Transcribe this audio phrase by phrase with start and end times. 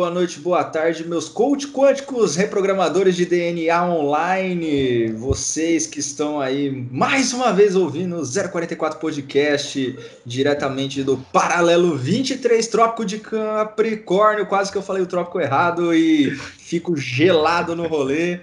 [0.00, 6.70] Boa noite, boa tarde, meus coach quânticos, reprogramadores de DNA online, vocês que estão aí
[6.90, 14.72] mais uma vez ouvindo o 044 Podcast, diretamente do Paralelo 23 Trópico de Capricórnio, quase
[14.72, 18.40] que eu falei o trópico errado e fico gelado no rolê.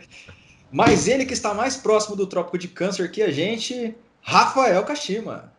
[0.71, 5.51] Mas ele que está mais próximo do Trópico de Câncer que a gente, Rafael Kashima.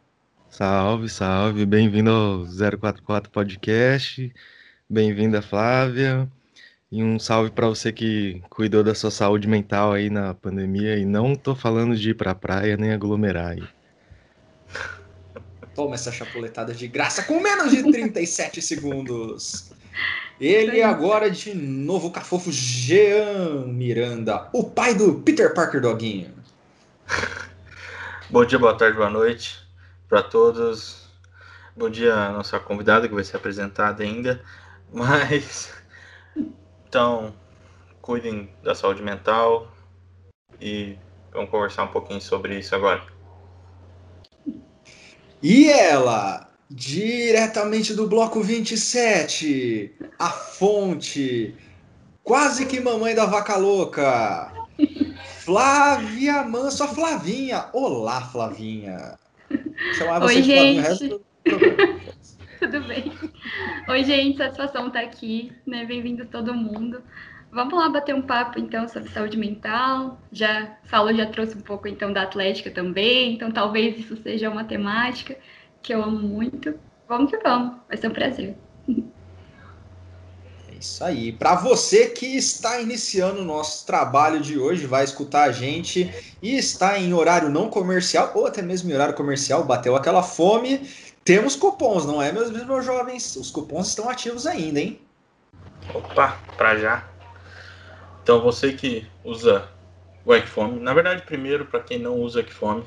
[0.48, 4.32] Salve, salve, bem-vindo ao 044 Podcast.
[4.90, 6.26] Bem-vinda, Flávia.
[6.90, 10.96] E um salve para você que cuidou da sua saúde mental aí na pandemia.
[10.96, 13.68] E não tô falando de ir pra praia nem aglomerar aí.
[15.74, 19.70] Toma essa chapuletada de graça com menos de 37 segundos.
[20.40, 26.32] Ele agora de novo cafofo Jean Miranda, o pai do Peter Parker Doguinho.
[28.30, 29.58] Bom dia, boa tarde, boa noite
[30.08, 31.10] para todos.
[31.76, 34.42] Bom dia nossa convidada que vai ser apresentada ainda.
[34.92, 35.70] Mas
[36.88, 37.34] então,
[38.00, 39.70] cuidem da saúde mental
[40.58, 40.96] e
[41.32, 43.02] vamos conversar um pouquinho sobre isso agora.
[45.42, 51.54] E ela, diretamente do bloco 27, a fonte,
[52.24, 54.50] quase que mamãe da vaca louca.
[55.44, 57.66] Flávia Manso, a Flavinha.
[57.74, 59.18] Olá, Flavinha.
[59.96, 61.20] Chamava Oi, gente.
[62.60, 63.12] Tudo bem.
[63.88, 65.84] Oi, gente, satisfação estar aqui, né?
[65.84, 67.02] Bem-vindo todo mundo.
[67.52, 70.20] Vamos lá bater um papo então sobre saúde mental.
[70.32, 74.64] Já Saulo já trouxe um pouco então da atlética também, então talvez isso seja uma
[74.64, 75.36] temática
[75.80, 76.74] que eu amo muito.
[77.08, 78.56] Vamos que vamos, vai ser um prazer.
[80.68, 81.32] É isso aí.
[81.32, 86.56] Para você que está iniciando o nosso trabalho de hoje, vai escutar a gente e
[86.56, 90.80] está em horário não comercial ou até mesmo em horário comercial, bateu aquela fome
[91.28, 93.36] temos cupons, não é, meus, meus jovens?
[93.36, 94.98] Os cupons estão ativos ainda, hein?
[95.92, 97.06] Opa, pra já.
[98.22, 99.68] Então, você que usa
[100.24, 102.82] o Equifome, na verdade, primeiro, para quem não usa Equifome,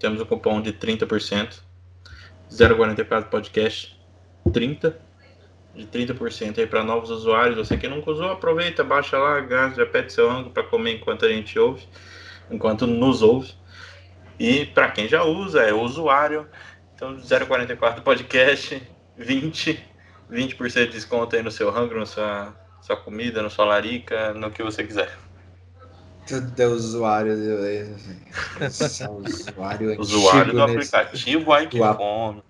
[0.00, 1.60] temos o cupom de 30%,
[2.50, 3.96] 044 podcast
[4.52, 4.98] 30
[5.72, 7.56] de 30% aí para novos usuários.
[7.56, 11.24] Você que nunca usou, aproveita, baixa lá, gás, já pede seu ângulo para comer enquanto
[11.24, 11.86] a gente ouve,
[12.50, 13.54] enquanto nos ouve.
[14.40, 16.48] E para quem já usa, é usuário,
[16.96, 18.82] então, 0,44 podcast,
[19.18, 19.84] 20,
[20.32, 24.50] 20% de desconto aí no seu rango, na sua, sua comida, na sua larica, no
[24.50, 25.14] que você quiser.
[26.54, 27.34] Deus, usuário.
[28.58, 32.42] usuário usuário do aplicativo iQfome.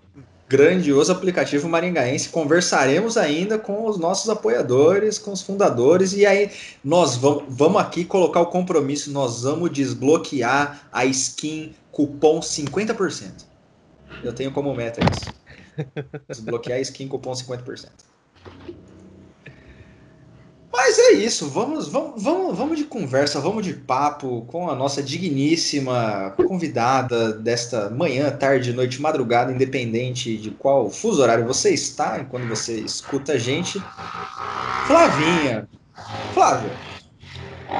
[0.47, 2.29] Grandioso aplicativo maringaense.
[2.29, 6.49] Conversaremos ainda com os nossos apoiadores, com os fundadores, e aí
[6.81, 13.56] nós vamos, vamos aqui colocar o compromisso, nós vamos desbloquear a skin cupom 50%.
[14.23, 15.33] Eu tenho como meta isso.
[16.27, 17.89] Desbloquear a skin cupom 50%.
[20.71, 25.01] Mas é isso, vamos, vamos, vamos, vamos de conversa, vamos de papo com a nossa
[25.01, 32.47] digníssima convidada desta manhã, tarde, noite, madrugada, independente de qual fuso horário você está, quando
[32.47, 33.81] você escuta a gente.
[34.85, 35.67] Flavinha.
[36.33, 36.71] Flávia.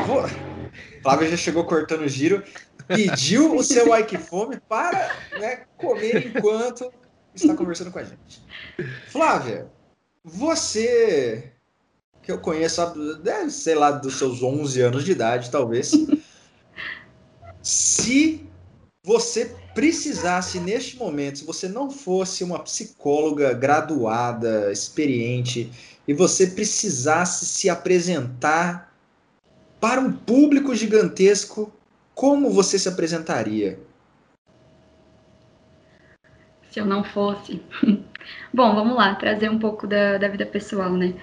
[0.06, 0.26] Vou...
[1.02, 2.44] Flávia já chegou cortando o giro
[2.88, 6.92] pediu o seu like fome para né, comer enquanto
[7.34, 8.44] está conversando com a gente.
[9.10, 9.68] Flávia,
[10.24, 11.52] você
[12.28, 12.82] que eu conheço,
[13.50, 15.94] sei lá, dos seus 11 anos de idade, talvez.
[17.64, 18.46] Se
[19.02, 25.72] você precisasse neste momento, se você não fosse uma psicóloga graduada, experiente,
[26.06, 28.94] e você precisasse se apresentar
[29.80, 31.72] para um público gigantesco,
[32.18, 33.78] como você se apresentaria?
[36.72, 37.62] Se eu não fosse.
[38.52, 41.14] Bom, vamos lá, trazer um pouco da, da vida pessoal, né?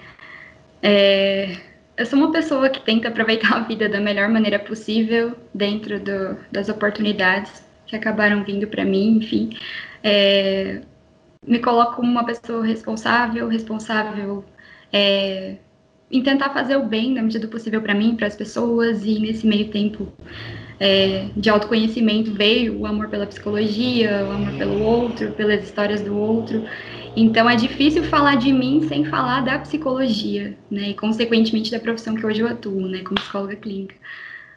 [0.81, 1.57] É,
[1.97, 6.37] eu sou uma pessoa que tenta aproveitar a vida da melhor maneira possível dentro do,
[6.49, 9.49] das oportunidades que acabaram vindo para mim, enfim.
[10.01, 10.81] É,
[11.45, 14.45] me coloco como uma pessoa responsável, responsável
[14.93, 15.57] é,
[16.11, 19.19] em tentar fazer o bem na medida do possível para mim, para as pessoas, e
[19.19, 20.11] nesse meio tempo
[20.79, 26.17] é, de autoconhecimento veio o amor pela psicologia, o amor pelo outro, pelas histórias do
[26.17, 26.63] outro.
[27.15, 30.89] Então é difícil falar de mim sem falar da psicologia, né?
[30.89, 33.01] E consequentemente da profissão que hoje eu atuo, né?
[33.03, 33.95] Como psicóloga clínica.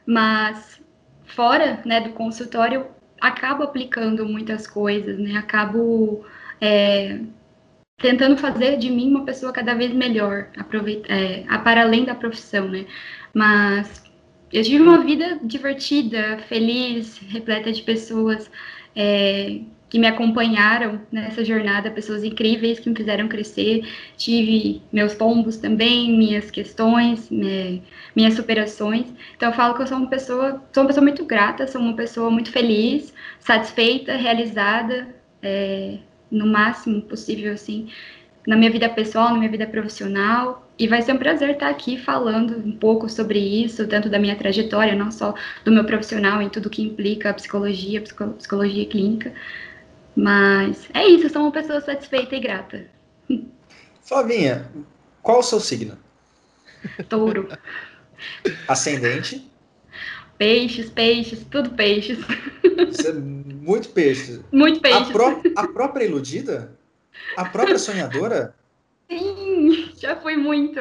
[0.05, 0.81] Mas
[1.25, 2.87] fora, né, do consultório,
[3.21, 5.37] acabo aplicando muitas coisas, né?
[5.37, 6.25] Acabo
[6.61, 7.21] é,
[7.99, 10.49] tentando fazer de mim uma pessoa cada vez melhor,
[11.09, 12.87] é, para além da profissão, né?
[13.35, 14.03] Mas
[14.53, 18.51] eu tive uma vida divertida, feliz, repleta de pessoas
[18.97, 23.83] é, que me acompanharam nessa jornada, pessoas incríveis que me fizeram crescer.
[24.17, 27.81] Tive meus tombos também, minhas questões, né,
[28.15, 29.07] minhas superações.
[29.37, 31.97] Então eu falo que eu sou uma pessoa, sou uma pessoa muito grata, sou uma
[31.97, 35.09] pessoa muito feliz, satisfeita, realizada,
[35.43, 35.99] é,
[36.31, 37.89] no máximo possível assim,
[38.47, 40.67] na minha vida pessoal, na minha vida profissional.
[40.79, 44.37] E vai ser um prazer estar aqui falando um pouco sobre isso, tanto da minha
[44.37, 45.35] trajetória, não só
[45.65, 49.33] do meu profissional, em tudo que implica a psicologia, psicologia clínica,
[50.15, 52.87] mas é isso, sou uma pessoa satisfeita e grata.
[54.03, 54.71] Flavinha,
[55.23, 55.99] qual o seu signo?
[57.09, 57.49] Touro.
[58.67, 59.48] Ascendente?
[60.39, 62.19] Peixes, peixes, tudo peixes.
[62.87, 64.41] Você é muito peixe.
[64.53, 65.11] Muito peixes.
[65.11, 66.73] A, pró a própria iludida?
[67.37, 68.55] A própria sonhadora?
[69.11, 70.81] Sim, já fui muito.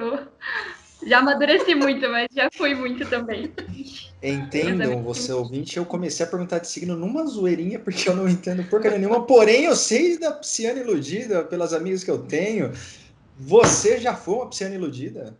[1.06, 3.52] Já amadureci muito, mas já fui muito também.
[4.22, 8.64] Entendam, você ouvinte, eu comecei a perguntar de signo numa zoeirinha, porque eu não entendo
[8.64, 12.72] porcaria nenhuma, porém eu sei da pisciana iludida pelas amigas que eu tenho.
[13.38, 15.38] Você já foi uma pisciana iludida?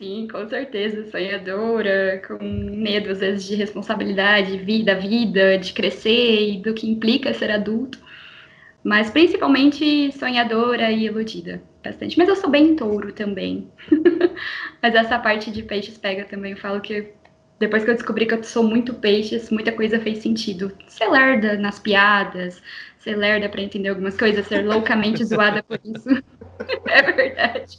[0.00, 6.62] Sim, com certeza, sonhadora, com medo às vezes de responsabilidade, vida, vida, de crescer e
[6.62, 7.98] do que implica ser adulto.
[8.84, 12.16] Mas principalmente sonhadora e iludida, bastante.
[12.16, 13.68] Mas eu sou bem touro também.
[14.80, 16.52] Mas essa parte de peixes pega também.
[16.52, 17.12] Eu falo que
[17.58, 20.70] depois que eu descobri que eu sou muito peixes, muita coisa fez sentido.
[20.86, 22.62] Ser lerda nas piadas,
[23.00, 26.08] ser lerda para entender algumas coisas, ser loucamente zoada por isso.
[26.86, 27.78] é verdade.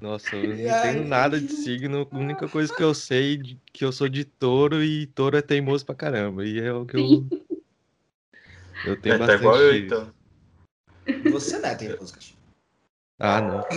[0.00, 2.08] Nossa, eu não entendo nada de signo.
[2.10, 5.42] A única coisa que eu sei é que eu sou de touro e touro é
[5.42, 6.44] teimoso pra caramba.
[6.44, 7.26] E é o que eu.
[8.84, 9.38] Eu tenho é, bastante.
[9.38, 10.12] Tá igual eu, então.
[11.32, 12.38] Você não é teimoso, Caxi.
[13.18, 13.60] Ah, não.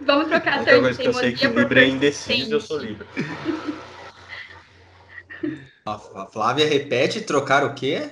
[0.00, 3.06] Vamos trocar a termo coisa que eu sei que Libra é indeciso, eu sou Libra.
[5.84, 8.08] A Flávia repete, trocar o quê?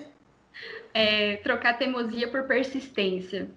[0.93, 3.49] É, trocar teimosia por persistência.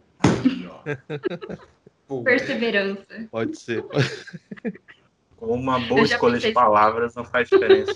[2.23, 3.05] Perseverança.
[3.29, 3.83] Pode ser.
[5.39, 7.95] Uma boa escolha de palavras não faz diferença.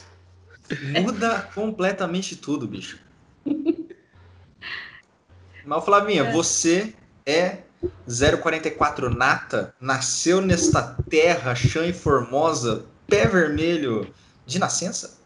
[1.01, 2.97] Muda completamente tudo, bicho.
[5.63, 6.31] Mas, Flavinha, é.
[6.31, 6.94] você
[7.25, 7.59] é
[8.42, 14.12] 044 nata, nasceu nesta terra chã e formosa, pé vermelho
[14.45, 15.19] de nascença?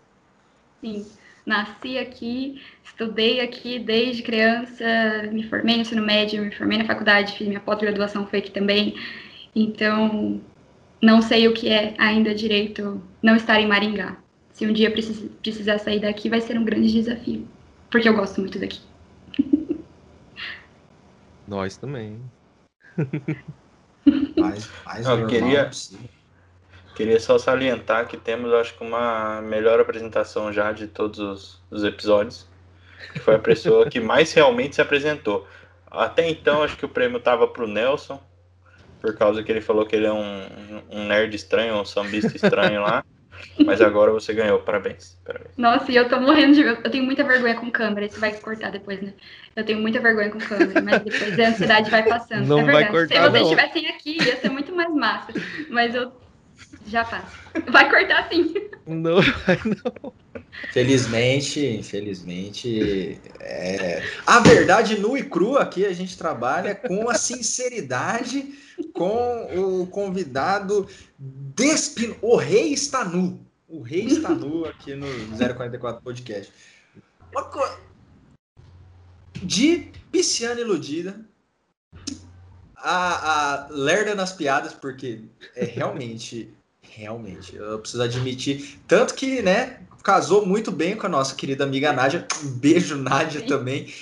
[0.82, 1.06] Sim,
[1.50, 4.86] nasci aqui, estudei aqui desde criança,
[5.32, 8.96] me formei no ensino médio, me formei na faculdade, fiz minha pós-graduação foi aqui também.
[9.56, 10.40] Então,
[11.02, 14.18] não sei o que é ainda direito não estar em Maringá.
[14.54, 17.48] Se um dia precisar sair daqui, vai ser um grande desafio,
[17.90, 18.82] porque eu gosto muito daqui.
[21.48, 22.20] Nós também.
[24.38, 25.72] mais, mais Eu queria,
[27.00, 31.86] queria só salientar que temos, acho que, uma melhor apresentação já de todos os, os
[31.86, 32.46] episódios.
[33.14, 35.48] Que foi a pessoa que mais realmente se apresentou.
[35.90, 38.22] Até então, acho que o prêmio estava para o Nelson,
[39.00, 42.82] por causa que ele falou que ele é um, um nerd estranho, um sambista estranho
[42.82, 43.02] lá.
[43.66, 45.54] Mas agora você ganhou, parabéns, parabéns.
[45.56, 46.62] Nossa, e eu tô morrendo de.
[46.62, 49.14] Eu tenho muita vergonha com câmera, isso vai cortar depois, né?
[49.56, 52.46] Eu tenho muita vergonha com câmera, mas depois a ansiedade vai passando.
[52.46, 53.24] Não é vai cortar.
[53.24, 55.32] Se vocês estivessem aqui, ia ser muito mais massa.
[55.70, 56.12] Mas eu
[56.88, 57.38] já faço.
[57.72, 58.54] Vai cortar sim.
[58.86, 60.14] Não vai, não.
[60.74, 64.04] Felizmente, infelizmente, é...
[64.26, 68.54] a verdade nua e crua aqui a gente trabalha com a sinceridade,
[68.94, 70.88] com o convidado
[71.18, 72.16] despin...
[72.22, 73.40] O rei está nu.
[73.68, 76.52] O rei está nu aqui no 044 Podcast.
[79.42, 81.20] De pisciana iludida,
[82.82, 85.22] a, a lerda nas piadas, porque
[85.56, 91.36] é realmente, realmente, eu preciso admitir, tanto que, né, casou muito bem com a nossa
[91.36, 92.26] querida amiga Nádia.
[92.44, 93.94] Um beijo, Nádia, também.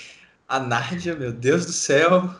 [0.48, 2.34] A Nádia, meu Deus do céu.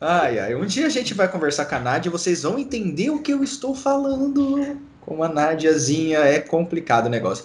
[0.00, 0.54] Ai, ai.
[0.54, 3.32] Um dia a gente vai conversar com a Nádia e vocês vão entender o que
[3.32, 4.80] eu estou falando.
[5.00, 7.44] Com a Nádiazinha é complicado o negócio.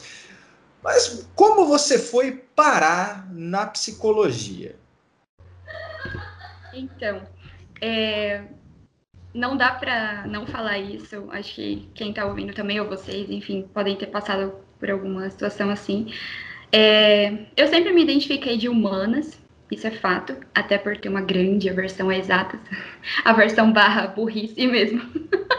[0.83, 4.75] Mas como você foi parar na psicologia?
[6.73, 7.21] Então,
[7.83, 8.43] é,
[9.33, 11.27] não dá para não falar isso.
[11.31, 15.69] Acho que quem está ouvindo também, ou vocês, enfim, podem ter passado por alguma situação
[15.69, 16.13] assim.
[16.71, 19.37] É, eu sempre me identifiquei de humanas,
[19.69, 22.59] isso é fato, até por ter uma grande aversão a exatas,
[23.25, 25.01] aversão barra burrice mesmo.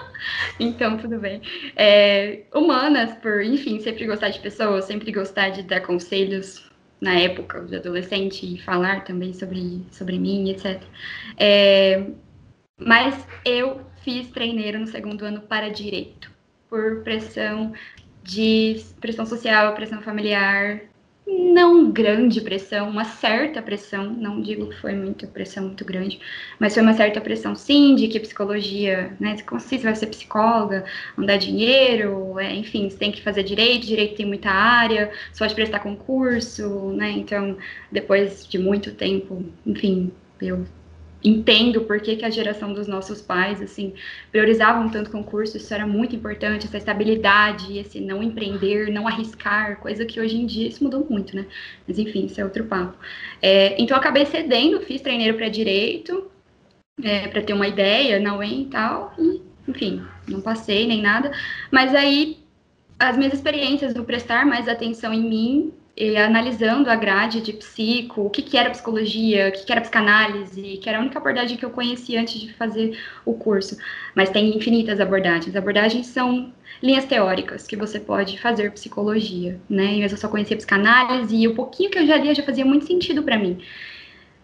[0.58, 1.42] então, tudo bem.
[1.76, 6.73] É, humanas, por, enfim, sempre gostar de pessoas, sempre gostar de dar conselhos
[7.04, 10.82] na época de adolescente e falar também sobre, sobre mim, etc.
[11.37, 12.06] É,
[12.78, 16.32] mas eu fiz treineiro no segundo ano para direito,
[16.68, 17.75] por pressão
[18.23, 20.80] de pressão social, pressão familiar,
[21.26, 26.20] não grande pressão, uma certa pressão, não digo que foi muita pressão muito grande,
[26.58, 30.84] mas foi uma certa pressão sim, de que psicologia, né, se você vai ser psicóloga,
[31.16, 35.38] não dá dinheiro, é, enfim, você tem que fazer direito, direito tem muita área, você
[35.38, 37.56] pode prestar concurso, né, então,
[37.90, 40.64] depois de muito tempo, enfim, eu
[41.24, 43.94] entendo por que, que a geração dos nossos pais, assim,
[44.30, 50.04] priorizavam tanto concurso, isso era muito importante, essa estabilidade, esse não empreender, não arriscar, coisa
[50.04, 51.46] que hoje em dia isso mudou muito, né?
[51.88, 52.98] Mas enfim, isso é outro papo.
[53.40, 56.30] É, então, acabei cedendo, fiz treineiro para direito,
[57.02, 61.32] é, para ter uma ideia na UEM e tal, e, enfim, não passei nem nada,
[61.70, 62.38] mas aí
[62.98, 68.22] as minhas experiências do prestar mais atenção em mim e analisando a grade de psico,
[68.22, 71.56] o que, que era psicologia, o que, que era psicanálise, que era a única abordagem
[71.56, 73.76] que eu conhecia antes de fazer o curso.
[74.14, 75.54] Mas tem infinitas abordagens.
[75.54, 79.98] Abordagens são linhas teóricas que você pode fazer psicologia, né?
[79.98, 83.22] Eu só conhecia psicanálise e o pouquinho que eu já lia já fazia muito sentido
[83.22, 83.62] para mim.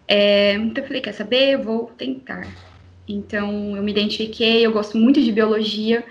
[0.07, 1.55] É, então eu falei, quer saber?
[1.55, 2.47] Eu vou tentar.
[3.07, 6.03] Então eu me identifiquei, eu gosto muito de biologia,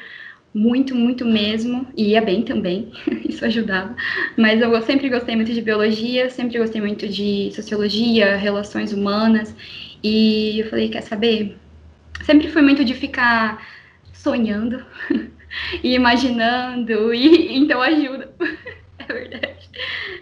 [0.54, 2.92] muito, muito mesmo, e ia bem também,
[3.28, 3.94] isso ajudava.
[4.36, 9.54] Mas eu sempre gostei muito de biologia, sempre gostei muito de sociologia, relações humanas,
[10.02, 11.56] e eu falei, quer saber?
[12.22, 13.64] Sempre fui muito de ficar
[14.12, 14.84] sonhando
[15.82, 18.34] e imaginando, e então ajuda,
[18.98, 19.70] é verdade.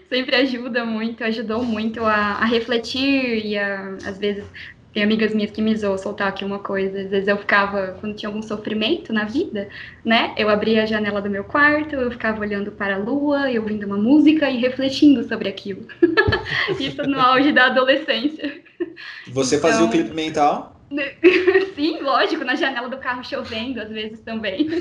[0.07, 4.45] Sempre ajuda muito, ajudou muito a, a refletir e a, às vezes,
[4.93, 7.01] tem amigas minhas que me zoam soltar aqui uma coisa.
[7.01, 9.69] Às vezes eu ficava, quando tinha algum sofrimento na vida,
[10.03, 10.33] né?
[10.35, 13.85] Eu abria a janela do meu quarto, eu ficava olhando para a lua, eu ouvindo
[13.85, 15.87] uma música e refletindo sobre aquilo.
[16.79, 18.61] Isso no auge da adolescência.
[19.27, 20.75] Você então, fazia o clipe mental?
[21.75, 24.67] Sim, lógico, na janela do carro chovendo, às vezes também.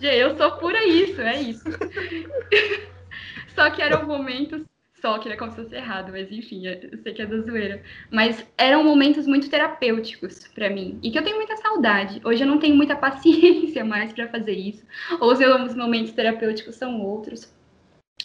[0.00, 1.64] eu sou pura isso, é isso.
[3.54, 4.62] Só que eram momentos
[5.00, 7.82] só que era como se fosse errado, mas enfim, eu sei que é da zoeira.
[8.10, 12.20] Mas eram momentos muito terapêuticos para mim e que eu tenho muita saudade.
[12.24, 14.84] Hoje eu não tenho muita paciência mais para fazer isso.
[15.20, 17.52] Ou os momentos terapêuticos são outros.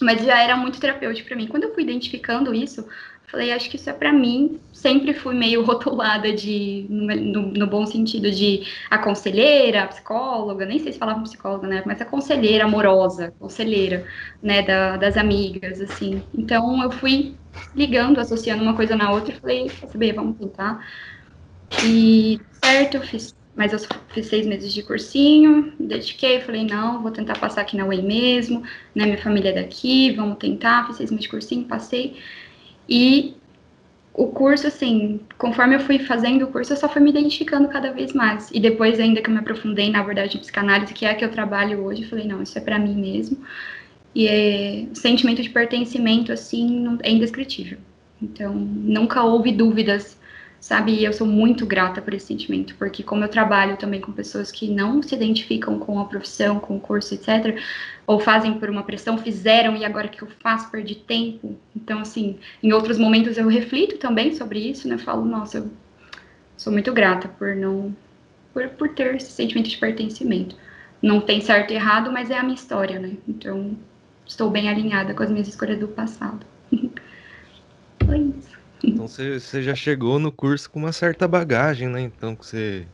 [0.01, 1.47] Mas já era muito terapêutico para mim.
[1.47, 2.87] Quando eu fui identificando isso,
[3.33, 4.59] Falei, acho que isso é para mim.
[4.71, 8.61] Sempre fui meio rotulada de, no, no, bom sentido, de
[8.91, 11.81] a conselheira, a psicóloga, nem sei se falava psicóloga, né?
[11.83, 14.05] Mas a conselheira amorosa, conselheira,
[14.39, 14.61] né?
[14.61, 16.21] Da, das amigas, assim.
[16.31, 17.33] Então eu fui
[17.75, 20.87] ligando, associando uma coisa na outra e falei, quer saber, vamos tentar.
[21.83, 27.03] E certo, eu fiz mas eu fiz seis meses de cursinho, me dediquei, falei, não,
[27.03, 28.63] vou tentar passar aqui na UEM mesmo,
[28.95, 32.17] né, minha família é daqui, vamos tentar, fiz seis meses de cursinho, passei,
[32.87, 33.35] e
[34.13, 37.91] o curso, assim, conforme eu fui fazendo o curso, eu só fui me identificando cada
[37.91, 38.49] vez mais.
[38.51, 41.25] E depois, ainda que eu me aprofundei, na verdade, em psicanálise, que é a que
[41.25, 43.37] eu trabalho hoje, eu falei, não, isso é para mim mesmo.
[44.13, 47.79] E é, o sentimento de pertencimento, assim, é indescritível.
[48.21, 50.15] Então, nunca houve dúvidas
[50.63, 50.93] sabe?
[50.93, 54.49] E eu sou muito grata por esse sentimento, porque como eu trabalho também com pessoas
[54.49, 57.61] que não se identificam com a profissão, com o curso, etc.,
[58.07, 61.59] ou fazem por uma pressão, fizeram e agora que eu faço, perdi tempo.
[61.75, 64.97] Então, assim, em outros momentos eu reflito também sobre isso, né?
[64.97, 65.69] falo, nossa, eu
[66.55, 67.93] sou muito grata por não,
[68.53, 70.55] por, por ter esse sentimento de pertencimento.
[71.01, 73.17] Não tem certo e errado, mas é a minha história, né?
[73.27, 73.77] Então,
[74.25, 76.45] estou bem alinhada com as minhas escolhas do passado.
[78.05, 78.62] Foi isso.
[78.83, 82.01] Então você, já chegou no curso com uma certa bagagem, né?
[82.01, 82.85] Então que você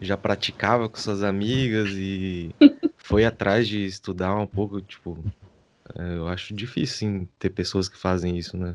[0.00, 2.54] já praticava com suas amigas e
[2.96, 5.18] foi atrás de estudar um pouco, tipo,
[5.96, 8.74] é, eu acho difícil sim, ter pessoas que fazem isso, né?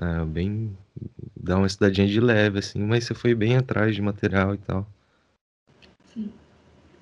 [0.00, 0.76] É, bem,
[1.36, 4.86] dá uma estudadinha de leve, assim, mas você foi bem atrás de material e tal.
[6.14, 6.32] Sim.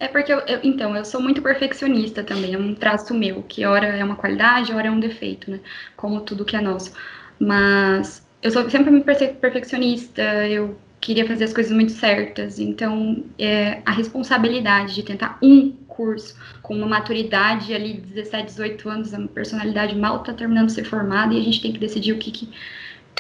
[0.00, 3.64] É porque eu, eu, então, eu sou muito perfeccionista também, é um traço meu, que
[3.64, 5.60] hora é uma qualidade, hora é um defeito, né?
[5.96, 6.92] Como tudo que é nosso.
[7.38, 13.80] Mas eu sou sempre muito perfeccionista, eu queria fazer as coisas muito certas, então é,
[13.84, 19.20] a responsabilidade de tentar um curso com uma maturidade ali de 17, 18 anos, a
[19.28, 22.30] personalidade mal está terminando de ser formada e a gente tem que decidir o que,
[22.30, 22.48] que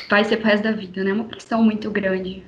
[0.08, 1.10] vai ser pro resto da vida, né?
[1.10, 2.42] É uma pressão muito grande.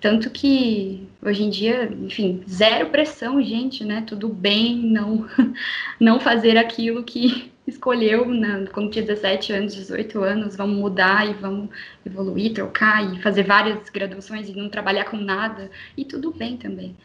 [0.00, 4.04] Tanto que hoje em dia, enfim, zero pressão, gente, né?
[4.06, 5.26] Tudo bem não,
[5.98, 11.34] não fazer aquilo que escolheu né, quando tinha 17 anos, 18 anos, vamos mudar e
[11.34, 11.68] vamos
[12.04, 16.96] evoluir, trocar e fazer várias graduações e não trabalhar com nada, e tudo bem também.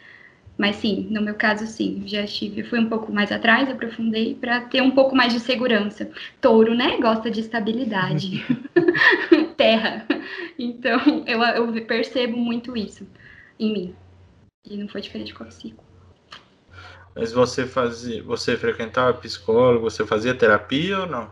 [0.57, 4.61] Mas sim, no meu caso, sim, já estive, fui um pouco mais atrás, aprofundei para
[4.61, 6.11] ter um pouco mais de segurança.
[6.39, 8.45] Touro, né, gosta de estabilidade,
[9.57, 10.05] terra.
[10.59, 13.07] Então, eu, eu percebo muito isso
[13.59, 13.95] em mim.
[14.63, 15.83] E não foi diferente com a psico.
[17.15, 21.29] Mas você fazia, você frequentava psicólogo, você fazia terapia ou não?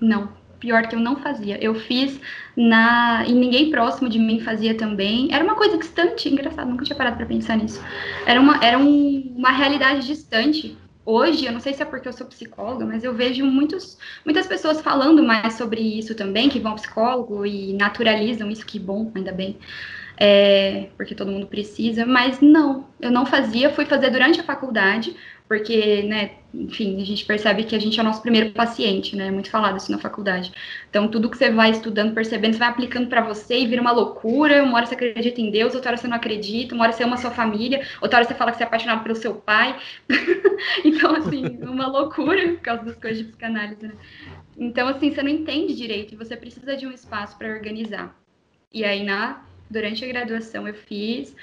[0.00, 0.28] Não,
[0.60, 1.62] pior que eu não fazia.
[1.62, 2.20] Eu fiz
[2.56, 5.32] na e ninguém próximo de mim fazia também.
[5.32, 7.82] Era uma coisa distante, engraçado, nunca tinha parado para pensar nisso.
[8.26, 10.76] Era uma era um, uma realidade distante.
[11.04, 14.44] Hoje, eu não sei se é porque eu sou psicóloga, mas eu vejo muitos, muitas
[14.48, 19.12] pessoas falando mais sobre isso também, que vão ao psicólogo e naturalizam isso, que bom,
[19.14, 19.56] ainda bem
[20.18, 25.14] é, porque todo mundo precisa, mas não, eu não fazia, fui fazer durante a faculdade,
[25.48, 29.28] porque, né, enfim, a gente percebe que a gente é o nosso primeiro paciente, né,
[29.28, 30.52] é muito falado isso na faculdade.
[30.90, 33.92] Então, tudo que você vai estudando, percebendo, você vai aplicando para você e vira uma
[33.92, 37.04] loucura, uma hora você acredita em Deus, outra hora você não acredita, uma hora você
[37.04, 39.78] ama sua família, outra hora você fala que você é apaixonado pelo seu pai.
[40.84, 43.92] então, assim, uma loucura por causa das coisas de psicanálise, né.
[44.58, 48.18] Então, assim, você não entende direito e você precisa de um espaço para organizar.
[48.72, 51.34] E aí, na durante a graduação eu fiz,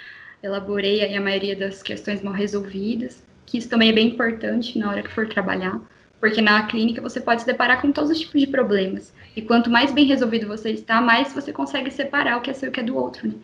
[0.42, 5.04] elaborei a maioria das questões mal resolvidas, que isso também é bem importante na hora
[5.04, 5.80] que for trabalhar,
[6.20, 9.14] porque na clínica você pode se deparar com todos os tipos de problemas.
[9.36, 12.68] E quanto mais bem resolvido você está, mais você consegue separar o que é seu
[12.68, 13.36] e o que é do outro, né?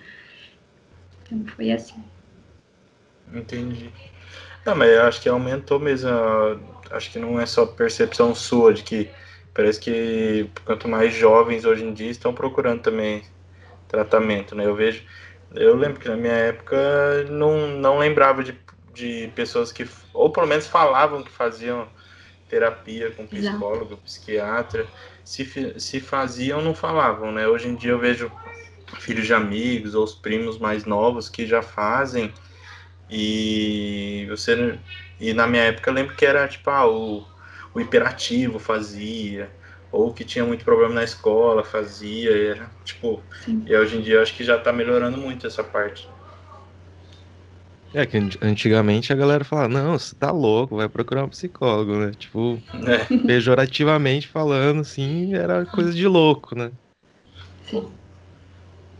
[1.23, 2.03] Então foi assim.
[3.33, 3.91] Entendi.
[4.65, 6.09] Não, mas eu acho que aumentou mesmo.
[6.91, 9.09] Acho que não é só percepção sua de que
[9.53, 13.23] parece que quanto mais jovens hoje em dia estão procurando também
[13.89, 14.65] tratamento, né?
[14.65, 15.03] Eu vejo,
[15.53, 16.77] eu lembro que na minha época
[17.29, 18.57] não, não lembrava de,
[18.93, 21.89] de pessoas que, ou pelo menos falavam que faziam
[22.47, 24.03] terapia com psicólogo, Exato.
[24.03, 24.87] psiquiatra.
[25.25, 27.47] Se, se faziam, não falavam, né?
[27.47, 28.31] Hoje em dia eu vejo
[28.99, 32.33] filhos de amigos ou os primos mais novos que já fazem
[33.09, 34.79] e você
[35.19, 37.25] e na minha época eu lembro que era tipo ah, o,
[37.73, 39.51] o hiperativo fazia
[39.91, 43.63] ou que tinha muito problema na escola, fazia, era tipo, Sim.
[43.65, 46.07] e hoje em dia eu acho que já tá melhorando muito essa parte.
[47.91, 52.11] É que antigamente a galera falava, não, você tá louco, vai procurar um psicólogo, né?
[52.11, 53.03] Tipo, é.
[53.25, 56.71] pejorativamente falando, assim, era coisa de louco, né?
[57.65, 57.91] Sim.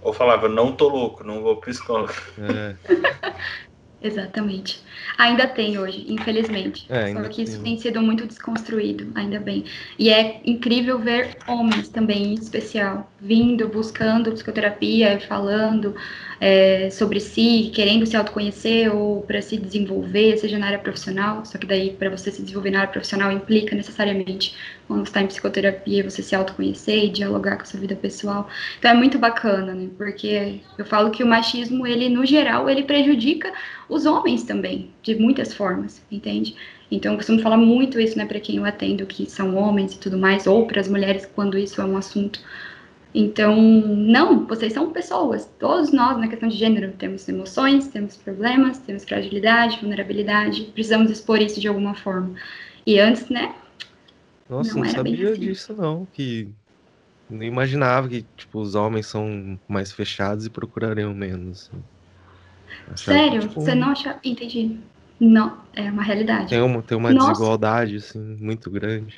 [0.01, 2.13] Ou falava, não tô louco, não vou pro psicólogo.
[2.39, 2.75] É.
[4.01, 4.81] Exatamente.
[5.17, 6.85] Ainda tem hoje, infelizmente.
[6.89, 7.63] É, Só que isso tem.
[7.75, 9.65] tem sido muito desconstruído, ainda bem.
[9.97, 15.95] E é incrível ver homens também, em especial, vindo, buscando psicoterapia, falando,
[16.39, 21.57] é, sobre si, querendo se autoconhecer ou para se desenvolver, seja na área profissional, só
[21.57, 24.55] que daí para você se desenvolver na área profissional implica necessariamente
[24.87, 28.49] quando está em psicoterapia você se autoconhecer e dialogar com a sua vida pessoal.
[28.79, 29.89] Então é muito bacana, né?
[29.97, 33.51] Porque eu falo que o machismo, ele no geral, ele prejudica
[33.89, 36.55] os homens também, de muitas formas, entende?
[36.91, 39.99] Então, eu costumo falar muito isso, né, para quem eu atendo, que são homens e
[39.99, 42.39] tudo mais, ou para as mulheres, quando isso é um assunto
[43.13, 45.49] então, não, vocês são pessoas.
[45.59, 51.41] Todos nós, na questão de gênero, temos emoções, temos problemas, temos fragilidade, vulnerabilidade, precisamos expor
[51.41, 52.35] isso de alguma forma.
[52.85, 53.55] E antes, né?
[54.47, 55.39] Nossa, não, não sabia assim.
[55.39, 56.07] disso, não.
[56.13, 56.49] Que
[57.29, 61.71] não imaginava que tipo, os homens são mais fechados e procurariam menos.
[62.91, 63.05] Assim.
[63.05, 63.41] Sério?
[63.41, 64.19] tipo, Você não acha.
[64.23, 64.77] Entendi.
[65.19, 66.49] Não, é uma realidade.
[66.49, 69.17] Tem uma, tem uma desigualdade, assim, muito grande.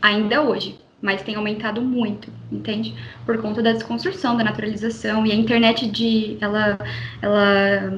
[0.00, 2.94] Ainda hoje mas tem aumentado muito, entende?
[3.24, 6.78] Por conta da desconstrução, da naturalização e a internet de ela
[7.22, 7.92] ela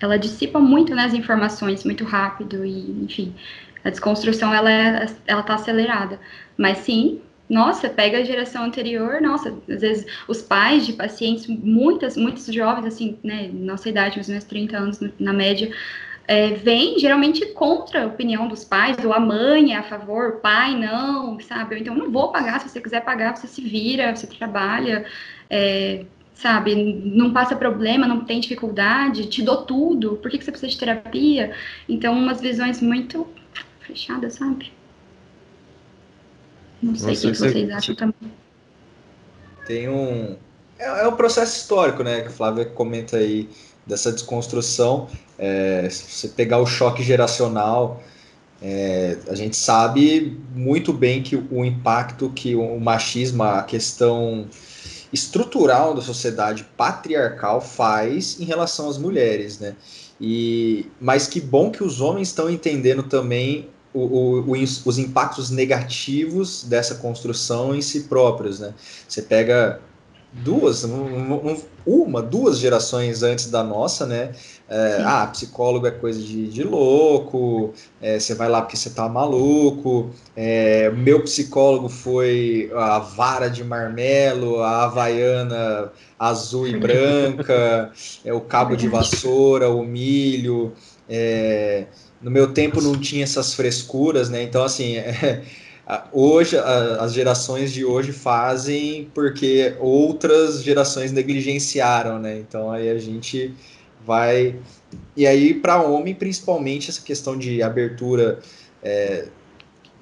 [0.00, 3.34] ela dissipa muito né, as informações muito rápido e enfim
[3.84, 6.18] a desconstrução ela é, ela tá acelerada,
[6.56, 7.20] mas sim
[7.52, 12.86] nossa, pega a geração anterior, nossa, às vezes os pais de pacientes, muitas, muitos jovens,
[12.86, 15.70] assim, né, nossa idade, mais ou menos 30 anos na média,
[16.26, 20.40] é, vem geralmente contra a opinião dos pais, ou a mãe é a favor, o
[20.40, 21.80] pai não, sabe?
[21.80, 25.04] Então, não vou pagar, se você quiser pagar, você se vira, você trabalha,
[25.50, 26.04] é,
[26.34, 26.74] sabe?
[27.04, 30.78] Não passa problema, não tem dificuldade, te dou tudo, por que, que você precisa de
[30.78, 31.54] terapia?
[31.88, 33.26] Então, umas visões muito
[33.80, 34.72] fechadas, sabe?
[36.82, 38.32] Não sei o que vocês acham também.
[39.66, 40.36] Tem um.
[40.78, 42.22] É, é um processo histórico, né?
[42.22, 43.48] Que o Flávio comenta aí
[43.86, 45.08] dessa desconstrução.
[45.44, 48.00] É, se você pegar o choque geracional,
[48.62, 54.46] é, a gente sabe muito bem que o impacto que o machismo, a questão
[55.12, 59.74] estrutural da sociedade patriarcal faz em relação às mulheres, né?
[60.20, 66.62] E, mas que bom que os homens estão entendendo também o, o, os impactos negativos
[66.62, 68.72] dessa construção em si próprios, né?
[69.08, 69.80] Você pega
[70.32, 70.84] duas,
[71.86, 74.32] uma, duas gerações antes da nossa, né?
[74.68, 79.06] É, ah, psicólogo é coisa de, de louco, é, você vai lá porque você tá
[79.08, 80.10] maluco.
[80.34, 87.92] É, meu psicólogo foi a vara de marmelo, a havaiana azul e branca,
[88.24, 90.72] é, o cabo de vassoura, o milho.
[91.08, 91.84] É,
[92.22, 94.42] no meu tempo não tinha essas frescuras, né?
[94.42, 95.42] Então, assim, é,
[96.12, 102.38] hoje as gerações de hoje fazem porque outras gerações negligenciaram, né?
[102.38, 103.54] Então aí a gente
[104.06, 104.56] vai
[105.16, 108.40] e aí para homem principalmente essa questão de abertura
[108.82, 109.26] é,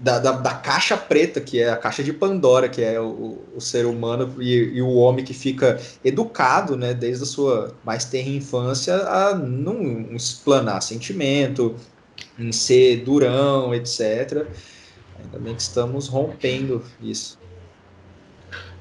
[0.00, 3.61] da, da, da, caixa preta, que é a caixa de Pandora, que é o, o
[3.61, 8.31] ser humano e, e, o homem que fica educado, né, desde a sua mais terra
[8.31, 11.76] infância, a não explanar sentimento,
[12.38, 14.46] em ser durão, etc.
[15.24, 17.38] Ainda bem que estamos rompendo isso.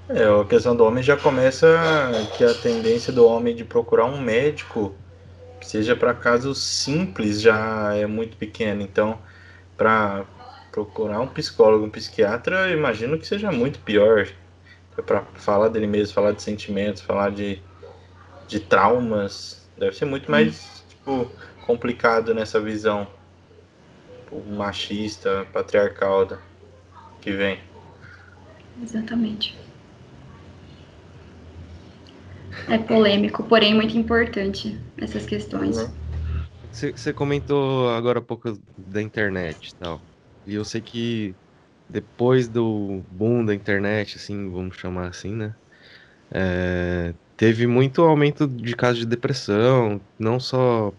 [0.09, 1.67] É, a questão do homem já começa
[2.35, 4.95] que a tendência do homem de procurar um médico,
[5.61, 8.81] seja para casos simples, já é muito pequena.
[8.81, 9.19] Então,
[9.77, 10.25] para
[10.71, 14.27] procurar um psicólogo, um psiquiatra, imagino que seja muito pior.
[14.97, 17.61] É para falar dele mesmo, falar de sentimentos, falar de,
[18.47, 23.07] de traumas, deve ser muito mais tipo, complicado nessa visão
[24.31, 26.39] machista, patriarcal da,
[27.21, 27.59] que vem.
[28.81, 29.55] Exatamente.
[32.69, 35.77] É polêmico, porém muito importante essas questões.
[36.71, 40.05] Você comentou agora há pouco da internet e tal.
[40.45, 41.35] E eu sei que
[41.89, 45.55] depois do boom da internet, assim, vamos chamar assim, né?
[46.31, 50.93] É, teve muito aumento de casos de depressão, não só.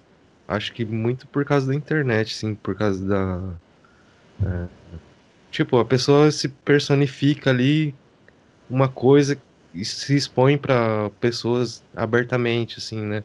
[0.50, 3.54] Acho que muito por causa da internet, sim, por causa da.
[4.44, 4.66] É,
[5.50, 7.94] tipo, a pessoa se personifica ali
[8.68, 9.40] uma coisa
[9.72, 13.22] e se expõe para pessoas abertamente, assim, né?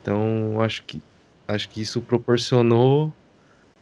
[0.00, 1.02] Então, acho que
[1.46, 3.12] acho que isso proporcionou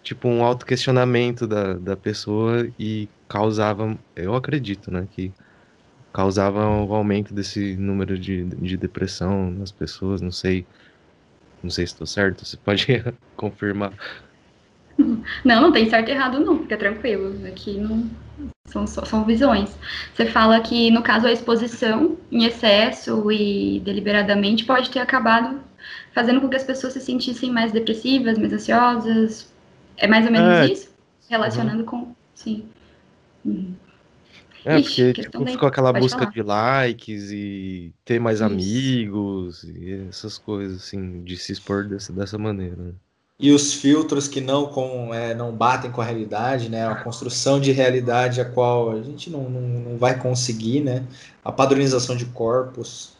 [0.02, 5.32] tipo um autoquestionamento da, da pessoa e causava, eu acredito, né, que
[6.12, 10.66] causava o um aumento desse número de, de depressão nas pessoas, não sei,
[11.62, 12.86] não sei se estou certo, você pode
[13.36, 13.92] confirmar.
[15.44, 18.10] Não, não tem certo e errado não, fica tranquilo, aqui não
[18.66, 19.76] são, são visões.
[20.14, 25.60] Você fala que, no caso, a exposição em excesso e deliberadamente pode ter acabado
[26.12, 29.52] fazendo com que as pessoas se sentissem mais depressivas, mais ansiosas,
[29.96, 30.66] é mais ou menos é.
[30.72, 30.90] isso?
[31.28, 31.86] Relacionando uhum.
[31.86, 32.14] com.
[32.34, 32.64] Sim.
[33.44, 33.74] Uhum.
[34.64, 36.30] É, Ixi, porque tipo, ficou aquela busca falar.
[36.30, 38.44] de likes e ter mais isso.
[38.44, 42.76] amigos e essas coisas, assim, de se expor dessa, dessa maneira.
[42.76, 42.92] Né?
[43.40, 46.86] E os filtros que não, com, é, não batem com a realidade, né?
[46.86, 51.04] A construção de realidade a qual a gente não, não, não vai conseguir, né?
[51.44, 53.16] A padronização de corpos.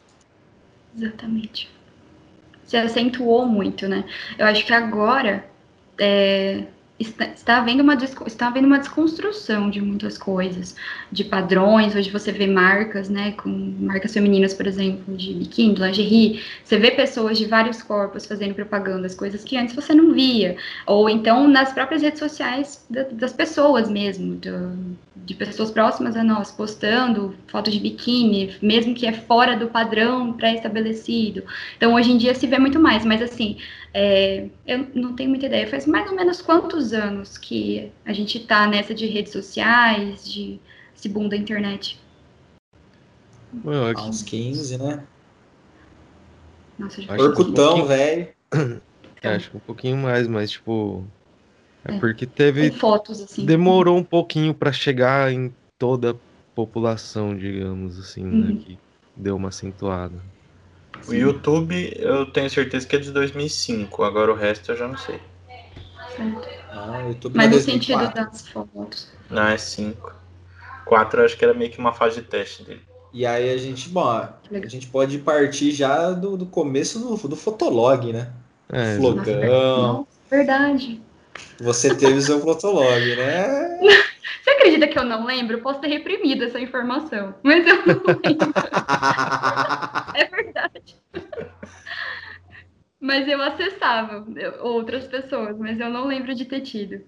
[0.97, 1.71] Exatamente.
[2.65, 4.05] Se acentuou muito, né?
[4.37, 5.49] Eu acho que agora
[5.97, 6.65] é,
[6.99, 7.95] está, está, havendo uma,
[8.27, 10.75] está havendo uma desconstrução de muitas coisas,
[11.13, 11.95] de padrões.
[11.95, 16.43] Hoje você vê marcas, né, com marcas femininas, por exemplo, de biquíni, de lingerie.
[16.65, 20.57] Você vê pessoas de vários corpos fazendo propagandas, coisas que antes você não via.
[20.87, 26.25] Ou então nas próprias redes sociais da, das pessoas mesmo, do, de pessoas próximas a
[26.25, 31.45] nós, postando fotos de biquíni, mesmo que é fora do padrão pré-estabelecido.
[31.77, 33.57] Então hoje em dia se vê muito mais, mas assim
[34.01, 35.67] é, eu não tenho muita ideia.
[35.67, 40.61] Faz mais ou menos quantos anos que a gente está nessa de redes sociais, de
[40.97, 41.99] esse boom da internet?
[43.97, 45.05] Há uns 15, né?
[46.79, 48.29] Nossa, já Orcutão, um velho.
[49.21, 51.05] É, acho que um pouquinho mais, mas tipo.
[51.85, 51.99] É, é.
[51.99, 52.71] porque teve.
[52.71, 53.45] Fotos, assim.
[53.45, 56.17] Demorou um pouquinho para chegar em toda a
[56.55, 58.55] população, digamos assim, né, uhum.
[58.55, 58.61] né?
[58.65, 58.79] Que
[59.17, 60.23] deu uma acentuada.
[61.07, 64.97] O YouTube eu tenho certeza que é de 2005, agora o resto eu já não
[64.97, 65.21] sei.
[66.71, 67.03] Ah,
[67.35, 69.09] Mas é no sentido das fotos.
[69.31, 70.13] Não, é 5.
[70.85, 72.81] 4 acho que era meio que uma fase de teste dele.
[73.13, 74.33] E aí a gente, bom, a
[74.67, 78.31] gente pode partir já do, do começo do, do Fotolog, né?
[78.71, 80.07] É, Flogão.
[80.31, 81.01] verdade.
[81.61, 83.79] Você teve o seu Fotolog, né?
[84.49, 85.61] Você acredita que eu não lembro?
[85.61, 88.53] Posso ter reprimido essa informação, mas eu não lembro.
[90.15, 90.97] é verdade.
[92.99, 94.27] Mas eu acessava
[94.63, 97.03] outras pessoas, mas eu não lembro de ter tido.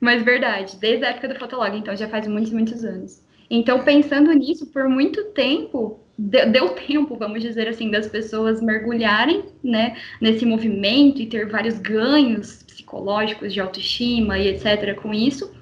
[0.00, 3.22] mas verdade, desde a época do Fotolog, então já faz muitos, muitos anos.
[3.48, 9.96] Então, pensando nisso, por muito tempo, deu tempo, vamos dizer assim, das pessoas mergulharem né,
[10.20, 14.96] nesse movimento e ter vários ganhos psicológicos de autoestima e etc.
[15.00, 15.59] com isso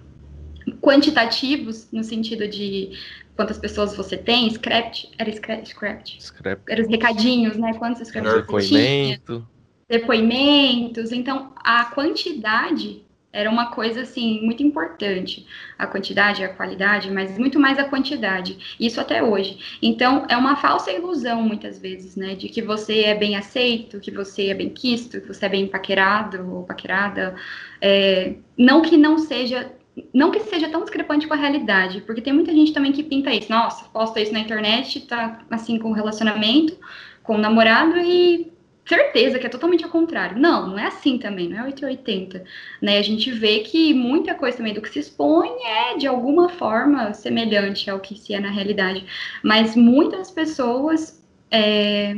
[0.80, 2.90] quantitativos, no sentido de
[3.36, 6.62] quantas pessoas você tem, scrapt, era scrapt, scrapt, scrapt.
[6.68, 9.46] era os recadinhos, né, quantos scraps Depoimento.
[9.88, 13.02] Depoimentos, então a quantidade
[13.32, 15.46] era uma coisa assim muito importante,
[15.78, 18.76] a quantidade a qualidade, mas muito mais a quantidade.
[18.80, 19.78] Isso até hoje.
[19.82, 24.10] Então é uma falsa ilusão muitas vezes, né, de que você é bem aceito, que
[24.10, 27.36] você é bem quisto, que você é bem paquerado ou paquerada.
[27.80, 29.70] É, não que não seja
[30.12, 33.32] não que seja tão discrepante com a realidade, porque tem muita gente também que pinta
[33.32, 33.50] isso.
[33.50, 36.76] Nossa, posta isso na internet, tá assim com relacionamento,
[37.22, 38.52] com o namorado e
[38.88, 40.38] certeza que é totalmente ao contrário.
[40.38, 42.42] Não, não é assim também, não é 880.
[42.80, 42.98] Né?
[42.98, 47.12] A gente vê que muita coisa também do que se expõe é de alguma forma
[47.12, 49.04] semelhante ao que se é na realidade.
[49.42, 52.16] Mas muitas pessoas é,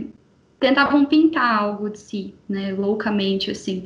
[0.60, 3.84] tentavam pintar algo de si, né, loucamente, assim.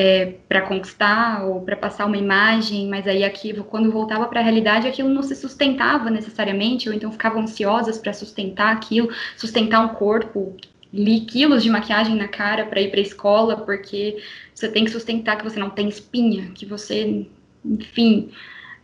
[0.00, 4.42] É, para conquistar ou para passar uma imagem, mas aí aquilo, quando voltava para a
[4.44, 9.88] realidade, aquilo não se sustentava necessariamente, ou então ficavam ansiosas para sustentar aquilo, sustentar um
[9.88, 10.56] corpo
[10.92, 14.22] li quilos de maquiagem na cara para ir para a escola, porque
[14.54, 17.26] você tem que sustentar que você não tem espinha, que você,
[17.64, 18.30] enfim,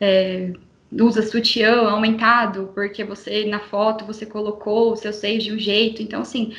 [0.01, 0.53] é,
[0.93, 6.03] usa sutiã aumentado, porque você na foto você colocou os seus seios de um jeito.
[6.03, 6.55] Então, assim,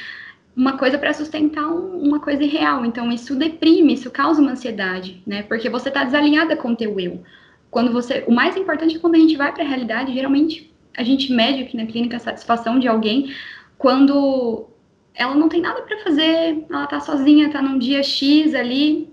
[0.55, 2.85] uma coisa para sustentar um, uma coisa irreal.
[2.85, 5.43] Então, isso deprime, isso causa uma ansiedade, né?
[5.43, 7.23] Porque você está desalinhada com o teu eu.
[7.69, 11.03] Quando você, o mais importante é quando a gente vai para a realidade, geralmente a
[11.03, 13.33] gente mede aqui na clínica a satisfação de alguém
[13.77, 14.67] quando
[15.13, 19.09] ela não tem nada para fazer, ela tá sozinha, tá num dia X ali,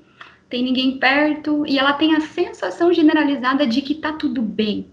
[0.49, 4.87] tem ninguém perto, e ela tem a sensação generalizada de que tá tudo bem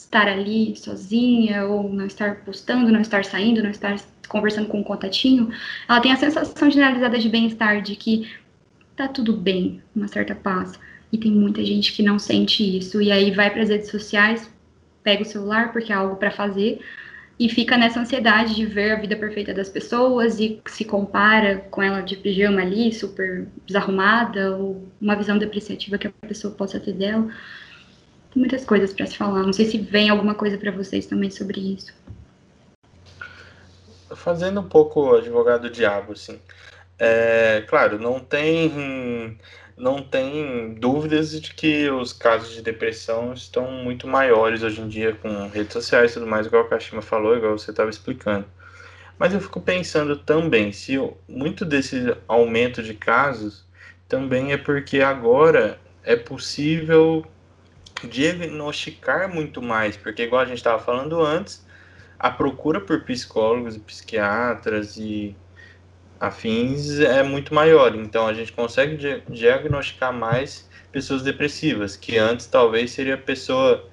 [0.00, 3.96] estar ali sozinha, ou não estar postando, não estar saindo, não estar
[4.28, 5.50] conversando com um contatinho.
[5.88, 8.30] Ela tem a sensação generalizada de bem-estar, de que
[8.96, 10.78] tá tudo bem, uma certa paz.
[11.12, 14.50] E tem muita gente que não sente isso, e aí vai para as redes sociais,
[15.02, 16.80] pega o celular porque é algo para fazer,
[17.38, 21.82] e fica nessa ansiedade de ver a vida perfeita das pessoas e se compara com
[21.82, 26.92] ela de pijama ali, super desarrumada, ou uma visão depreciativa que a pessoa possa ter
[26.92, 27.28] dela.
[28.34, 29.42] Muitas coisas para se falar.
[29.42, 31.92] Não sei se vem alguma coisa para vocês também sobre isso.
[34.14, 36.38] Fazendo um pouco advogado diabo, assim.
[36.98, 39.38] É, claro, não tem
[39.76, 45.14] não tem dúvidas de que os casos de depressão estão muito maiores hoje em dia
[45.14, 48.44] com redes sociais e tudo mais, igual o Kashima falou, igual você estava explicando.
[49.18, 53.64] Mas eu fico pensando também se muito desse aumento de casos
[54.06, 57.24] também é porque agora é possível
[58.06, 61.64] diagnosticar muito mais, porque igual a gente estava falando antes,
[62.18, 65.34] a procura por psicólogos e psiquiatras e
[66.20, 67.94] afins é muito maior.
[67.94, 73.88] Então a gente consegue diagnosticar mais pessoas depressivas, que antes talvez seria pessoa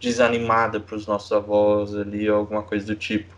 [0.00, 3.34] desanimada para os nossos avós ali, ou alguma coisa do tipo.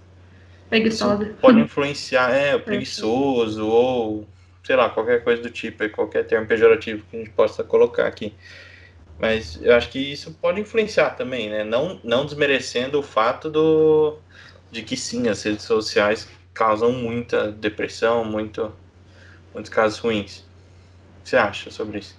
[0.69, 1.25] Preguiçosa.
[1.25, 4.27] Isso pode influenciar, é, o preguiçoso, ou
[4.65, 8.33] sei lá, qualquer coisa do tipo, qualquer termo pejorativo que a gente possa colocar aqui.
[9.23, 11.63] Mas eu acho que isso pode influenciar também, né?
[11.63, 14.19] Não, não desmerecendo o fato do,
[14.69, 18.73] de que sim, as redes sociais causam muita depressão, muito,
[19.55, 20.39] muitos casos ruins.
[20.39, 22.17] O que você acha sobre isso?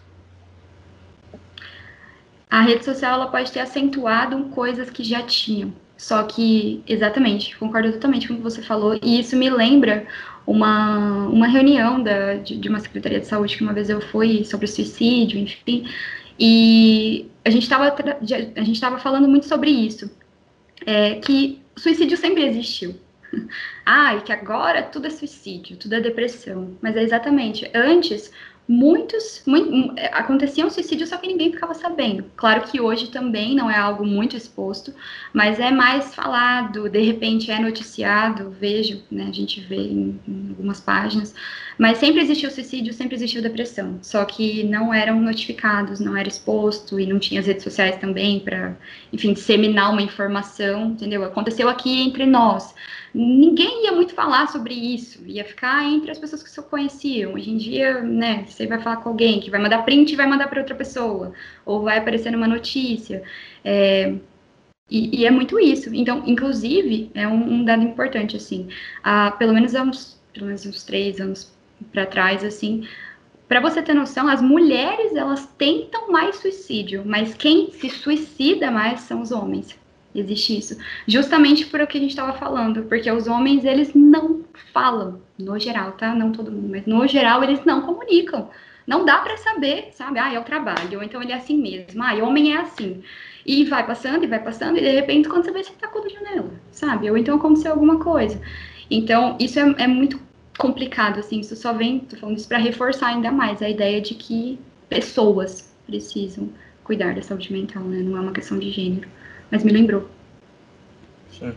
[2.50, 5.74] A rede social ela pode ter acentuado coisas que já tinham.
[5.98, 8.98] Só que, exatamente, concordo totalmente com o que você falou.
[9.04, 10.08] E isso me lembra
[10.48, 14.46] uma, uma reunião da, de, de uma secretaria de saúde que uma vez eu fui
[14.46, 15.86] sobre suicídio, enfim.
[16.40, 20.10] E a gente estava falando muito sobre isso,
[20.86, 22.96] é, que suicídio sempre existiu,
[23.86, 26.78] ah, e que agora tudo é suicídio, tudo é depressão.
[26.82, 27.70] Mas é exatamente.
[27.74, 28.32] Antes,
[28.68, 32.26] muitos, muito, aconteciam suicídios, só que ninguém ficava sabendo.
[32.36, 34.94] Claro que hoje também não é algo muito exposto,
[35.34, 40.50] mas é mais falado, de repente é noticiado, vejo, né, a gente vê em, em
[40.50, 41.36] algumas páginas,
[41.78, 47.00] mas sempre existiu suicídio, sempre existiu depressão, só que não eram notificados, não era exposto
[47.00, 48.78] e não tinha as redes sociais também para,
[49.12, 51.24] enfim, disseminar uma informação, entendeu?
[51.24, 52.74] Aconteceu aqui entre nós
[53.14, 57.34] ninguém ia muito falar sobre isso, ia ficar entre as pessoas que só conheciam.
[57.34, 60.28] Hoje em dia, né, você vai falar com alguém que vai mandar print e vai
[60.28, 61.34] mandar para outra pessoa,
[61.66, 63.24] ou vai aparecer numa notícia.
[63.64, 64.16] É,
[64.90, 65.94] e, e, é muito isso.
[65.94, 68.70] Então, inclusive, é um, um dado importante, assim,
[69.04, 71.52] há, pelo menos há uns, pelo menos uns três anos
[71.92, 72.88] para trás, assim,
[73.48, 79.02] para você ter noção, as mulheres elas tentam mais suicídio, mas quem se suicida mais
[79.02, 79.78] são os homens.
[80.16, 80.78] Existe isso.
[81.08, 85.58] Justamente por o que a gente estava falando, porque os homens, eles não falam, no
[85.58, 86.14] geral, tá?
[86.14, 88.50] Não todo mundo, mas no geral, eles não comunicam.
[88.86, 90.20] Não dá para saber, sabe?
[90.20, 92.04] Ah, é o trabalho, ou então ele é assim mesmo.
[92.04, 93.02] Ah, homem é assim.
[93.46, 96.10] E vai passando, e vai passando, e de repente, quando você vê, você tacou da
[96.10, 97.10] janela, sabe?
[97.10, 98.40] Ou então aconteceu alguma coisa.
[98.92, 100.20] Então, isso é, é muito
[100.58, 101.40] complicado, assim.
[101.40, 105.74] Isso só vem, tô falando isso para reforçar ainda mais a ideia de que pessoas
[105.88, 106.50] precisam
[106.84, 107.98] cuidar da saúde mental, né?
[108.02, 109.08] Não é uma questão de gênero.
[109.54, 110.10] Mas me lembrou.
[111.30, 111.54] Sim.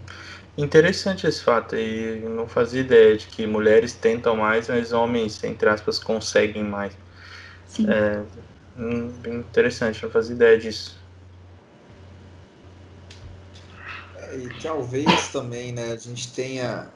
[0.58, 5.66] Interessante esse fato e não fazia ideia de que mulheres tentam mais, mas homens, entre
[5.70, 6.92] aspas, conseguem mais.
[7.66, 7.86] Sim.
[7.88, 8.22] É,
[8.78, 10.94] hum, bem interessante, não fazia ideia disso.
[14.14, 16.90] É, e talvez também, né, a gente tenha.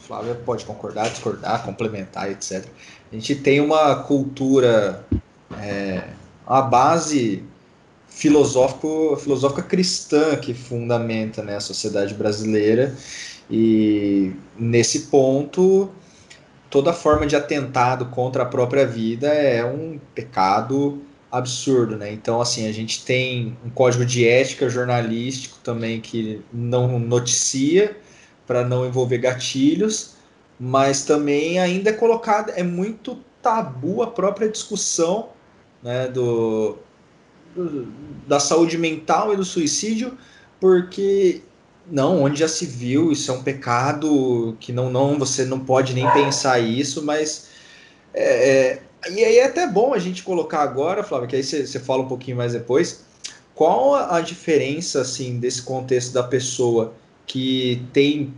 [0.00, 2.64] Flávia pode concordar, discordar, complementar, etc.
[3.12, 5.04] A gente tem uma cultura,
[5.60, 6.02] é,
[6.44, 7.44] uma base
[8.18, 12.92] filosófico, filosófica cristã que fundamenta né, a sociedade brasileira.
[13.48, 15.88] E nesse ponto,
[16.68, 21.00] toda forma de atentado contra a própria vida é um pecado
[21.30, 22.12] absurdo, né?
[22.12, 27.96] Então, assim, a gente tem um código de ética jornalístico também que não noticia
[28.48, 30.16] para não envolver gatilhos,
[30.58, 35.28] mas também ainda é colocado, é muito tabu a própria discussão
[35.82, 36.78] né, do,
[38.26, 40.16] da saúde mental e do suicídio,
[40.60, 41.42] porque
[41.90, 45.94] não, onde já se viu, isso é um pecado que não, não você não pode
[45.94, 47.48] nem pensar isso, mas
[48.12, 51.78] é, é, e aí é até bom a gente colocar agora, Flávio, que aí você,
[51.78, 53.04] fala um pouquinho mais depois,
[53.54, 56.94] qual a diferença assim desse contexto da pessoa
[57.26, 58.34] que tem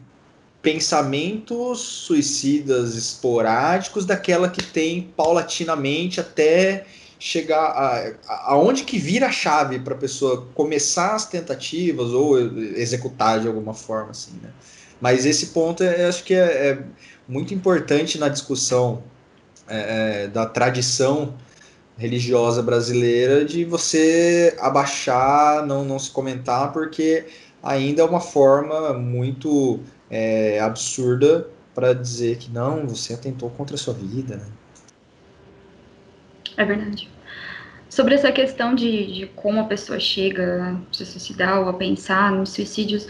[0.63, 6.85] pensamentos suicidas esporádicos daquela que tem paulatinamente até
[7.21, 8.15] chegar a,
[8.51, 13.75] aonde que vira a chave para a pessoa começar as tentativas ou executar de alguma
[13.75, 14.51] forma assim, né?
[14.99, 16.79] Mas esse ponto é, acho que é, é,
[17.29, 19.03] muito importante na discussão
[19.69, 21.35] é, é, da tradição
[21.97, 27.27] religiosa brasileira de você abaixar, não, não se comentar, porque
[27.63, 29.81] ainda é uma forma muito
[30.11, 34.37] é, absurda para dizer que não, você atentou contra a sua vida.
[34.37, 34.47] Né?
[36.61, 37.09] É verdade.
[37.89, 42.31] Sobre essa questão de, de como a pessoa chega a se suicidar ou a pensar
[42.33, 43.09] nos suicídios,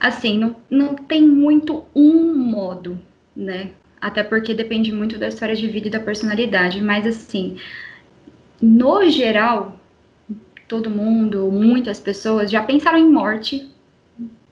[0.00, 2.98] assim, não, não tem muito um modo,
[3.36, 3.72] né?
[4.00, 7.58] Até porque depende muito da história de vida e da personalidade, mas assim,
[8.58, 9.78] no geral,
[10.66, 13.70] todo mundo, muitas pessoas já pensaram em morte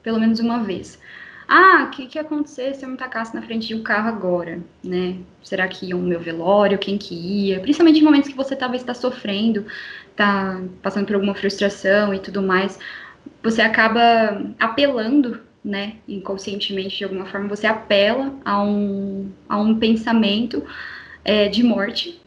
[0.02, 1.00] pelo menos uma vez.
[1.48, 4.08] Ah, o que, que ia acontecer se eu me tacasse na frente de um carro
[4.08, 5.16] agora, né?
[5.44, 6.78] Será que ia o meu velório?
[6.78, 7.60] Quem que ia?
[7.60, 9.64] Principalmente em momentos que você talvez está sofrendo,
[10.10, 12.78] está passando por alguma frustração e tudo mais,
[13.42, 15.96] você acaba apelando, né?
[16.08, 20.64] Inconscientemente, de alguma forma, você apela a um, a um pensamento
[21.24, 22.20] é, de morte,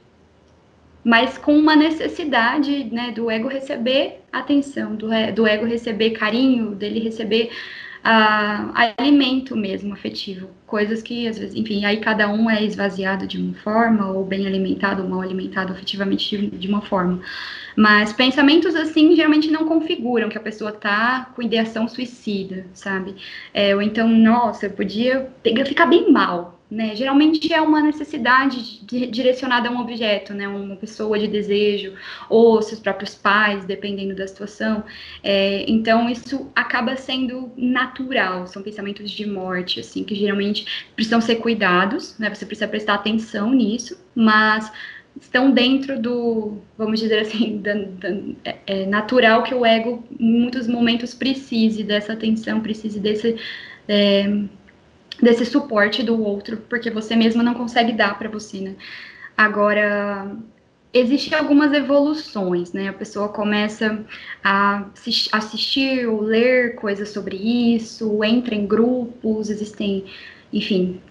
[1.03, 6.99] mas com uma necessidade, né, do ego receber atenção, do, do ego receber carinho, dele
[6.99, 7.49] receber
[8.03, 13.37] a, alimento mesmo afetivo, coisas que às vezes, enfim, aí cada um é esvaziado de
[13.37, 17.19] uma forma, ou bem alimentado ou mal alimentado afetivamente de, uma forma.
[17.75, 23.15] Mas pensamentos assim geralmente não configuram que a pessoa tá com ideação suicida, sabe?
[23.53, 26.95] É, ou então, nossa, eu podia pegar, ficar bem mal, né?
[26.95, 30.47] Geralmente é uma necessidade de, direcionada a um objeto, né?
[30.47, 31.93] Uma pessoa de desejo,
[32.29, 34.83] ou seus próprios pais, dependendo da situação.
[35.23, 41.37] É, então, isso acaba sendo natural, são pensamentos de morte, assim, que geralmente precisam ser
[41.37, 42.33] cuidados, né?
[42.33, 44.71] Você precisa prestar atenção nisso, mas
[45.19, 48.09] estão dentro do, vamos dizer assim, da, da,
[48.45, 53.35] é, é natural que o ego, em muitos momentos, precise dessa atenção, precise desse.
[53.87, 54.27] É,
[55.21, 58.75] desse suporte do outro, porque você mesma não consegue dar para você, né?
[59.37, 60.35] Agora,
[60.93, 62.89] existem algumas evoluções, né?
[62.89, 64.03] A pessoa começa
[64.43, 64.85] a
[65.31, 70.05] assistir ou ler coisas sobre isso, entra em grupos, existem,
[70.51, 71.01] enfim,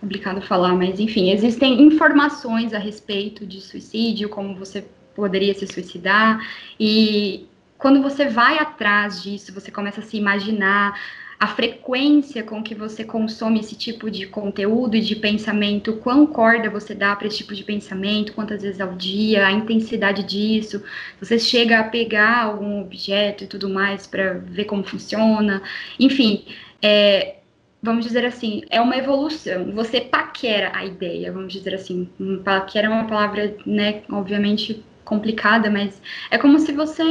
[0.00, 6.40] complicado falar, mas enfim, existem informações a respeito de suicídio, como você poderia se suicidar,
[6.80, 10.98] e quando você vai atrás disso, você começa a se imaginar
[11.42, 16.70] a frequência com que você consome esse tipo de conteúdo e de pensamento, quão corda
[16.70, 20.84] você dá para esse tipo de pensamento, quantas vezes ao dia, a intensidade disso,
[21.18, 25.60] você chega a pegar algum objeto e tudo mais para ver como funciona,
[25.98, 26.44] enfim,
[26.80, 27.38] é,
[27.82, 29.72] vamos dizer assim, é uma evolução.
[29.72, 32.08] Você paquera a ideia, vamos dizer assim.
[32.44, 37.02] Paquera é uma palavra, né, obviamente complicada, mas é como se você,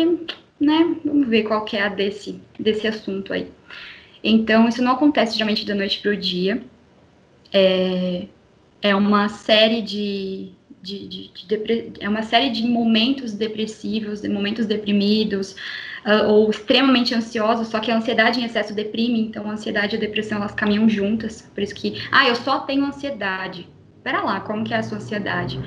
[0.57, 3.51] né, vamos ver qual que é a desse, desse assunto aí.
[4.24, 6.61] Então, isso não acontece geralmente da noite para o dia.
[7.53, 8.28] É,
[8.82, 10.51] é uma série de,
[10.82, 15.55] de, de, de é uma série de momentos depressivos, de momentos deprimidos,
[16.05, 19.97] uh, ou extremamente ansiosos, só que a ansiedade em excesso deprime, então a ansiedade e
[19.97, 23.67] a depressão elas caminham juntas, por isso que, ah, eu só tenho ansiedade.
[24.03, 25.59] pera lá, como que é a sua ansiedade?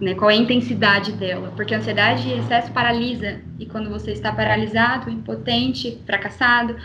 [0.00, 1.52] Né, qual é a intensidade dela?
[1.56, 6.76] Porque a ansiedade em excesso paralisa, e quando você está paralisado, impotente, fracassado,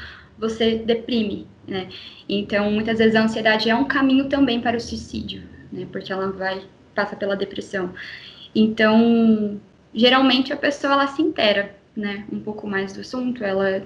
[0.41, 1.87] você deprime, né?
[2.27, 5.87] Então, muitas vezes a ansiedade é um caminho também para o suicídio, né?
[5.91, 6.63] Porque ela vai
[6.93, 7.93] passa pela depressão.
[8.53, 9.61] Então,
[9.93, 13.85] geralmente a pessoa ela se intera, né, um pouco mais do assunto, ela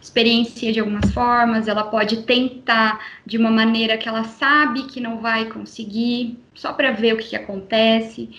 [0.00, 5.18] experiencia de algumas formas, ela pode tentar de uma maneira que ela sabe que não
[5.18, 8.30] vai conseguir, só para ver o que, que acontece.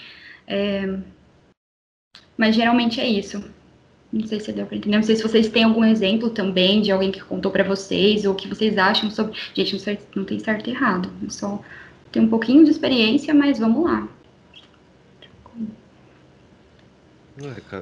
[0.47, 0.99] É...
[2.37, 3.43] Mas geralmente é isso.
[4.13, 4.95] Não sei se deu para entender.
[4.95, 8.33] Não sei se vocês têm algum exemplo também de alguém que contou para vocês, ou
[8.33, 9.33] o que vocês acham sobre.
[9.55, 11.09] Gente, não tem certo e errado.
[11.21, 11.59] Eu só
[12.11, 14.07] tenho um pouquinho de experiência, mas vamos lá.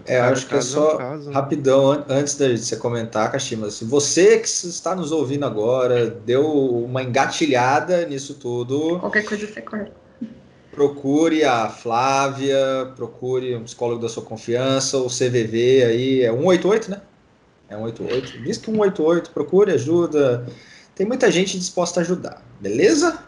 [0.05, 1.35] É, é acho que é só caso, né?
[1.35, 7.03] rapidão, antes de você comentar, Kashima, assim, você que está nos ouvindo agora, deu uma
[7.03, 8.97] engatilhada nisso tudo.
[8.99, 10.00] Qualquer coisa você corta.
[10.71, 17.01] Procure a Flávia, procure um psicólogo da sua confiança, o CVV aí, é 188, né?
[17.69, 18.43] É 188.
[18.43, 20.45] Diz que 188, procure ajuda.
[20.95, 23.21] Tem muita gente disposta a ajudar, beleza?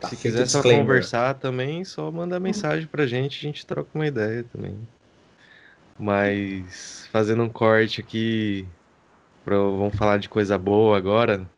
[0.00, 4.06] Tá, Se quiser só conversar também, só manda mensagem pra gente, a gente troca uma
[4.06, 4.76] ideia também.
[5.98, 8.66] Mas fazendo um corte aqui,
[9.44, 11.48] pra, vamos falar de coisa boa agora.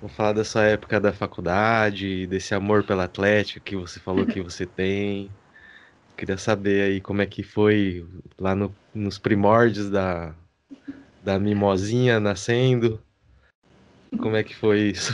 [0.00, 4.40] Vamos falar da sua época da faculdade, desse amor pela Atlética que você falou que
[4.40, 5.28] você tem.
[6.16, 8.06] Queria saber aí como é que foi
[8.38, 10.32] lá no, nos primórdios da,
[11.24, 13.02] da mimosinha nascendo.
[14.20, 15.12] Como é que foi isso?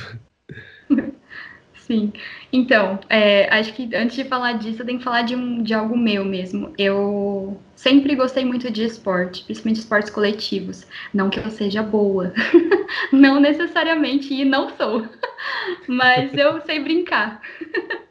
[1.86, 2.12] Sim.
[2.50, 5.74] Então, é, acho que antes de falar disso, eu tenho que falar de, um, de
[5.74, 6.72] algo meu mesmo.
[6.78, 10.86] Eu sempre gostei muito de esporte, principalmente esportes coletivos.
[11.12, 12.32] Não que eu seja boa,
[13.12, 15.06] não necessariamente, e não sou,
[15.86, 17.40] mas eu sei brincar.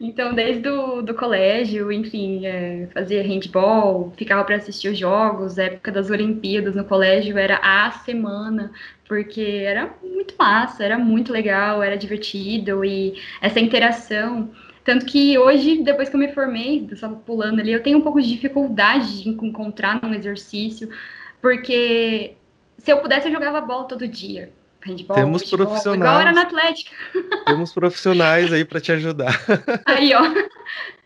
[0.00, 5.92] Então, desde o do colégio, enfim, é, fazia handball, ficava para assistir os jogos, época
[5.92, 8.72] das Olimpíadas no colégio era a semana,
[9.06, 14.50] porque era muito massa, era muito legal, era divertido e essa interação.
[14.84, 18.20] Tanto que hoje, depois que eu me formei, só pulando ali, eu tenho um pouco
[18.20, 20.88] de dificuldade de encontrar num exercício,
[21.40, 22.34] porque
[22.78, 24.52] se eu pudesse, eu jogava bola todo dia
[24.84, 26.02] handball, Temos futebol, profissionais.
[26.02, 26.94] Igual era na Atlética.
[27.46, 29.34] Temos profissionais aí para te ajudar.
[29.86, 30.22] Aí, ó.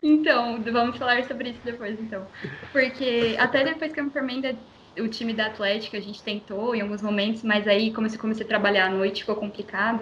[0.03, 2.27] Então, vamos falar sobre isso depois, então.
[2.73, 4.57] Porque até depois que eu me formei,
[5.01, 8.45] o time da Atlética, a gente tentou em alguns momentos, mas aí, como eu comecei
[8.45, 10.01] a trabalhar à noite, ficou complicado.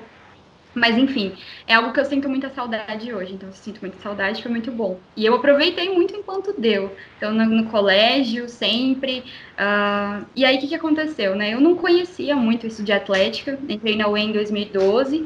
[0.77, 1.33] Mas enfim,
[1.67, 4.71] é algo que eu sinto muita saudade hoje, então eu sinto muita saudade, foi muito
[4.71, 5.01] bom.
[5.17, 6.95] E eu aproveitei muito enquanto deu.
[7.17, 9.21] Então, no, no colégio, sempre.
[9.59, 11.55] Uh, e aí, o que, que aconteceu, né?
[11.55, 15.25] Eu não conhecia muito isso de atlética, entrei na UE em 2012.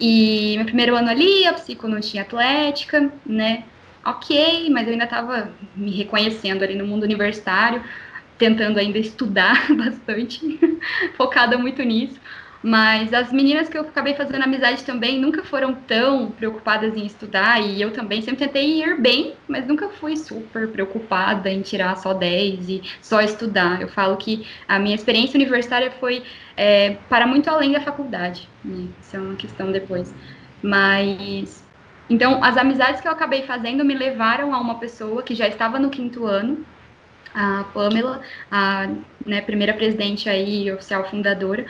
[0.00, 3.64] E meu primeiro ano ali, a psico não tinha atlética, né?
[4.04, 7.82] Ok, mas eu ainda estava me reconhecendo ali no mundo universitário,
[8.38, 10.58] tentando ainda estudar bastante,
[11.16, 12.18] focada muito nisso.
[12.62, 17.60] Mas as meninas que eu acabei fazendo amizade também nunca foram tão preocupadas em estudar,
[17.62, 22.12] e eu também sempre tentei ir bem, mas nunca fui super preocupada em tirar só
[22.12, 23.80] 10 e só estudar.
[23.80, 26.24] Eu falo que a minha experiência universitária foi
[26.56, 28.88] é, para muito além da faculdade, né?
[29.00, 30.12] isso é uma questão depois.
[30.62, 31.64] Mas.
[32.10, 35.78] Então, as amizades que eu acabei fazendo me levaram a uma pessoa que já estava
[35.78, 36.64] no quinto ano,
[37.38, 38.20] a Pamela,
[38.50, 38.88] a
[39.24, 41.64] né, primeira presidente aí, oficial fundadora,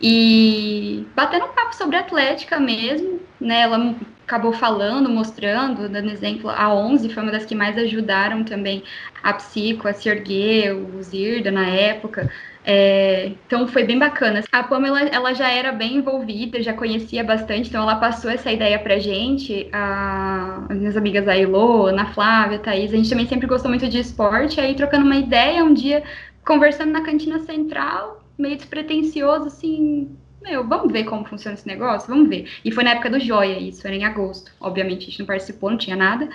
[0.00, 3.62] e batendo um papo sobre atlética mesmo, né?
[3.62, 3.94] Ela
[4.24, 6.50] acabou falando, mostrando, dando exemplo.
[6.50, 8.82] A 11 foi uma das que mais ajudaram também
[9.22, 12.30] a Psico a se erguer, o Zirda na época.
[12.66, 14.40] É, então foi bem bacana.
[14.50, 18.78] A Pamela ela já era bem envolvida, já conhecia bastante, então ela passou essa ideia
[18.78, 19.68] pra gente.
[19.72, 23.86] A, as minhas amigas a Ilô, Ana Flávia, Thaís, a gente também sempre gostou muito
[23.88, 26.02] de esporte, aí trocando uma ideia, um dia
[26.44, 32.08] conversando na cantina central, meio despretensioso, assim, meu, vamos ver como funciona esse negócio?
[32.08, 32.48] Vamos ver.
[32.64, 34.52] E foi na época do Joia, isso era em agosto.
[34.60, 36.28] Obviamente a gente não participou, não tinha nada,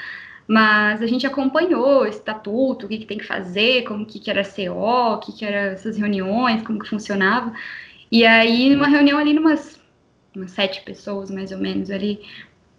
[0.49, 4.31] mas a gente acompanhou o estatuto, o que, que tem que fazer, como que, que
[4.31, 7.53] era CO, o que, que eram essas reuniões, como que funcionava.
[8.11, 9.79] E aí, numa reunião ali, umas,
[10.35, 12.21] umas sete pessoas, mais ou menos, ali,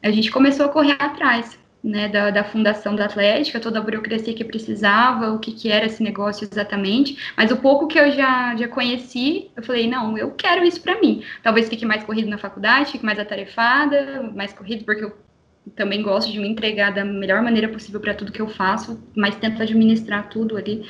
[0.02, 4.34] a gente começou a correr atrás né, da, da, fundação da Atlética, toda a burocracia
[4.34, 8.56] que precisava, o que, que era esse negócio exatamente, mas o pouco que eu já,
[8.56, 11.22] já conheci, eu falei, não, eu quero isso para mim.
[11.40, 15.29] Talvez fique mais corrido na faculdade, fique mais atarefada, mais corrido, porque eu
[15.76, 19.36] também gosto de me entregar da melhor maneira possível para tudo que eu faço, mas
[19.36, 20.84] tento administrar tudo ali.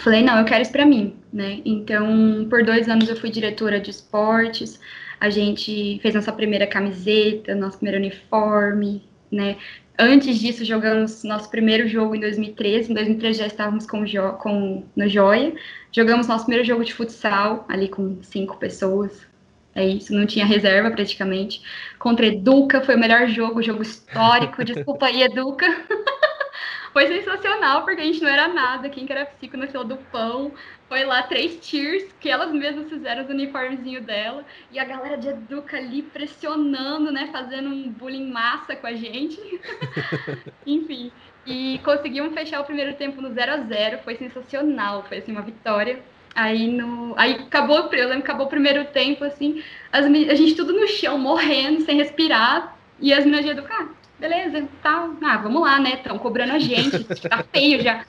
[0.00, 1.60] Falei, não, eu quero isso para mim, né?
[1.64, 4.80] Então, por dois anos eu fui diretora de esportes,
[5.20, 9.56] a gente fez nossa primeira camiseta, nosso primeiro uniforme, né?
[9.96, 12.90] Antes disso, jogamos nosso primeiro jogo em 2013.
[12.90, 14.04] Em 2013 já estávamos com,
[14.38, 15.54] com no Joia.
[15.92, 19.24] Jogamos nosso primeiro jogo de futsal, ali com cinco pessoas.
[19.74, 21.60] É isso, não tinha reserva praticamente.
[21.98, 24.62] Contra Educa, foi o melhor jogo, jogo histórico.
[24.64, 25.66] Desculpa aí, Educa.
[26.92, 28.88] foi sensacional, porque a gente não era nada.
[28.88, 30.52] Quem que era psico na fila do pão.
[30.88, 34.44] Foi lá três tiers, que elas mesmas fizeram os uniformezinho dela.
[34.70, 37.28] E a galera de Educa ali pressionando, né?
[37.32, 39.40] Fazendo um bullying massa com a gente.
[40.64, 41.10] Enfim.
[41.44, 45.02] E conseguimos fechar o primeiro tempo no 0 a 0 Foi sensacional.
[45.02, 46.00] Foi assim, uma vitória.
[46.34, 47.14] Aí no.
[47.16, 49.62] Aí acabou, eu lembro que acabou o primeiro tempo, assim,
[49.92, 52.76] as, a gente tudo no chão, morrendo, sem respirar.
[53.00, 55.94] E as meninas de educar, beleza, tá, ah, vamos lá, né?
[55.94, 58.04] Estão cobrando a gente, tá feio já.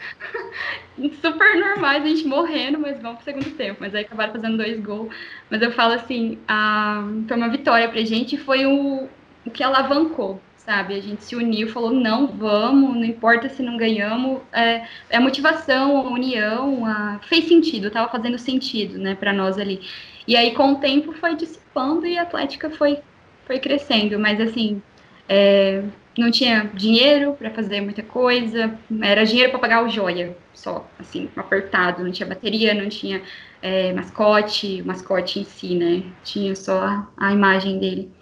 [1.22, 3.78] Super normais, a gente morrendo, mas vamos pro segundo tempo.
[3.82, 5.14] Mas aí acabaram fazendo dois gols.
[5.50, 9.10] Mas eu falo assim, a, foi uma vitória pra gente foi o,
[9.46, 10.96] o que alavancou, sabe?
[10.96, 14.42] A gente se uniu, falou, não, vamos, não importa se não ganhamos.
[14.52, 17.20] É, é a motivação, a união, a...
[17.24, 19.82] fez sentido, tava fazendo sentido, né, para nós ali.
[20.28, 23.00] E aí, com o tempo, foi dissipando e a Atlética foi,
[23.46, 24.18] foi crescendo.
[24.18, 24.82] Mas, assim,
[25.30, 25.84] é,
[26.18, 31.30] não tinha dinheiro para fazer muita coisa, era dinheiro para pagar o joia, só, assim,
[31.36, 33.22] apertado, não tinha bateria, não tinha
[33.62, 38.15] é, mascote, o mascote em si, né, tinha só a imagem dele.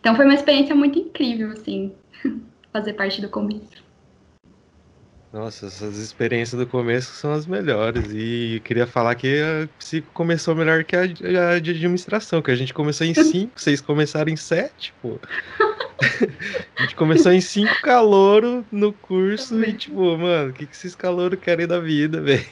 [0.00, 1.92] Então foi uma experiência muito incrível, assim,
[2.72, 3.90] fazer parte do começo.
[5.32, 8.10] Nossa, essas experiências do começo são as melhores.
[8.10, 12.50] E eu queria falar que a psico começou melhor que a, a de administração, que
[12.50, 15.20] a gente começou em 5, vocês começaram em 7, pô.
[16.76, 20.96] a gente começou em 5 calouro no curso e, tipo, mano, o que, que esses
[20.96, 22.42] caloros querem da vida, velho?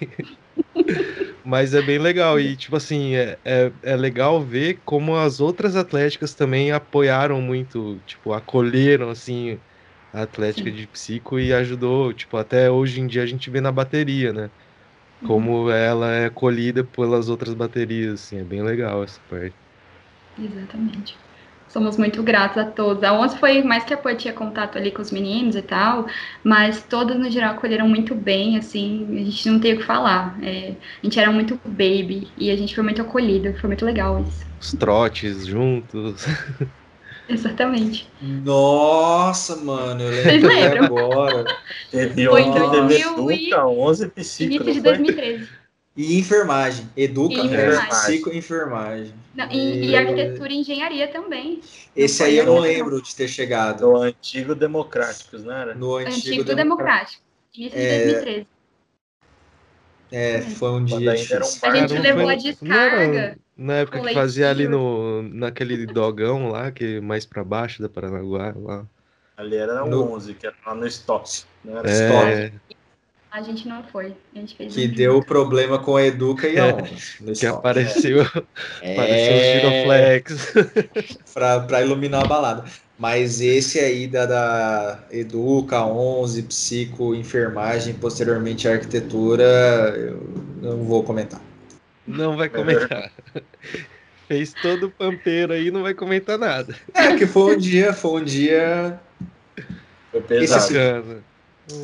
[1.45, 2.39] Mas é bem legal.
[2.39, 8.01] E, tipo assim, é, é, é, legal ver como as outras atléticas também apoiaram muito,
[8.07, 9.59] tipo, acolheram, assim,
[10.13, 10.77] a Atlética Sim.
[10.77, 14.51] de Psico e ajudou, tipo, até hoje em dia a gente vê na bateria, né?
[15.27, 15.71] Como uhum.
[15.71, 19.55] ela é acolhida pelas outras baterias, assim, é bem legal essa parte.
[20.39, 21.28] Exatamente
[21.69, 23.03] somos muito gratos a todos.
[23.05, 26.07] A ONS foi mais que apoio, tinha contato ali com os meninos e tal,
[26.43, 30.39] mas todos no geral acolheram muito bem, assim, a gente não tem o que falar.
[30.43, 34.25] É, a gente era muito baby e a gente foi muito acolhido, foi muito legal
[34.27, 34.47] isso.
[34.61, 36.27] Os trotes juntos.
[37.29, 38.09] Exatamente.
[38.23, 41.45] Nossa, mano, eu lembro agora.
[41.91, 45.58] Teve foi em 2011 psico, Início de 2013.
[45.99, 46.89] E enfermagem.
[46.97, 47.89] Educa, e enfermagem.
[47.89, 49.13] psico enfermagem.
[49.35, 51.61] Não, e, e, arquitetura e engenharia também.
[51.97, 53.81] Esse aí eu não lembro de ter chegado.
[53.81, 55.75] No antigo Democráticos, não era?
[55.75, 57.21] No antigo, antigo Democrático.
[57.53, 57.99] Início é...
[57.99, 58.47] de 2013.
[60.13, 60.97] É, foi um dia.
[60.97, 63.39] Um a gente levou foi, a descarga.
[63.57, 68.55] Na época que fazia ali no, naquele dogão lá, que mais para baixo da Paranaguá.
[68.57, 68.87] Lá.
[69.37, 70.13] Ali era no...
[70.15, 71.43] 11, que era lá no Stock.
[71.65, 72.53] Não era é...
[73.31, 74.15] A gente não foi.
[74.35, 78.23] A gente fez que deu problema com a Educa e a é, Que apareceu,
[78.81, 78.93] é...
[78.93, 80.55] apareceu os giroflex.
[81.35, 82.65] para iluminar a balada.
[82.99, 89.45] Mas esse aí da, da Educa, 11, Psico, Enfermagem, posteriormente Arquitetura,
[89.97, 90.21] eu
[90.61, 91.41] não vou comentar.
[92.07, 93.13] Não vai comentar.
[94.27, 96.75] Fez todo o pampeiro aí, não vai comentar nada.
[96.93, 99.01] É, que foi um dia, foi um dia.
[100.11, 101.23] Foi pesado.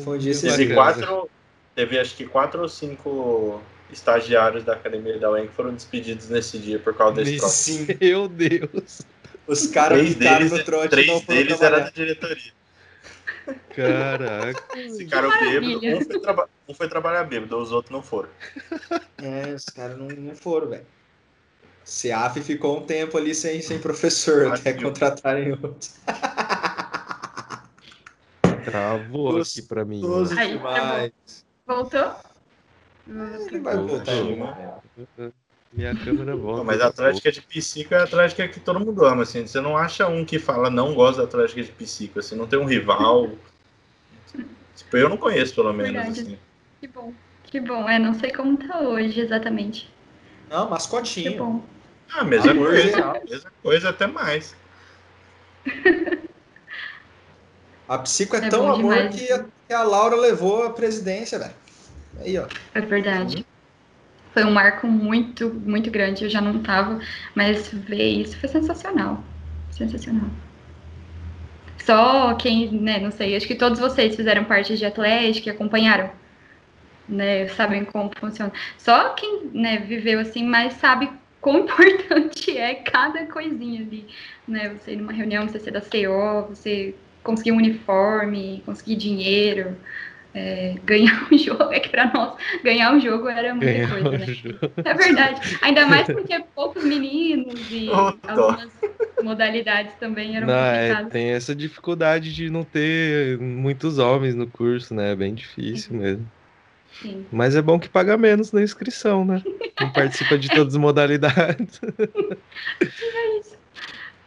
[0.03, 1.29] Foi um dia Teve quatro,
[1.75, 3.61] teve acho que quatro ou cinco
[3.91, 7.53] estagiários da academia da UEM que foram despedidos nesse dia por causa desse trote.
[7.53, 9.01] Sim, meu Deus.
[9.45, 12.55] Os caras ficaram no trote Três não deles era da diretoria.
[13.75, 14.63] Caraca.
[14.97, 15.83] Ficaram bêbados.
[15.83, 18.29] Um foi, traba um foi trabalhar bêbado, os outros não foram.
[19.21, 20.85] É, os caras não, não foram, velho.
[21.83, 25.93] CEAF ficou um tempo ali sem, sem professor, até contratarem outros.
[28.65, 30.01] Travou aqui pra mim.
[30.35, 31.13] Aí,
[31.65, 32.15] tá Voltou?
[33.61, 34.13] vai voltar.
[35.73, 36.63] Minha câmera volta.
[36.63, 39.45] mas a Atlética de Psico é a Atlética que todo mundo ama, assim.
[39.45, 42.57] Você não acha um que fala não gosta da Atlética de Psico, assim, não tem
[42.57, 43.31] um rival.
[44.75, 46.37] tipo, eu não conheço, pelo menos, assim.
[46.79, 47.13] Que bom.
[47.43, 47.89] Que bom.
[47.89, 49.93] É, não sei como tá hoje exatamente.
[50.49, 51.31] Não, mascotinho.
[51.31, 51.63] Que bom.
[52.13, 53.21] Ah, mesma ah, coisa.
[53.27, 54.55] mesma coisa, até mais.
[57.87, 61.53] A Psico é, é tão amor que a, que a, Laura levou a presidência, velho.
[62.19, 62.47] Aí, ó.
[62.73, 63.45] É verdade.
[64.33, 66.23] Foi um marco muito, muito grande.
[66.23, 66.99] Eu já não tava,
[67.33, 69.23] mas ver isso foi sensacional.
[69.71, 70.29] Sensacional.
[71.85, 76.09] Só quem, né, não sei, acho que todos vocês fizeram parte de Atlético e acompanharam,
[77.07, 78.51] né, sabem como funciona.
[78.75, 84.07] Só quem, né, viveu assim, mas sabe quão importante é cada coisinha ali,
[84.47, 86.95] né, você ir numa reunião, você ser da CO, você
[87.25, 89.75] conseguir um uniforme, conseguir dinheiro,
[90.33, 91.73] é, ganhar um jogo.
[91.73, 94.25] É que para nós, ganhar um jogo era muita ganhar coisa, um né?
[94.27, 94.59] Jogo.
[94.83, 95.57] É verdade.
[95.61, 98.69] Ainda mais porque poucos meninos e oh, algumas
[99.23, 104.93] modalidades também eram não, É, tem essa dificuldade de não ter muitos homens no curso,
[104.93, 105.11] né?
[105.11, 106.01] É bem difícil uhum.
[106.01, 106.31] mesmo.
[107.01, 107.25] Sim.
[107.31, 109.43] Mas é bom que paga menos na inscrição, né?
[109.81, 111.81] Não participa de todas as modalidades.
[112.81, 113.64] É isso.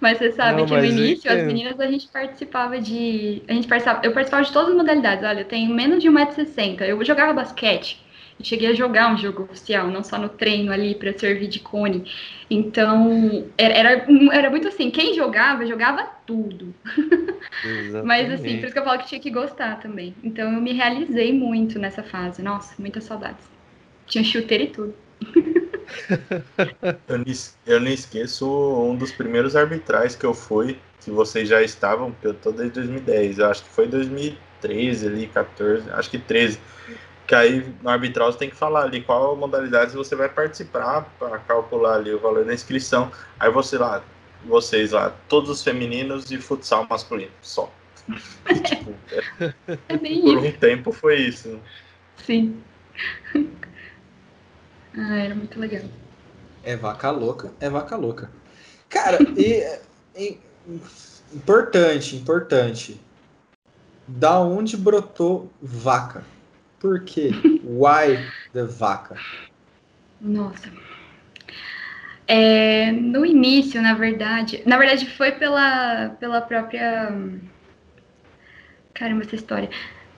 [0.01, 3.43] Mas você sabe não, que no início, as meninas, a gente participava de.
[3.49, 5.25] A gente participava, eu participava de todas as modalidades.
[5.25, 6.83] Olha, eu tenho menos de 1,60m.
[6.83, 8.01] Eu jogava basquete.
[8.39, 11.59] Eu cheguei a jogar um jogo oficial, não só no treino ali para servir de
[11.59, 12.09] cone.
[12.49, 16.73] Então, era, era, muito assim, quem jogava, jogava tudo.
[18.05, 20.15] Mas assim, por isso que eu falo que tinha que gostar também.
[20.23, 22.41] Então eu me realizei muito nessa fase.
[22.41, 23.45] Nossa, muitas saudades.
[24.07, 24.95] Tinha chuteiro e tudo.
[27.67, 32.27] eu, nem esqueço um dos primeiros arbitrais que eu fui, que vocês já estavam, porque
[32.27, 36.61] eu tô desde 2010, eu acho que foi 2013 ali, 14, acho que 13.
[37.27, 41.39] Que aí no arbitral você tem que falar ali qual modalidade você vai participar para
[41.41, 43.13] calcular ali o valor da inscrição.
[43.39, 44.03] Aí você lá,
[44.45, 47.71] vocês lá, todos os femininos e futsal masculino, só.
[48.65, 49.53] tipo, é,
[49.89, 51.61] é por um tempo foi isso.
[52.17, 52.63] Sim.
[54.99, 55.83] Ah, era muito legal.
[56.65, 58.31] É vaca louca, é vaca louca.
[58.89, 59.65] Cara, e,
[60.17, 60.39] e,
[61.33, 63.01] importante, importante.
[64.09, 66.25] Da onde brotou vaca?
[66.81, 67.31] Por quê?
[67.63, 69.17] Why the vaca?
[70.21, 70.69] Nossa.
[72.27, 77.13] É, no início, na verdade, na verdade foi pela, pela própria.
[78.95, 79.71] Caramba, essa história.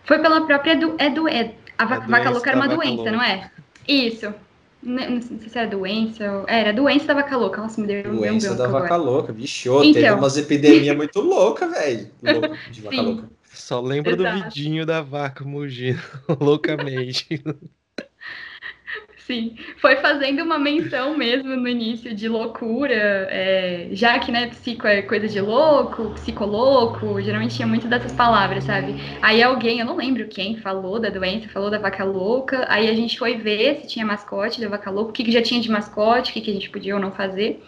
[0.04, 3.12] Foi pela própria do, é do é, a, a vaca louca era uma doença, louca.
[3.12, 3.50] não é?
[3.86, 4.32] Isso.
[4.82, 6.32] Não, não, sei se era doença.
[6.32, 6.44] Ou...
[6.48, 7.60] É, era doença da vaca louca.
[7.60, 9.02] Nossa, me deu Doença um da vaca agora.
[9.02, 9.32] louca.
[9.32, 9.92] Vixe, então...
[9.92, 12.10] teve umas epidemias muito loucas, velho.
[12.70, 13.30] De vaca louca.
[13.52, 14.38] Só lembro Exato.
[14.38, 16.00] do vidinho da vaca mugindo
[16.40, 17.42] loucamente.
[19.30, 24.88] Sim, foi fazendo uma menção mesmo no início de loucura, é, já que, né, psico
[24.88, 28.96] é coisa de louco, psicolouco, geralmente tinha muito dessas palavras, sabe?
[29.22, 32.94] Aí alguém, eu não lembro quem, falou da doença, falou da vaca louca, aí a
[32.94, 35.70] gente foi ver se tinha mascote da vaca louca, o que, que já tinha de
[35.70, 37.62] mascote, o que, que a gente podia ou não fazer.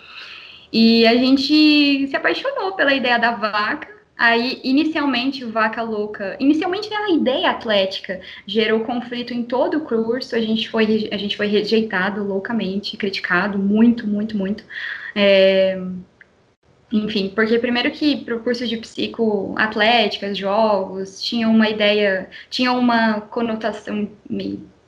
[0.73, 7.11] E a gente se apaixonou pela ideia da vaca, Aí, inicialmente, Vaca Louca, inicialmente a
[7.11, 12.23] ideia atlética gerou conflito em todo o curso, a gente foi, a gente foi rejeitado
[12.23, 14.65] loucamente, criticado muito, muito, muito.
[15.15, 15.81] É,
[16.93, 23.23] enfim, porque primeiro que para o curso de psicoatlética, jogos, tinha uma ideia, tinha uma
[23.23, 24.09] conotação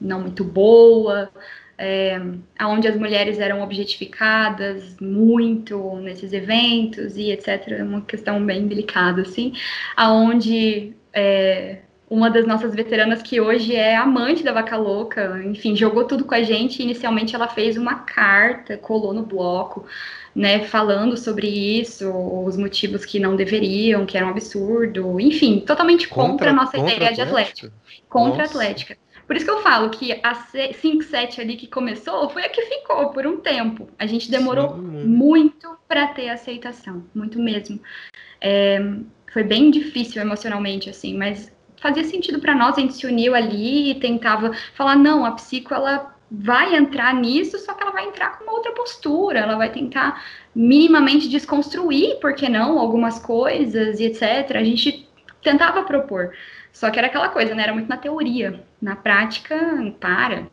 [0.01, 1.31] não muito boa,
[1.77, 2.21] é,
[2.63, 7.69] onde as mulheres eram objetificadas muito nesses eventos e etc.
[7.69, 9.53] É uma questão bem delicada, assim,
[9.97, 16.05] aonde é, uma das nossas veteranas que hoje é amante da Vaca Louca, enfim, jogou
[16.05, 16.83] tudo com a gente.
[16.83, 19.87] Inicialmente ela fez uma carta, colou no bloco,
[20.35, 26.09] né, falando sobre isso, os motivos que não deveriam, que era um absurdo, enfim, totalmente
[26.09, 27.73] contra, contra a nossa contra ideia de atlética.
[28.09, 28.97] Contra a atlética.
[29.27, 33.11] Por isso que eu falo que a 5-7 ali que começou foi a que ficou
[33.11, 33.89] por um tempo.
[33.99, 35.05] A gente demorou Sim.
[35.07, 37.81] muito para ter aceitação, muito mesmo.
[38.41, 38.79] É,
[39.33, 43.91] foi bem difícil emocionalmente, assim, mas fazia sentido para nós, a gente se uniu ali
[43.91, 48.39] e tentava falar, não, a psico, ela vai entrar nisso, só que ela vai entrar
[48.39, 54.05] com uma outra postura, ela vai tentar minimamente desconstruir, por que não, algumas coisas e
[54.05, 54.57] etc.
[54.57, 55.09] A gente
[55.43, 56.33] tentava propor.
[56.75, 57.63] Só que era aquela coisa, né?
[57.63, 58.63] Era muito na teoria.
[58.83, 59.57] Na prática,
[60.01, 60.49] para.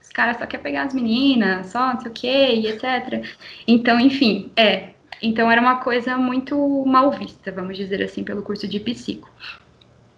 [0.00, 3.24] Os caras só querem pegar as meninas, só não sei o quê, e etc.
[3.66, 4.90] Então, enfim, é.
[5.22, 9.30] Então era uma coisa muito mal vista, vamos dizer assim, pelo curso de psico.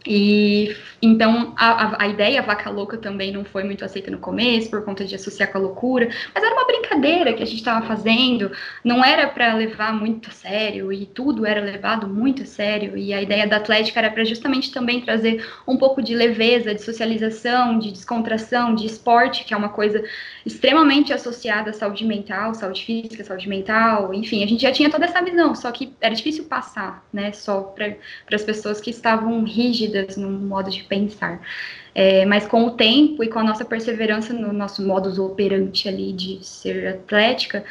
[0.06, 4.84] E então a, a, ideia vaca louca também não foi muito aceita no começo, por
[4.84, 8.50] conta de associar com a loucura, mas era uma brincadeira que a gente estava fazendo,
[8.82, 13.12] não era para levar muito a sério, e tudo era levado muito a sério, e
[13.12, 17.78] a ideia da Atlética era para justamente também trazer um pouco de leveza, de socialização,
[17.78, 20.02] de descontração, de esporte, que é uma coisa
[20.44, 25.04] extremamente associada à saúde mental, saúde física, saúde mental, enfim, a gente já tinha toda
[25.04, 27.96] essa visão, só que era difícil passar, né, só para
[28.32, 31.40] as pessoas que estavam rígidas no modo de pensar.
[31.94, 36.12] É, mas com o tempo e com a nossa perseverança no nosso modus operandi ali
[36.12, 37.64] de ser atlética,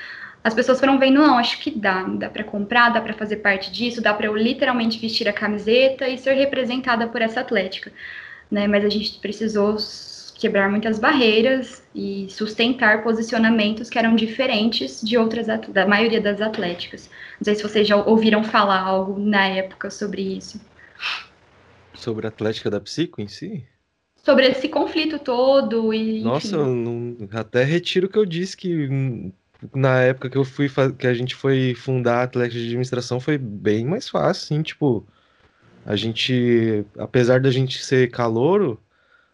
[0.44, 3.72] as pessoas foram vendo, não, acho que dá, dá para comprar, dá para fazer parte
[3.72, 7.92] disso, dá para eu literalmente vestir a camiseta e ser representada por essa atlética,
[8.52, 8.68] né?
[8.68, 9.78] Mas a gente precisou
[10.38, 17.10] quebrar muitas barreiras e sustentar posicionamentos que eram diferentes de outras da maioria das atléticas.
[17.40, 20.60] Não sei se vocês já ouviram falar algo na época sobre isso.
[22.06, 23.66] Sobre a Atlética da Psico em si?
[24.24, 26.22] Sobre esse conflito todo e.
[26.22, 29.34] Nossa, não, até retiro o que eu disse que
[29.74, 33.40] na época que eu fui que a gente foi fundar a Atlética de Administração foi
[33.40, 35.04] bem mais fácil, assim, tipo,
[35.84, 38.80] a gente, apesar da gente ser calouro,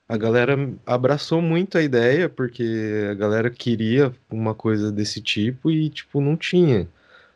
[0.08, 5.90] a galera abraçou muito a ideia, porque a galera queria uma coisa desse tipo e,
[5.90, 6.88] tipo, não tinha.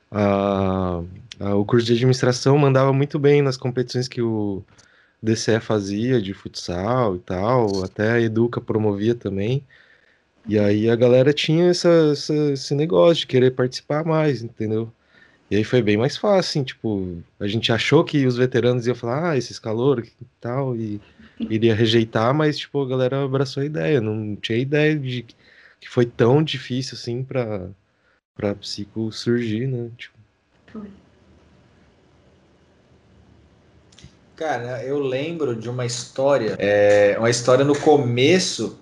[0.09, 1.01] A,
[1.41, 4.63] a, o curso de administração mandava muito bem nas competições que o
[5.22, 9.63] DCE fazia de futsal e tal, até a Educa promovia também.
[10.47, 14.91] E aí a galera tinha essa, essa, esse negócio de querer participar mais, entendeu?
[15.49, 18.95] E aí foi bem mais fácil, assim, tipo, a gente achou que os veteranos iam
[18.95, 20.99] falar, ah, esses calores e tal, e
[21.49, 26.05] iria rejeitar, mas, tipo, a galera abraçou a ideia, não tinha ideia de que foi
[26.05, 27.70] tão difícil, assim, pra,
[28.36, 29.91] pra psico surgir, né?
[29.97, 30.18] Tipo.
[30.68, 30.89] Foi.
[34.36, 38.77] Cara, eu lembro de uma história, é, uma história no começo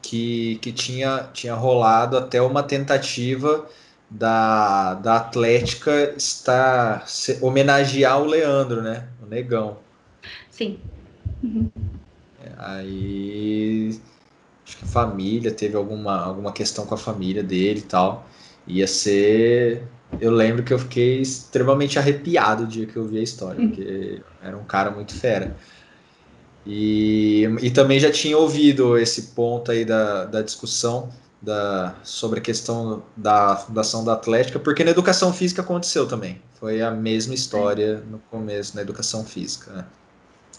[0.00, 3.66] que, que tinha, tinha rolado até uma tentativa
[4.08, 9.08] da, da Atlética estar se, homenagear o Leandro, né?
[9.22, 9.78] O Negão.
[10.50, 10.78] Sim.
[11.42, 11.68] Uhum.
[12.44, 14.00] É, aí
[14.64, 18.26] acho que a família teve alguma, alguma questão com a família dele e tal.
[18.66, 19.82] Ia ser.
[20.20, 23.68] Eu lembro que eu fiquei extremamente arrepiado o dia que eu vi a história, uhum.
[23.68, 25.56] porque era um cara muito fera.
[26.64, 31.10] E, e também já tinha ouvido esse ponto aí da, da discussão
[31.40, 36.40] da, sobre a questão da fundação da Atlética, porque na educação física aconteceu também.
[36.54, 39.72] Foi a mesma história no começo, na educação física.
[39.72, 39.84] Né?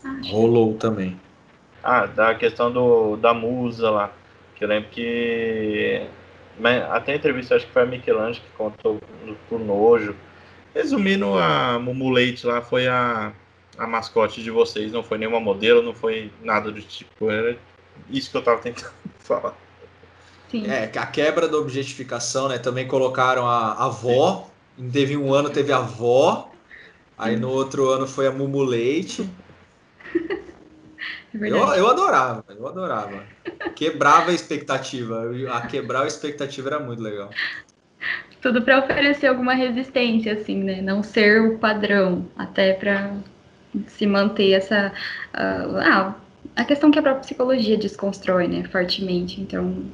[0.04, 1.18] Ah, Rolou também.
[1.82, 4.12] Ah, da questão do, da musa lá.
[4.56, 6.06] Que eu lembro que.
[6.92, 9.00] Até a entrevista, acho que foi a Michelangelo que contou
[9.50, 10.16] por nojo.
[10.74, 13.32] Resumindo, a Mumu Leite lá foi a,
[13.78, 17.30] a mascote de vocês, não foi nenhuma modelo, não foi nada do tipo.
[17.30, 17.58] Era
[18.10, 19.56] isso que eu tava tentando falar.
[20.50, 20.68] Sim.
[20.68, 22.58] É, a quebra da objetificação, né?
[22.58, 24.50] Também colocaram a avó.
[24.92, 26.52] Teve um ano, teve a avó.
[27.18, 29.30] Aí no outro ano foi a Mumu Leite.
[31.42, 33.24] É eu, eu adorava, eu adorava.
[33.76, 35.32] Quebrava a expectativa.
[35.52, 37.30] A quebrar a expectativa era muito legal.
[38.42, 40.82] Tudo para oferecer alguma resistência, assim, né?
[40.82, 43.16] Não ser o padrão, até para
[43.88, 44.92] se manter essa.
[45.34, 46.16] Uh, ah,
[46.56, 48.64] a questão que a própria psicologia desconstrói, né?
[48.66, 49.42] Fortemente.
[49.42, 49.86] Então,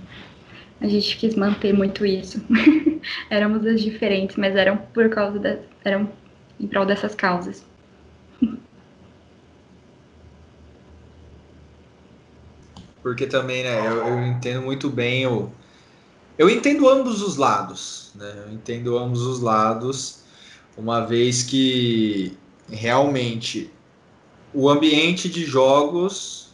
[0.82, 2.44] a gente quis manter muito isso.
[3.30, 6.10] Éramos as diferentes, mas eram por causa da, eram
[6.60, 7.69] em prol dessas causas.
[13.02, 15.52] Porque também, né, eu, eu entendo muito bem o.
[16.38, 18.46] Eu entendo ambos os lados, né?
[18.46, 20.24] Eu entendo ambos os lados,
[20.78, 22.38] uma vez que
[22.70, 23.72] realmente
[24.54, 26.50] o ambiente de jogos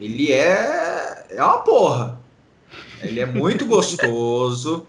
[0.00, 2.20] ele é, é uma porra.
[3.02, 4.86] Ele é muito gostoso,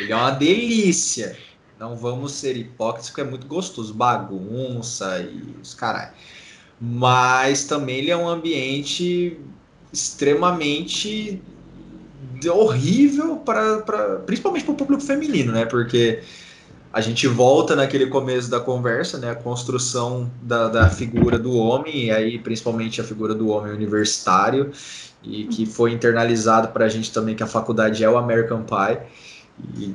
[0.00, 1.38] ele é uma delícia.
[1.78, 6.12] Não vamos ser hipócritas, porque é muito gostoso, bagunça e os caralho.
[6.80, 9.38] Mas também ele é um ambiente
[9.92, 11.40] extremamente
[12.52, 15.64] horrível para principalmente para o público feminino, né?
[15.64, 16.20] Porque
[16.92, 19.30] a gente volta naquele começo da conversa, né?
[19.30, 24.70] A construção da, da figura do homem, e aí principalmente a figura do homem universitário,
[25.22, 28.98] e que foi internalizado para a gente também que a faculdade é o American Pie.
[29.76, 29.94] E,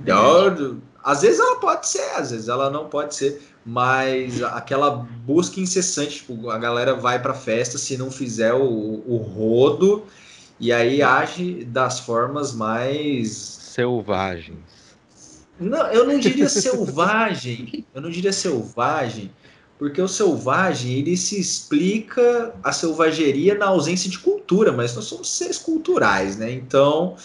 [1.04, 4.89] às vezes ela pode ser, às vezes ela não pode ser, mas aquela
[5.26, 10.06] busca incessante, tipo, a galera vai para festa se não fizer o, o rodo
[10.60, 14.58] e aí age das formas mais selvagens.
[15.60, 19.32] Não, eu não diria selvagem, eu não diria selvagem,
[19.78, 25.30] porque o selvagem ele se explica a selvageria na ausência de cultura, mas nós somos
[25.30, 26.51] seres culturais, né?
[26.51, 27.16] Então,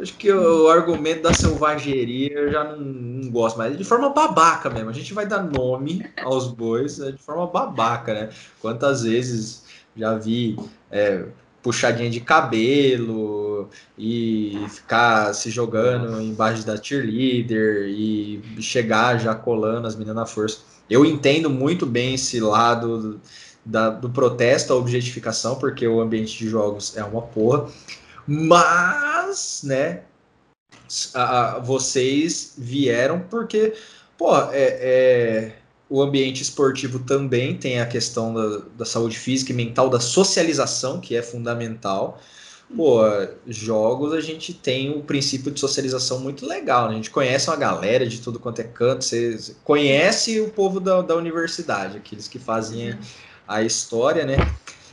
[0.00, 3.76] acho que o argumento da selvageria eu já não, não, gosto mais.
[3.76, 4.90] De forma babaca mesmo.
[4.90, 8.30] A gente vai dar nome aos bois é de forma babaca, né?
[8.60, 9.64] Quantas vezes
[9.96, 10.56] já vi
[10.90, 11.24] é,
[11.62, 19.94] puxadinha de cabelo e ficar se jogando embaixo da cheerleader e chegar já colando as
[19.94, 20.58] meninas na força.
[20.90, 23.20] Eu entendo muito bem esse lado
[23.64, 27.68] da, do protesto à objetificação, porque o ambiente de jogos é uma porra.
[28.26, 30.02] Mas, né,
[31.14, 33.74] a, a, vocês vieram porque,
[34.16, 35.52] pô, é, é,
[35.88, 41.00] o ambiente esportivo também tem a questão da, da saúde física e mental, da socialização,
[41.00, 42.20] que é fundamental.
[42.74, 43.00] pô,
[43.46, 46.94] jogos a gente tem um princípio de socialização muito legal, né?
[46.94, 51.02] A gente conhece uma galera de tudo quanto é canto, você conhece o povo da,
[51.02, 52.98] da universidade, aqueles que fazem
[53.46, 54.36] a história, né?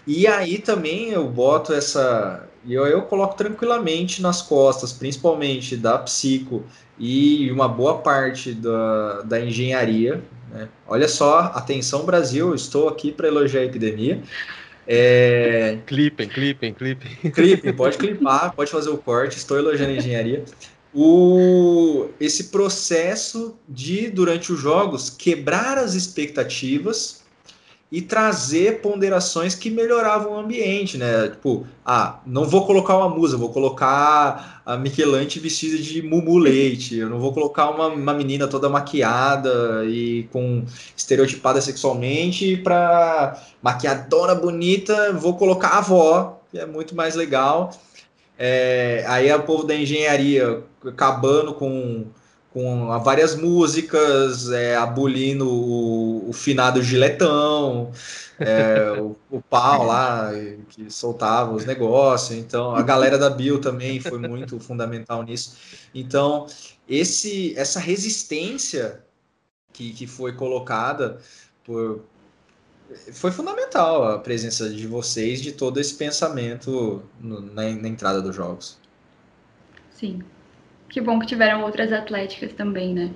[0.06, 2.49] E aí também eu boto essa.
[2.70, 6.64] Eu, eu coloco tranquilamente nas costas, principalmente da psico
[6.98, 10.22] e uma boa parte da, da engenharia.
[10.52, 10.68] Né?
[10.88, 14.22] Olha só, atenção Brasil, estou aqui para elogiar a epidemia.
[14.88, 15.78] É...
[15.86, 17.32] Clipem, clipem, clipem.
[17.32, 20.44] Clipem, pode clipar, pode fazer o corte, estou elogiando a engenharia.
[20.94, 27.19] O, esse processo de, durante os jogos, quebrar as expectativas
[27.92, 31.30] e trazer ponderações que melhoravam o ambiente, né?
[31.30, 36.98] Tipo, ah, não vou colocar uma musa, vou colocar a Michelante vestida de Mumu Leite,
[36.98, 40.64] eu não vou colocar uma, uma menina toda maquiada e com
[40.96, 47.72] estereotipada sexualmente para maquiadora bonita, vou colocar a avó, que é muito mais legal.
[48.38, 52.06] É, aí o povo da engenharia acabando com
[52.52, 57.92] com várias músicas, é, abolindo o, o finado giletão,
[58.40, 60.32] é, o, o, pau lá
[60.70, 62.38] que soltava os negócios.
[62.38, 65.58] Então, a galera da Bill também foi muito fundamental nisso.
[65.94, 66.48] Então,
[66.88, 69.04] esse, essa resistência
[69.72, 71.20] que, que foi colocada
[71.64, 72.02] por,
[73.14, 78.36] foi fundamental a presença de vocês, de todo esse pensamento no, na, na entrada dos
[78.36, 78.80] jogos.
[79.92, 80.24] Sim
[80.90, 83.12] que bom que tiveram outras atléticas também, né?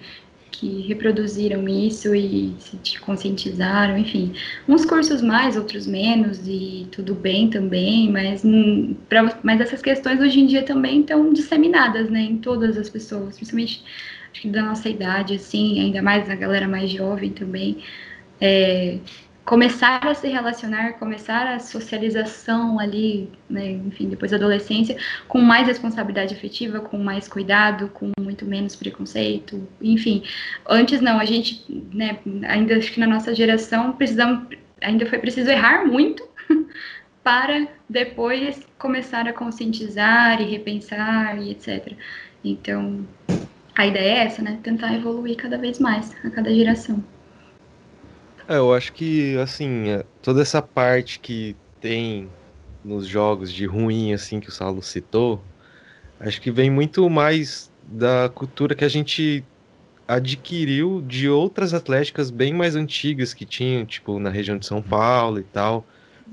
[0.52, 4.34] Que reproduziram isso e se conscientizaram, enfim.
[4.68, 10.20] Uns cursos mais, outros menos, e tudo bem também, mas, hum, pra, mas essas questões
[10.22, 12.22] hoje em dia também estão disseminadas, né?
[12.22, 13.84] Em todas as pessoas, principalmente
[14.32, 17.78] acho que da nossa idade, assim, ainda mais na galera mais jovem também.
[18.40, 18.98] É,
[19.46, 25.68] começar a se relacionar, começar a socialização ali, né, enfim, depois da adolescência, com mais
[25.68, 30.24] responsabilidade afetiva, com mais cuidado, com muito menos preconceito, enfim.
[30.68, 34.48] Antes não, a gente, né, ainda acho que na nossa geração precisamos,
[34.82, 36.26] ainda foi preciso errar muito
[37.24, 41.94] para depois começar a conscientizar e repensar e etc.
[42.44, 43.06] Então,
[43.76, 47.04] a ideia é essa, né, tentar evoluir cada vez mais a cada geração.
[48.48, 52.30] É, eu acho que, assim, é, toda essa parte que tem
[52.84, 55.42] nos jogos de ruim, assim, que o Saulo citou,
[56.20, 59.44] acho que vem muito mais da cultura que a gente
[60.08, 65.40] adquiriu de outras atléticas bem mais antigas que tinham, tipo, na região de São Paulo
[65.40, 65.86] e tal,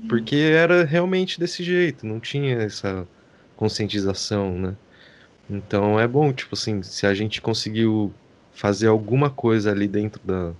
[0.09, 3.07] porque era realmente desse jeito, não tinha essa
[3.55, 4.75] conscientização, né?
[5.49, 8.13] Então é bom, tipo assim, se a gente conseguiu
[8.51, 10.53] fazer alguma coisa ali dentro da,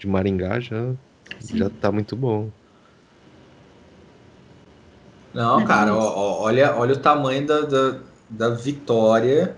[0.00, 0.92] de Maringá já,
[1.54, 2.50] já tá muito bom.
[5.32, 7.98] Não, cara, ó, olha, olha o tamanho da, da,
[8.28, 9.56] da vitória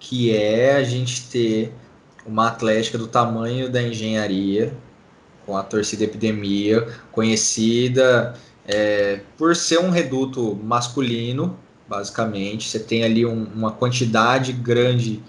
[0.00, 1.72] que é a gente ter
[2.26, 4.72] uma atlética do tamanho da engenharia,
[5.46, 8.34] com a torcida epidemia, conhecida
[8.66, 11.56] é, por ser um reduto masculino,
[11.88, 12.68] basicamente.
[12.68, 15.22] Você tem ali um, uma quantidade grande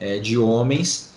[0.00, 1.15] é, de homens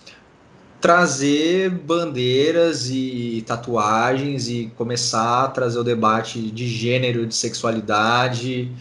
[0.79, 8.71] trazer bandeiras e tatuagens e começar a trazer o debate de gênero, de sexualidade,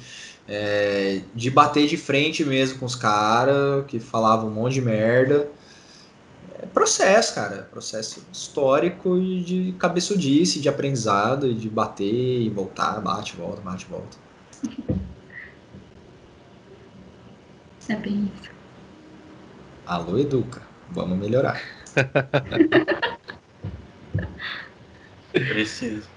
[0.48, 5.48] é, de bater de frente mesmo com os caras que falavam um monte de merda.
[6.60, 13.00] É processo, cara, processo histórico e de cabeçudice, de aprendizado, e de bater e voltar,
[13.00, 14.16] bate, volta, bate, volta.
[17.88, 18.50] É bem isso.
[19.86, 21.77] Alô, Educa, vamos melhorar.
[25.32, 26.08] Preciso.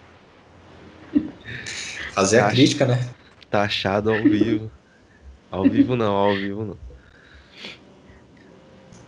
[2.13, 3.09] Fazer a crítica, né?
[3.49, 4.71] Tá achado ao vivo.
[5.49, 6.77] Ao vivo não, ao vivo não.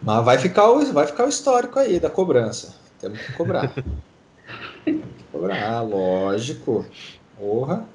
[0.01, 2.75] Mas vai ficar o, vai ficar o histórico aí da cobrança.
[2.99, 3.73] Temos que cobrar.
[4.83, 6.85] Temos que cobrar, lógico.
[7.37, 7.85] Porra.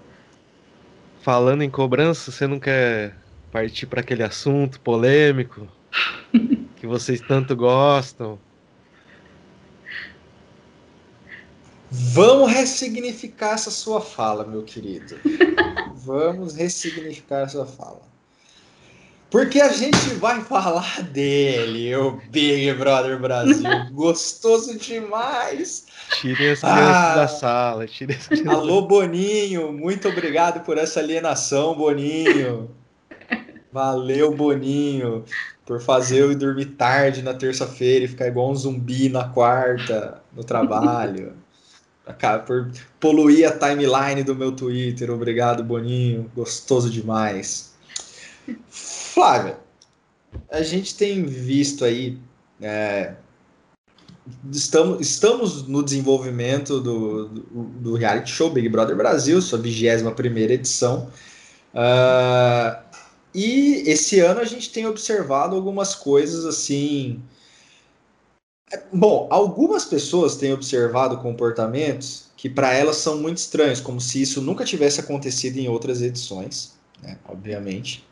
[1.21, 3.15] Falando em cobrança, você não quer
[3.53, 5.69] partir para aquele assunto polêmico
[6.77, 8.39] que vocês tanto gostam?
[11.91, 15.17] Vamos ressignificar essa sua fala, meu querido.
[15.97, 18.03] Vamos ressignificar essa fala.
[19.31, 23.69] Porque a gente vai falar dele, o Big Brother Brasil.
[23.93, 25.87] Gostoso demais.
[26.21, 27.87] Tire as crianças ah, da sala.
[27.87, 28.49] Tire as crianças.
[28.49, 29.73] Alô, Boninho.
[29.73, 32.71] Muito obrigado por essa alienação, Boninho.
[33.71, 35.25] Valeu, Boninho,
[35.67, 40.23] por fazer eu ir dormir tarde na terça-feira e ficar igual um zumbi na quarta,
[40.35, 41.35] no trabalho
[42.47, 45.11] por poluir a timeline do meu Twitter.
[45.11, 46.31] Obrigado, Boninho.
[46.35, 47.73] Gostoso demais.
[48.71, 49.59] Flávia,
[50.51, 52.19] a gente tem visto aí.
[52.61, 53.15] É,
[54.51, 57.43] estamos, estamos no desenvolvimento do, do,
[57.81, 61.11] do, reality show Big Brother Brasil, sua 21 primeira edição.
[61.75, 62.79] Uh,
[63.35, 67.23] e esse ano a gente tem observado algumas coisas assim.
[68.93, 74.41] Bom, algumas pessoas têm observado comportamentos que para elas são muito estranhos, como se isso
[74.41, 78.07] nunca tivesse acontecido em outras edições, né, obviamente.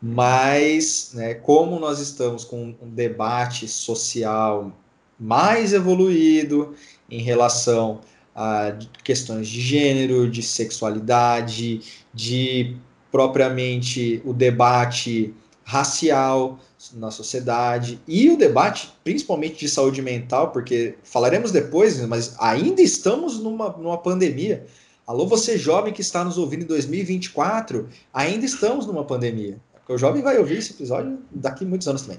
[0.00, 4.72] Mas, né, como nós estamos com um debate social
[5.18, 6.74] mais evoluído
[7.10, 8.00] em relação
[8.34, 11.80] a questões de gênero, de sexualidade,
[12.14, 12.76] de
[13.10, 15.34] propriamente o debate
[15.64, 16.60] racial
[16.94, 23.38] na sociedade e o debate principalmente de saúde mental, porque falaremos depois, mas ainda estamos
[23.38, 24.66] numa, numa pandemia.
[25.06, 29.58] Alô, você jovem que está nos ouvindo em 2024, ainda estamos numa pandemia.
[29.88, 32.18] Porque o jovem vai ouvir esse episódio daqui a muitos anos também.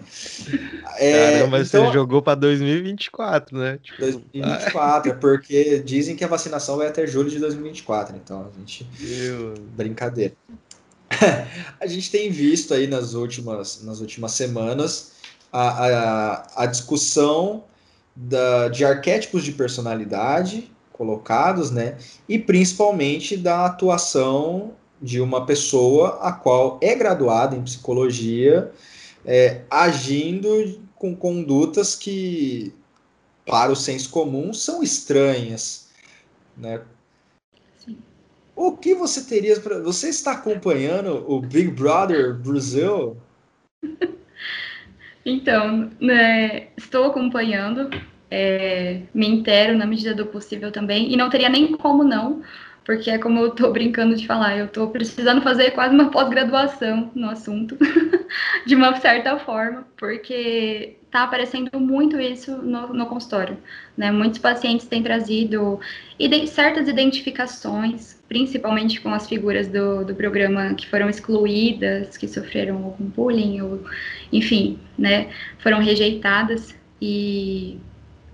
[0.98, 3.80] É, Caramba, então, você jogou para 2024, né?
[3.82, 8.16] Tipo, 2024, é porque dizem que a vacinação vai até julho de 2024.
[8.18, 8.88] Então a gente.
[9.00, 9.54] Meu...
[9.78, 10.34] Brincadeira.
[11.80, 15.12] a gente tem visto aí nas últimas, nas últimas semanas
[15.52, 17.64] a, a, a discussão
[18.16, 21.98] da, de arquétipos de personalidade colocados, né?
[22.28, 28.72] E principalmente da atuação de uma pessoa a qual é graduada em psicologia,
[29.26, 32.74] é, agindo com condutas que,
[33.46, 35.88] para o senso comum, são estranhas.
[36.58, 36.82] Né?
[38.60, 39.80] O que você teria para.
[39.80, 43.16] Você está acompanhando o Big Brother Brasil?
[45.26, 47.90] Então, né, estou acompanhando,
[48.32, 52.42] é, me intero na medida do possível também, e não teria nem como não,
[52.90, 57.12] porque é como eu estou brincando de falar, eu estou precisando fazer quase uma pós-graduação
[57.14, 57.78] no assunto,
[58.66, 63.60] de uma certa forma, porque está aparecendo muito isso no, no, consultório.
[63.96, 64.12] Né?
[64.12, 65.80] Muitos pacientes têm trazido
[66.48, 73.06] certas identificações, principalmente com as figuras do, do programa que foram excluídas, que sofreram algum
[73.06, 73.84] bullying, ou,
[74.34, 75.30] enfim, né,
[75.60, 76.76] foram rejeitadas.
[77.00, 77.78] E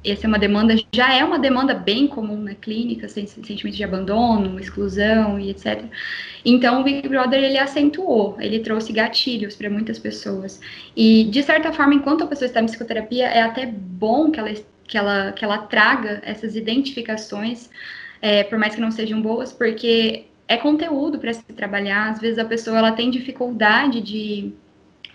[0.06, 4.60] essa é uma demanda, já é uma demanda bem comum na clínica, sentimento de abandono,
[4.60, 5.84] exclusão e etc.
[6.44, 10.60] Então, o Big Brother, ele acentuou, ele trouxe gatilhos para muitas pessoas.
[10.96, 14.54] E, de certa forma, enquanto a pessoa está em psicoterapia, é até bom que ela,
[14.88, 17.70] que ela, que ela traga essas identificações,
[18.22, 22.12] é, por mais que não sejam boas, porque é conteúdo para se trabalhar.
[22.12, 24.54] Às vezes, a pessoa ela tem dificuldade de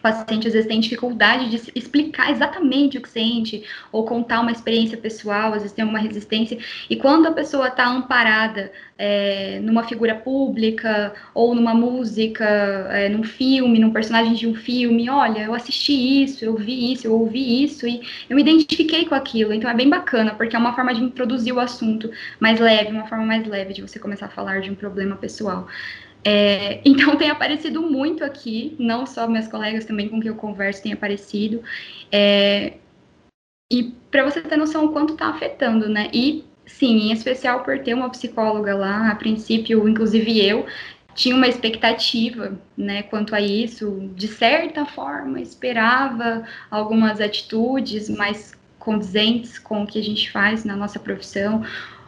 [0.01, 4.97] paciente às vezes tem dificuldade de explicar exatamente o que sente ou contar uma experiência
[4.97, 6.59] pessoal, às vezes tem alguma resistência.
[6.89, 12.45] E quando a pessoa está amparada é, numa figura pública ou numa música,
[12.91, 17.07] é, num filme, num personagem de um filme, olha, eu assisti isso, eu vi isso,
[17.07, 19.55] eu ouvi isso e eu me identifiquei com aquilo.
[19.55, 23.07] Então é bem bacana, porque é uma forma de introduzir o assunto mais leve, uma
[23.07, 25.67] forma mais leve de você começar a falar de um problema pessoal.
[26.25, 30.83] É, então tem aparecido muito aqui, não só meus colegas também com quem eu converso
[30.83, 31.63] tem aparecido.
[32.13, 32.75] É,
[33.71, 36.11] e para você ter noção o quanto está afetando, né?
[36.13, 40.67] E sim, em especial por ter uma psicóloga lá, a princípio, inclusive eu,
[41.15, 49.59] tinha uma expectativa, né, quanto a isso, de certa forma, esperava algumas atitudes mais condizentes
[49.59, 51.65] com o que a gente faz na nossa profissão,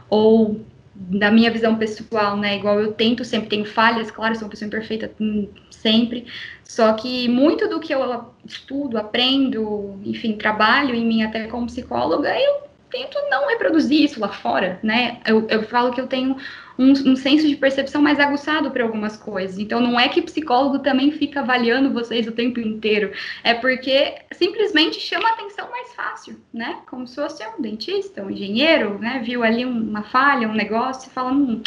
[0.09, 2.57] ou da minha visão pessoal, né?
[2.57, 6.26] Igual eu tento sempre, tenho falhas, claro, sou uma pessoa imperfeita hum, sempre.
[6.64, 12.34] Só que muito do que eu estudo, aprendo, enfim, trabalho em mim até como psicóloga,
[12.38, 15.18] eu tento não reproduzir isso lá fora, né?
[15.26, 16.36] Eu, eu falo que eu tenho
[16.79, 19.59] um, um senso de percepção mais aguçado para algumas coisas.
[19.59, 23.12] Então, não é que psicólogo também fica avaliando vocês o tempo inteiro,
[23.43, 26.79] é porque simplesmente chama atenção mais fácil, né?
[26.89, 29.23] Como se fosse um dentista, um engenheiro, né?
[29.25, 31.62] Viu ali uma falha, um negócio, e fala, hum,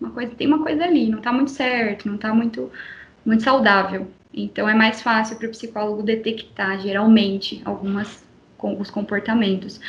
[0.00, 2.70] uma coisa, tem uma coisa ali, não está muito certo, não está muito,
[3.24, 4.08] muito saudável.
[4.32, 8.25] Então, é mais fácil para o psicólogo detectar, geralmente, algumas
[8.56, 9.80] com os comportamentos.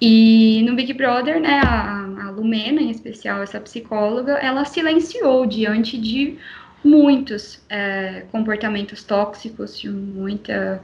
[0.00, 5.98] E no Big Brother, né, a, a Lumena, em especial essa psicóloga, ela silenciou diante
[5.98, 6.38] de
[6.84, 10.80] muitos é, comportamentos tóxicos, de muita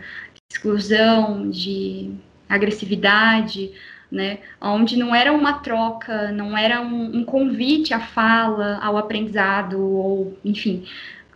[0.51, 2.13] exclusão, de
[2.49, 3.73] agressividade,
[4.11, 9.81] né, onde não era uma troca, não era um, um convite à fala, ao aprendizado,
[9.81, 10.85] ou, enfim,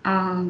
[0.04, 0.44] a,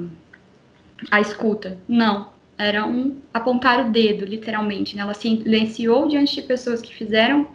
[1.10, 1.78] a escuta.
[1.88, 4.96] Não, era um apontar o dedo, literalmente.
[4.96, 5.02] Né?
[5.02, 7.48] Ela se silenciou diante de pessoas que fizeram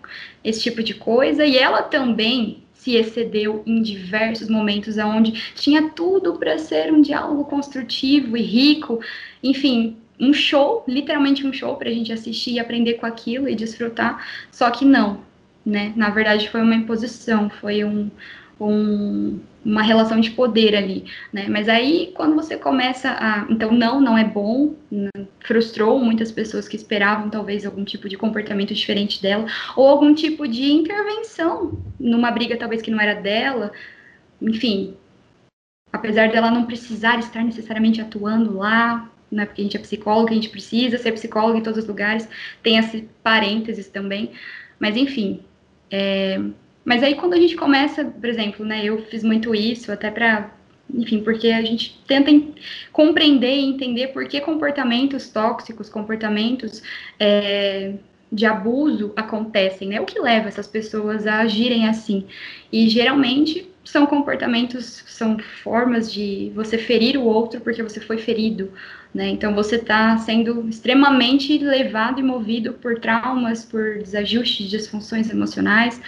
[0.43, 6.37] esse tipo de coisa e ela também se excedeu em diversos momentos onde tinha tudo
[6.37, 8.99] para ser um diálogo construtivo e rico,
[9.43, 13.55] enfim, um show, literalmente um show para a gente assistir e aprender com aquilo e
[13.55, 15.21] desfrutar, só que não,
[15.63, 15.93] né?
[15.95, 18.09] Na verdade foi uma imposição, foi um,
[18.59, 21.45] um, uma relação de poder ali, né?
[21.47, 24.75] Mas aí quando você começa a, então não, não é bom,
[25.39, 29.45] frustrou muitas pessoas que esperavam talvez algum tipo de comportamento diferente dela
[29.75, 33.71] ou algum tipo de intervenção numa briga talvez que não era dela,
[34.41, 34.95] enfim.
[35.93, 40.33] Apesar dela não precisar estar necessariamente atuando lá, né, porque a gente é psicólogo, a
[40.33, 42.27] gente precisa ser psicólogo em todos os lugares,
[42.63, 44.31] tem esse parênteses também,
[44.79, 45.41] mas enfim.
[45.93, 46.41] É,
[46.83, 50.51] mas aí quando a gente começa, por exemplo, né, eu fiz muito isso até para,
[50.93, 52.31] enfim, porque a gente tenta
[52.91, 56.81] compreender e entender por que comportamentos tóxicos, comportamentos
[57.19, 57.93] é,
[58.31, 59.99] de abuso acontecem, né?
[59.99, 62.25] O que leva essas pessoas a agirem assim?
[62.71, 68.71] E geralmente são comportamentos, são formas de você ferir o outro porque você foi ferido,
[69.13, 69.27] né?
[69.27, 76.01] Então você está sendo extremamente levado e movido por traumas, por desajustes, disfunções emocionais.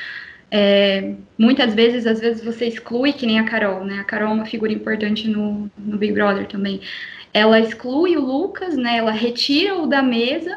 [0.56, 3.98] É, muitas vezes, às vezes você exclui, que nem a Carol, né?
[4.00, 6.80] A Carol é uma figura importante no, no Big Brother também.
[7.34, 8.98] Ela exclui o Lucas, né?
[8.98, 10.56] Ela retira o da mesa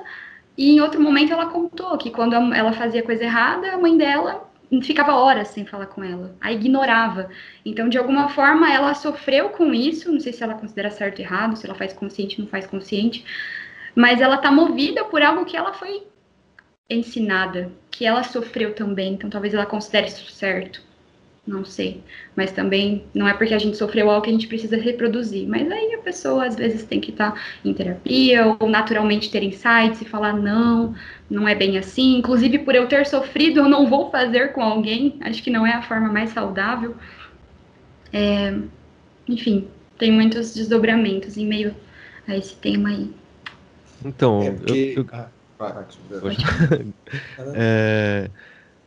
[0.55, 4.47] e em outro momento ela contou que quando ela fazia coisa errada, a mãe dela
[4.83, 7.31] ficava horas sem falar com ela, a ignorava.
[7.65, 10.13] Então, de alguma forma, ela sofreu com isso.
[10.13, 13.25] Não sei se ela considera certo ou errado, se ela faz consciente não faz consciente,
[13.95, 16.03] mas ela tá movida por algo que ela foi
[16.89, 19.15] ensinada, que ela sofreu também.
[19.15, 20.83] Então, talvez ela considere isso certo.
[21.47, 22.03] Não sei.
[22.35, 25.47] Mas também não é porque a gente sofreu algo que a gente precisa reproduzir.
[25.49, 29.45] Mas aí a pessoa às vezes tem que estar tá em terapia ou naturalmente ter
[29.45, 30.93] insights e falar: não,
[31.31, 32.19] não é bem assim.
[32.19, 35.19] Inclusive, por eu ter sofrido, eu não vou fazer com alguém.
[35.21, 36.97] Acho que não é a forma mais saudável.
[38.13, 38.53] É,
[39.29, 39.69] enfim,
[39.99, 41.77] tem muitos desdobramentos em meio
[42.27, 43.11] a esse tema aí.
[44.05, 44.95] Então, é porque...
[44.97, 45.36] eu, eu...
[45.59, 45.85] Ah,
[47.55, 48.31] é,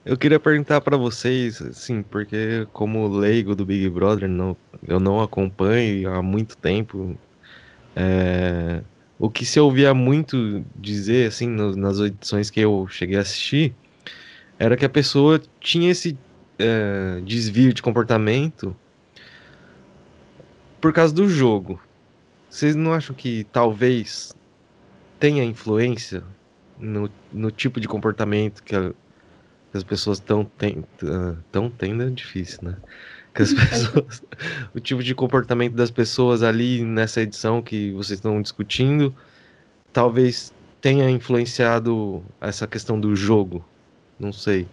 [0.05, 4.55] eu queria perguntar para vocês, assim, porque como leigo do Big Brother, não,
[4.87, 7.17] eu não acompanho há muito tempo.
[7.95, 8.81] É,
[9.17, 13.75] o que se ouvia muito dizer, assim, no, nas edições que eu cheguei a assistir,
[14.57, 16.17] era que a pessoa tinha esse
[16.57, 18.75] é, desvio de comportamento
[20.79, 21.81] por causa do jogo.
[22.49, 24.33] Vocês não acham que talvez
[25.19, 26.23] tenha influência
[26.79, 28.91] no, no tipo de comportamento que a,
[29.71, 30.83] que as pessoas estão ten,
[31.51, 32.77] tão tendo é difícil, né?
[33.33, 34.23] Que as pessoas,
[34.73, 39.13] o tipo de comportamento das pessoas ali nessa edição que vocês estão discutindo,
[39.91, 43.63] talvez tenha influenciado essa questão do jogo.
[44.19, 44.67] Não sei.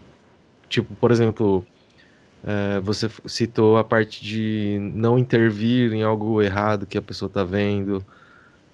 [0.68, 1.64] Tipo, por exemplo,
[2.44, 7.44] é, você citou a parte de não intervir em algo errado que a pessoa está
[7.44, 8.04] vendo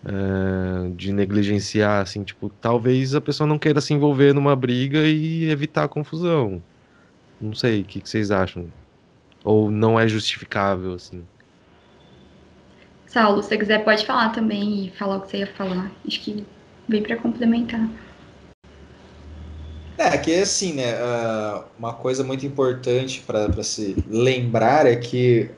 [0.05, 5.49] é, de negligenciar, assim, tipo, talvez a pessoa não queira se envolver numa briga e
[5.49, 6.63] evitar a confusão.
[7.41, 8.67] Não sei, o que, que vocês acham?
[9.45, 11.25] Ou não é justificável, assim?
[13.07, 15.91] Saulo, se você quiser pode falar também e falar o que você ia falar.
[16.07, 16.47] Acho que
[16.89, 17.87] veio para complementar.
[19.99, 25.51] É, que assim, né, uh, uma coisa muito importante para se lembrar é que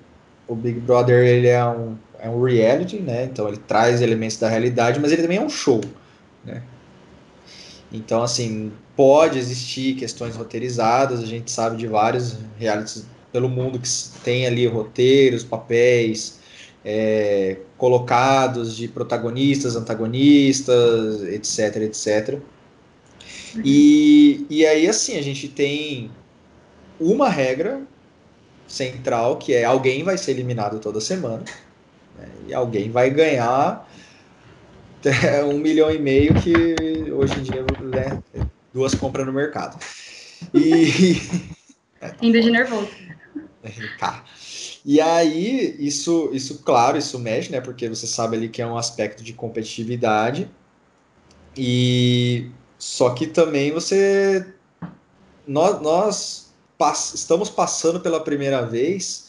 [0.48, 3.24] o Big Brother ele é um é um reality, né?
[3.24, 5.82] Então ele traz elementos da realidade, mas ele também é um show,
[6.42, 6.62] né?
[7.92, 13.88] Então, assim, pode existir questões roteirizadas, a gente sabe de vários realities pelo mundo que
[14.24, 16.40] tem ali roteiros, papéis
[16.82, 22.38] é, colocados de protagonistas, antagonistas, etc, etc.
[23.62, 26.10] E, e aí, assim, a gente tem
[26.98, 27.82] uma regra
[28.66, 31.44] central, que é alguém vai ser eliminado toda semana.
[32.18, 32.28] Né?
[32.48, 33.88] E alguém vai ganhar
[35.46, 38.22] um milhão e meio que hoje em dia né,
[38.72, 39.78] duas compras no mercado.
[40.52, 41.16] E.
[42.20, 42.88] Indo de nervoso.
[43.98, 44.22] Tá.
[44.84, 47.62] E aí, isso, isso, claro, isso mexe, né?
[47.62, 50.50] Porque você sabe ali que é um aspecto de competitividade.
[51.56, 54.46] E só que também você.
[55.46, 59.23] Nós, nós pass, estamos passando pela primeira vez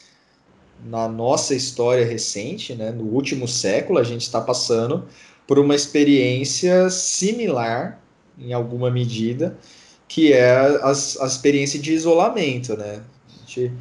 [0.83, 5.05] na nossa história recente, né, no último século, a gente está passando
[5.47, 7.99] por uma experiência similar,
[8.37, 9.57] em alguma medida,
[10.07, 13.01] que é a, a experiência de isolamento, né?
[13.45, 13.71] Gente,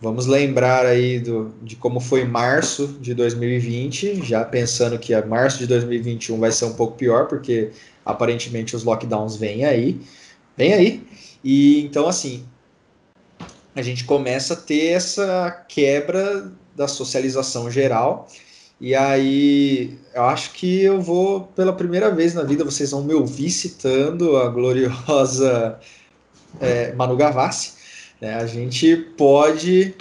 [0.00, 5.66] vamos lembrar aí do, de como foi março de 2020, já pensando que março de
[5.66, 7.70] 2021 vai ser um pouco pior, porque
[8.04, 10.00] aparentemente os lockdowns vêm aí,
[10.56, 11.02] vem aí.
[11.42, 12.44] E então assim,
[13.78, 18.28] a gente começa a ter essa quebra da socialização geral.
[18.80, 23.14] E aí, eu acho que eu vou, pela primeira vez na vida, vocês vão me
[23.14, 25.78] ouvir citando a gloriosa
[26.60, 27.74] é, Manu Gavassi.
[28.20, 28.34] Né?
[28.34, 29.94] A gente pode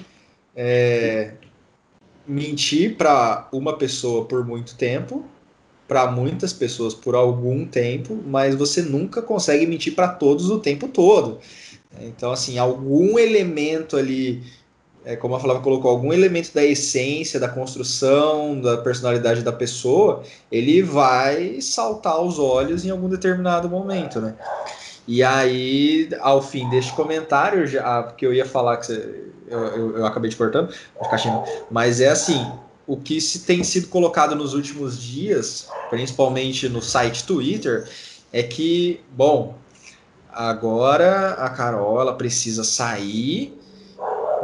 [0.56, 1.34] é,
[2.28, 5.24] mentir para uma pessoa por muito tempo,
[5.88, 10.88] para muitas pessoas por algum tempo, mas você nunca consegue mentir para todos o tempo
[10.88, 11.40] todo.
[12.02, 14.44] Então, assim, algum elemento ali,
[15.06, 20.24] é, como a Flávia colocou, algum elemento da essência, da construção, da personalidade da pessoa,
[20.52, 24.36] ele vai saltar aos olhos em algum determinado momento, né?
[25.08, 29.98] E aí, ao fim deste comentário, já, porque eu ia falar que você, eu, eu,
[30.00, 30.74] eu acabei te cortando,
[31.72, 32.46] mas é assim,
[32.86, 37.88] o que se tem sido colocado nos últimos dias, principalmente no site Twitter,
[38.34, 39.56] é que, bom,
[40.38, 43.60] agora a Carol ela precisa sair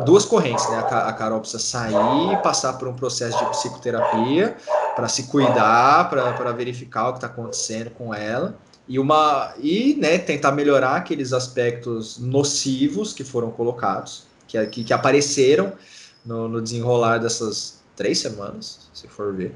[0.04, 0.80] duas correntes, né?
[0.80, 4.58] A Carol precisa sair, passar por um processo de psicoterapia
[4.96, 8.56] para se cuidar, para verificar o que está acontecendo com ela
[8.88, 14.94] e uma e né, tentar melhorar aqueles aspectos nocivos que foram colocados, que, que, que
[14.94, 15.74] apareceram
[16.26, 19.54] no, no, desenrolar dessas três semanas, se for ver.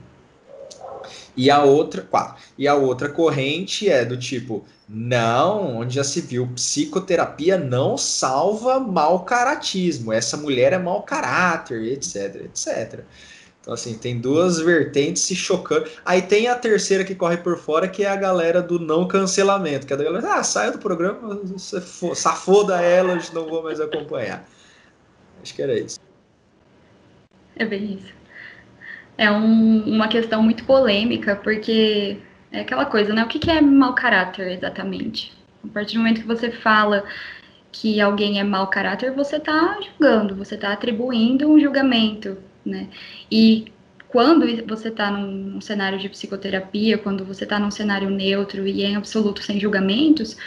[1.36, 2.42] E a outra, quatro.
[2.58, 8.80] E a outra corrente é do tipo, não, onde já se viu, psicoterapia não salva
[8.80, 10.14] mau caratismo.
[10.14, 13.04] Essa mulher é mau caráter, etc, etc.
[13.60, 15.90] Então, assim, tem duas vertentes se chocando.
[16.06, 19.86] Aí tem a terceira que corre por fora, que é a galera do não cancelamento,
[19.86, 21.42] que é a galera, ah, saia do programa,
[22.16, 24.48] safoda ela, eu não vou mais acompanhar.
[25.44, 26.00] Acho que era isso.
[27.58, 28.14] É bem isso.
[29.18, 32.20] É um, uma questão muito polêmica, porque
[32.52, 33.24] é aquela coisa, né?
[33.24, 35.34] O que, que é mau caráter exatamente?
[35.64, 37.04] A partir do momento que você fala
[37.72, 42.38] que alguém é mau caráter, você está julgando, você está atribuindo um julgamento
[42.68, 42.90] né?
[43.32, 43.72] E
[44.10, 48.96] quando você está num cenário de psicoterapia, quando você está num cenário neutro e em
[48.96, 50.38] absoluto sem julgamentos,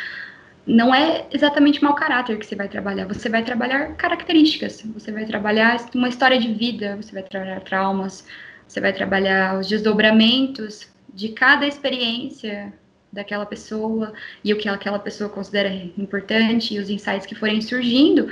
[0.67, 5.25] não é exatamente mau caráter que você vai trabalhar, você vai trabalhar características, você vai
[5.25, 8.27] trabalhar uma história de vida, você vai trabalhar traumas,
[8.69, 10.89] você vai trabalhar os desdobramentos
[11.21, 12.73] de cada experiência
[13.13, 15.69] daquela pessoa e o que aquela pessoa considera
[15.99, 18.31] importante e os insights que forem surgindo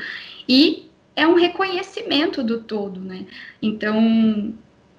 [0.49, 3.27] e é um reconhecimento do todo, né?
[3.61, 4.55] Então,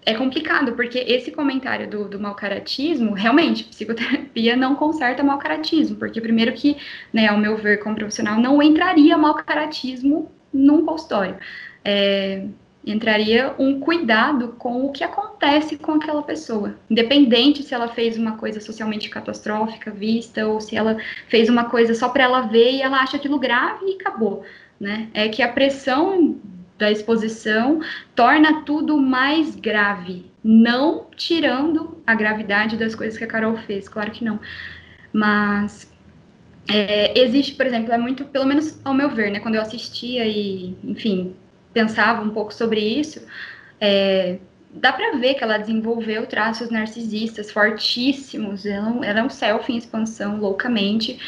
[0.05, 6.53] é complicado, porque esse comentário do, do malcaratismo, realmente, psicoterapia não conserta malcaratismo, porque primeiro
[6.53, 6.77] que,
[7.11, 11.37] né, ao meu ver, como profissional, não entraria malcaratismo num consultório.
[11.83, 12.45] É,
[12.85, 18.38] entraria um cuidado com o que acontece com aquela pessoa, independente se ela fez uma
[18.38, 20.97] coisa socialmente catastrófica vista ou se ela
[21.27, 24.43] fez uma coisa só para ela ver e ela acha aquilo grave e acabou
[24.80, 25.10] né?
[25.14, 26.39] É que a pressão
[26.77, 27.81] da exposição
[28.15, 34.11] torna tudo mais grave, não tirando a gravidade das coisas que a Carol fez, claro
[34.11, 34.39] que não.
[35.11, 35.91] Mas
[36.72, 39.41] é, existe, por exemplo, é muito, pelo menos ao meu ver, né?
[39.41, 41.35] Quando eu assistia e, enfim,
[41.73, 43.25] pensava um pouco sobre isso,
[43.79, 44.37] é,
[44.71, 49.77] dá para ver que ela desenvolveu traços narcisistas fortíssimos, ela, ela é um self em
[49.77, 51.19] expansão loucamente,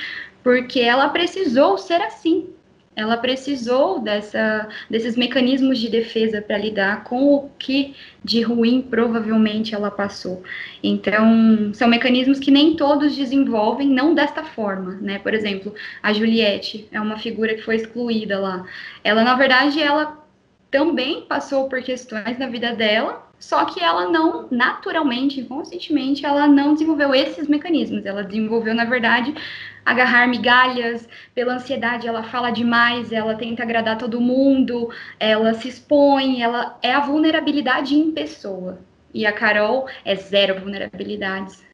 [0.43, 2.49] porque ela precisou ser assim,
[2.95, 9.73] ela precisou dessa, desses mecanismos de defesa para lidar com o que de ruim provavelmente
[9.73, 10.43] ela passou.
[10.83, 15.19] Então, são mecanismos que nem todos desenvolvem, não desta forma, né?
[15.19, 15.73] Por exemplo,
[16.03, 18.65] a Juliette é uma figura que foi excluída lá.
[19.03, 20.20] Ela, na verdade, ela
[20.71, 26.73] também passou por questões na vida dela, só que ela não, naturalmente, inconscientemente, ela não
[26.73, 28.05] desenvolveu esses mecanismos.
[28.05, 29.33] Ela desenvolveu, na verdade,
[29.85, 34.89] agarrar migalhas, pela ansiedade ela fala demais, ela tenta agradar todo mundo,
[35.19, 38.79] ela se expõe, ela é a vulnerabilidade em pessoa.
[39.13, 41.65] E a Carol é zero vulnerabilidades.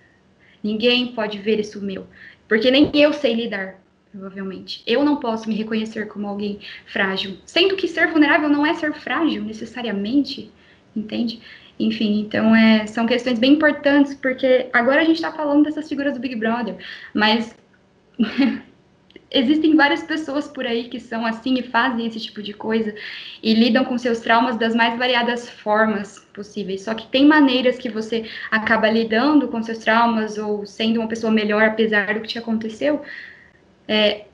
[0.63, 2.07] Ninguém pode ver isso meu,
[2.47, 3.75] porque nem eu sei lidar,
[4.17, 4.81] provavelmente.
[4.85, 8.93] Eu não posso me reconhecer como alguém frágil, sendo que ser vulnerável não é ser
[8.93, 10.51] frágil necessariamente,
[10.95, 11.39] entende?
[11.79, 16.13] Enfim, então é, são questões bem importantes, porque agora a gente está falando dessas figuras
[16.13, 16.75] do Big Brother,
[17.13, 17.55] mas
[19.29, 22.95] existem várias pessoas por aí que são assim e fazem esse tipo de coisa
[23.43, 26.81] e lidam com seus traumas das mais variadas formas possíveis.
[26.81, 31.31] Só que tem maneiras que você acaba lidando com seus traumas ou sendo uma pessoa
[31.31, 33.03] melhor apesar do que te aconteceu.
[33.87, 34.25] É,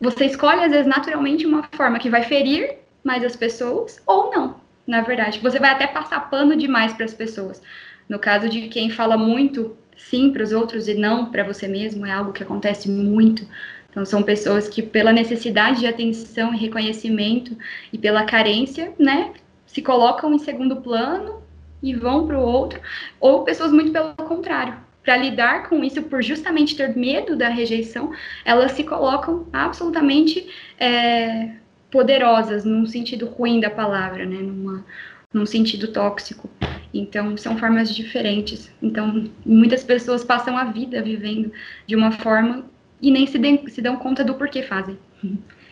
[0.00, 4.60] você escolhe, às vezes, naturalmente, uma forma que vai ferir mais as pessoas ou não,
[4.86, 5.40] na verdade.
[5.40, 7.62] Você vai até passar pano demais para as pessoas.
[8.08, 12.06] No caso de quem fala muito sim para os outros e não para você mesmo,
[12.06, 13.46] é algo que acontece muito
[13.90, 17.56] Então, são pessoas que, pela necessidade de atenção e reconhecimento
[17.92, 19.32] e pela carência, né,
[19.66, 21.42] se colocam em segundo plano
[21.82, 22.80] e vão para o outro,
[23.20, 24.76] ou pessoas muito pelo contrário.
[25.08, 28.12] Para lidar com isso, por justamente ter medo da rejeição,
[28.44, 30.46] elas se colocam absolutamente
[30.78, 31.52] é,
[31.90, 34.84] poderosas, num sentido ruim da palavra, né, numa,
[35.32, 36.50] num sentido tóxico.
[36.92, 38.70] Então, são formas diferentes.
[38.82, 41.50] Então, muitas pessoas passam a vida vivendo
[41.86, 42.66] de uma forma
[43.00, 44.98] e nem se, de, se dão conta do porquê fazem.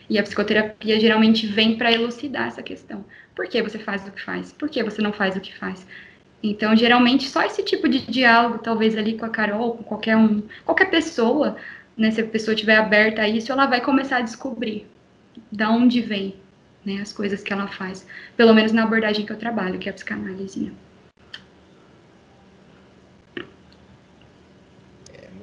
[0.09, 3.05] E a psicoterapia geralmente vem para elucidar essa questão.
[3.35, 4.51] Por que você faz o que faz?
[4.51, 5.85] Por que você não faz o que faz?
[6.41, 10.43] Então, geralmente, só esse tipo de diálogo, talvez ali com a Carol, com qualquer um,
[10.63, 11.57] qualquer pessoa,
[11.97, 14.87] né, se a pessoa estiver aberta a isso, ela vai começar a descobrir
[15.51, 16.35] da onde vem
[16.85, 18.05] né, as coisas que ela faz.
[18.35, 20.59] Pelo menos na abordagem que eu trabalho, que é a psicanálise.
[20.59, 20.71] Né?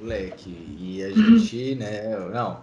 [0.04, 0.50] moleque.
[0.78, 2.02] E a gente, né,
[2.32, 2.62] não,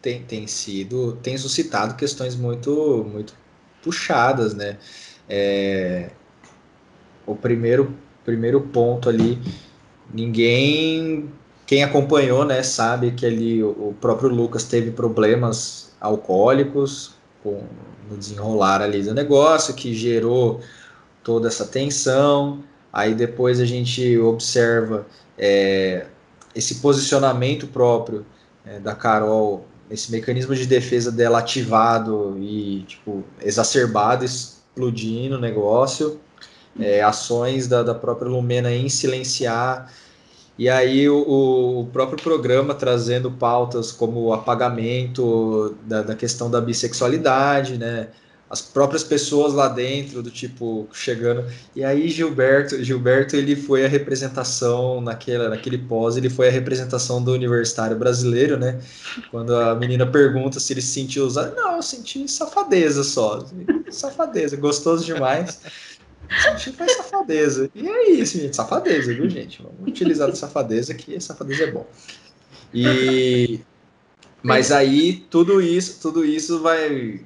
[0.00, 3.34] tem, tem sido, tem suscitado questões muito, muito
[3.82, 4.78] puxadas, né?
[5.28, 6.10] É,
[7.28, 7.94] o primeiro,
[8.24, 9.38] primeiro ponto ali,
[10.12, 11.30] ninguém,
[11.66, 17.62] quem acompanhou, né, sabe que ali o, próprio Lucas teve problemas alcoólicos com,
[18.10, 20.60] no desenrolar ali do negócio, que gerou
[21.22, 22.64] toda essa tensão.
[22.90, 25.06] Aí depois a gente observa
[25.36, 26.06] é,
[26.54, 28.24] esse posicionamento próprio
[28.64, 36.18] é, da Carol, esse mecanismo de defesa dela ativado e tipo exacerbado, explodindo o negócio,
[36.78, 39.90] é, ações da, da própria Lumena em silenciar
[40.58, 46.60] e aí o, o, próprio programa trazendo pautas como o apagamento da, da questão da
[46.60, 48.08] bissexualidade, né?
[48.50, 51.44] as próprias pessoas lá dentro, do tipo, chegando.
[51.76, 57.22] E aí Gilberto, Gilberto ele foi a representação naquela, naquele pós, ele foi a representação
[57.22, 58.80] do universitário brasileiro, né?
[59.30, 63.44] Quando a menina pergunta se ele se sentiu usado, não, eu senti safadeza só.
[63.90, 65.60] Safadeza, gostoso demais.
[66.42, 67.70] Senti foi safadeza.
[67.74, 69.62] E é isso, gente, safadeza, viu, gente?
[69.62, 71.86] Vamos utilizar a safadeza que safadeza é bom.
[72.72, 73.60] E
[74.42, 77.20] mas aí tudo isso, tudo isso vai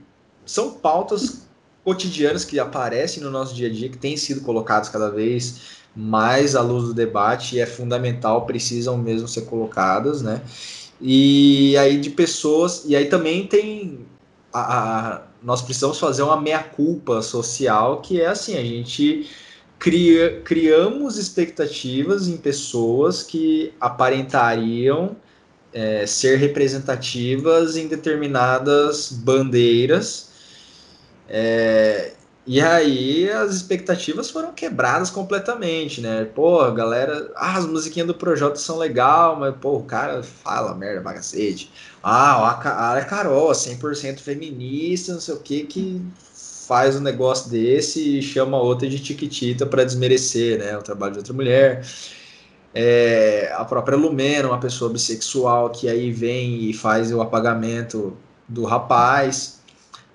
[0.45, 1.47] são pautas
[1.85, 6.57] cotidianas que aparecem no nosso dia a dia, que têm sido colocadas cada vez mais
[6.57, 10.41] à luz do debate e é fundamental, precisam mesmo ser colocadas, né?
[11.01, 14.07] E aí de pessoas, e aí também tem
[14.53, 19.29] a, a nós precisamos fazer uma meia-culpa social, que é assim, a gente
[19.79, 25.17] cria, criamos expectativas em pessoas que aparentariam
[25.73, 30.31] é, ser representativas em determinadas bandeiras
[31.29, 32.13] é,
[32.45, 36.25] e aí as expectativas foram quebradas completamente, né?
[36.25, 41.01] Pô, galera, ah, as musiquinhas do Projota são legal, mas pô, o cara fala merda
[41.01, 41.71] bagacete.
[42.03, 46.03] Ah, a, a Carol, 100% feminista, não sei o que, que
[46.67, 51.19] faz um negócio desse e chama outra de tiquitita para desmerecer, né, o trabalho de
[51.19, 51.87] outra mulher.
[52.75, 58.17] É, a própria Lumena, uma pessoa bissexual que aí vem e faz o apagamento
[58.49, 59.52] do rapaz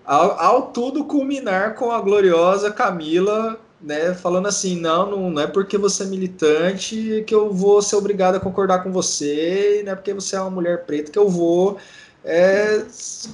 [0.08, 5.48] ao, ao, tudo culminar com a gloriosa Camila, né, falando assim, não, não, não, é
[5.48, 9.96] porque você é militante que eu vou ser obrigado a concordar com você, não é
[9.96, 11.78] porque você é uma mulher preta que eu vou
[12.24, 12.86] é,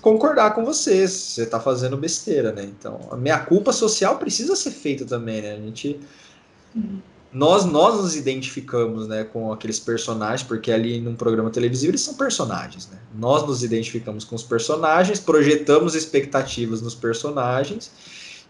[0.02, 2.64] concordar com você, você está fazendo besteira, né?
[2.64, 5.54] Então, a minha culpa social precisa ser feita também, né?
[5.54, 6.00] A gente...
[6.76, 12.02] Uhum nós, nós nos identificamos né, com aqueles personagens, porque ali num programa televisivo eles
[12.02, 12.88] são personagens.
[12.90, 13.00] Né?
[13.16, 17.92] Nós nos identificamos com os personagens, projetamos expectativas nos personagens,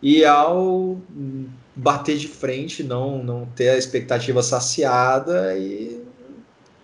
[0.01, 0.99] e ao
[1.73, 6.03] bater de frente, não, não ter a expectativa saciada, e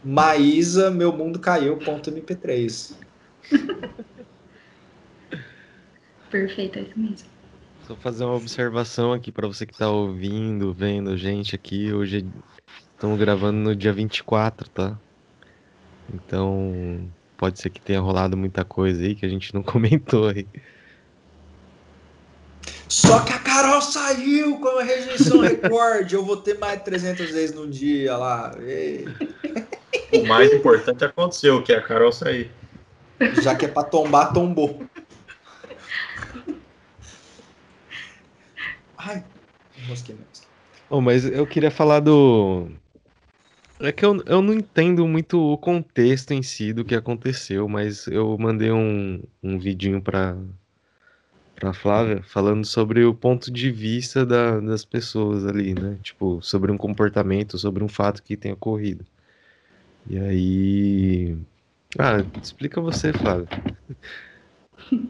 [0.04, 2.94] Maísa, meu mundo caiu, ponto MP3.
[6.32, 7.39] Perfeito, é isso mesmo.
[7.90, 11.92] Só fazer uma observação aqui para você que está ouvindo, vendo gente aqui.
[11.92, 12.24] Hoje
[12.94, 14.96] estamos gravando no dia 24, tá?
[16.14, 20.46] Então pode ser que tenha rolado muita coisa aí que a gente não comentou aí.
[22.88, 26.14] Só que a Carol saiu com a rejeição recorde.
[26.14, 28.56] Eu vou ter mais de 300 vezes no dia lá.
[28.60, 29.08] Ei.
[30.14, 32.52] O mais importante aconteceu, que é a Carol sair.
[33.42, 34.80] Já que é para tombar, tombou.
[39.00, 39.24] Ai,
[39.88, 40.16] mosquei
[40.90, 42.68] Oh, mas eu queria falar do.
[43.82, 48.08] É que eu, eu não entendo muito o contexto em si do que aconteceu, mas
[48.08, 50.36] eu mandei um, um vidinho pra,
[51.56, 56.00] pra Flávia falando sobre o ponto de vista da, das pessoas ali, né?
[56.02, 59.06] Tipo, sobre um comportamento, sobre um fato que tem ocorrido.
[60.06, 61.38] E aí
[62.00, 63.50] Ah, explica você, Flávio.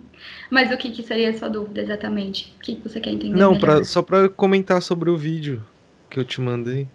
[0.50, 2.54] Mas o que, que seria a sua dúvida exatamente?
[2.58, 3.38] O que, que você quer entender?
[3.38, 5.64] Não, pra, só para comentar sobre o vídeo
[6.10, 6.88] que eu te mandei.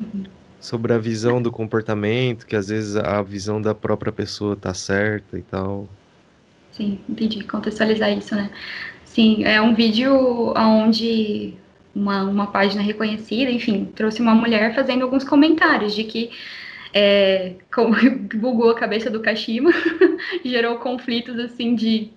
[0.00, 0.24] Uhum.
[0.60, 5.38] Sobre a visão do comportamento, que às vezes a visão da própria pessoa tá certa
[5.38, 5.88] e tal.
[6.72, 7.44] Sim, entendi.
[7.44, 8.50] Contextualizar isso, né?
[9.04, 11.54] Sim, é um vídeo onde
[11.94, 16.30] uma, uma página reconhecida, enfim, trouxe uma mulher fazendo alguns comentários de que
[16.92, 17.94] é, como,
[18.34, 19.70] bugou a cabeça do Kashima,
[20.44, 22.10] gerou conflitos assim de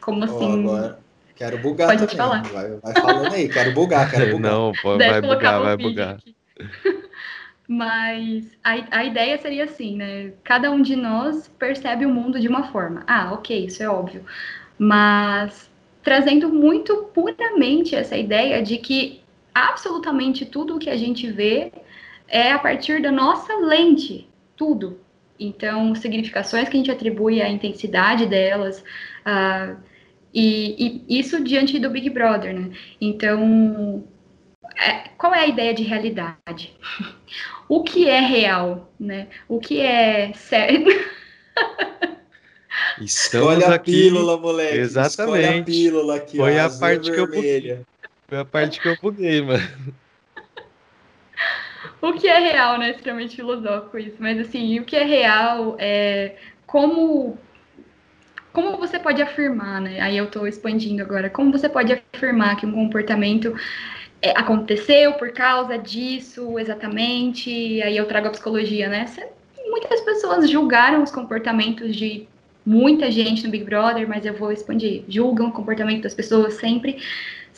[0.00, 0.64] como assim.
[0.66, 0.98] Oh, agora.
[1.36, 2.16] Quero bugar Pode também.
[2.16, 2.42] falar.
[2.42, 4.52] Vai, vai falando aí, quero bugar, quero bugar.
[4.52, 6.16] Não, pô, Deve vai bugar, vai bugar.
[6.16, 6.34] aqui.
[7.68, 10.32] Mas a, a ideia seria assim, né?
[10.42, 13.04] Cada um de nós percebe o mundo de uma forma.
[13.06, 14.24] Ah, ok, isso é óbvio.
[14.78, 15.70] Mas
[16.02, 19.20] trazendo muito puramente essa ideia de que
[19.54, 21.70] absolutamente tudo o que a gente vê
[22.28, 25.00] é a partir da nossa lente, tudo.
[25.40, 28.80] Então, significações que a gente atribui à intensidade delas,
[29.24, 29.76] uh,
[30.34, 32.70] e, e, isso diante do Big Brother, né?
[33.00, 34.04] Então,
[34.76, 36.76] é, qual é a ideia de realidade?
[37.68, 39.28] o que é real, né?
[39.48, 40.90] O que é certo?
[43.00, 43.92] Estamos Escolhe a aqui.
[43.92, 44.78] pílula, moleque.
[44.78, 45.40] Exatamente.
[45.40, 47.86] Escolhe a pílula aqui, Foi ó, a parte que eu vermelha.
[48.28, 49.68] Foi a parte que eu buguei, mano.
[52.00, 52.90] O que é real, né?
[52.90, 54.16] Extremamente filosófico isso.
[54.18, 57.38] Mas assim, o que é real é como
[58.52, 60.00] como você pode afirmar, né?
[60.00, 61.30] Aí eu estou expandindo agora.
[61.30, 63.54] Como você pode afirmar que um comportamento
[64.20, 67.50] é, aconteceu por causa disso exatamente?
[67.82, 69.06] Aí eu trago a psicologia, né?
[69.68, 72.26] Muitas pessoas julgaram os comportamentos de
[72.64, 75.04] muita gente no Big Brother, mas eu vou expandir.
[75.08, 76.98] Julgam o comportamento das pessoas sempre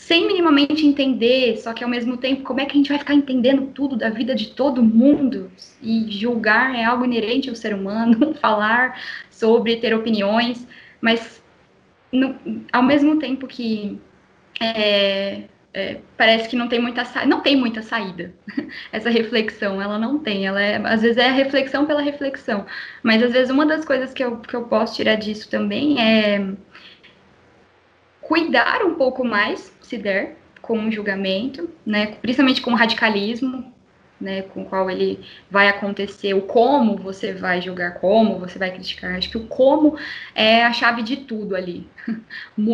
[0.00, 3.12] sem minimamente entender, só que ao mesmo tempo, como é que a gente vai ficar
[3.12, 5.52] entendendo tudo da vida de todo mundo?
[5.82, 8.98] E julgar é algo inerente ao ser humano, falar
[9.30, 10.66] sobre, ter opiniões,
[11.02, 11.42] mas
[12.10, 12.34] no,
[12.72, 14.00] ao mesmo tempo que
[14.58, 15.42] é,
[15.74, 18.34] é, parece que não tem muita não tem muita saída
[18.90, 22.66] essa reflexão ela não tem ela é, às vezes é a reflexão pela reflexão
[23.02, 26.52] mas às vezes uma das coisas que eu, que eu posso tirar disso também é
[28.20, 33.72] cuidar um pouco mais se der com o julgamento né principalmente com o radicalismo
[34.20, 35.18] né, com o qual ele
[35.50, 39.16] vai acontecer, o como você vai julgar, como você vai criticar.
[39.16, 39.96] Acho que o como
[40.34, 41.86] é a chave de tudo ali.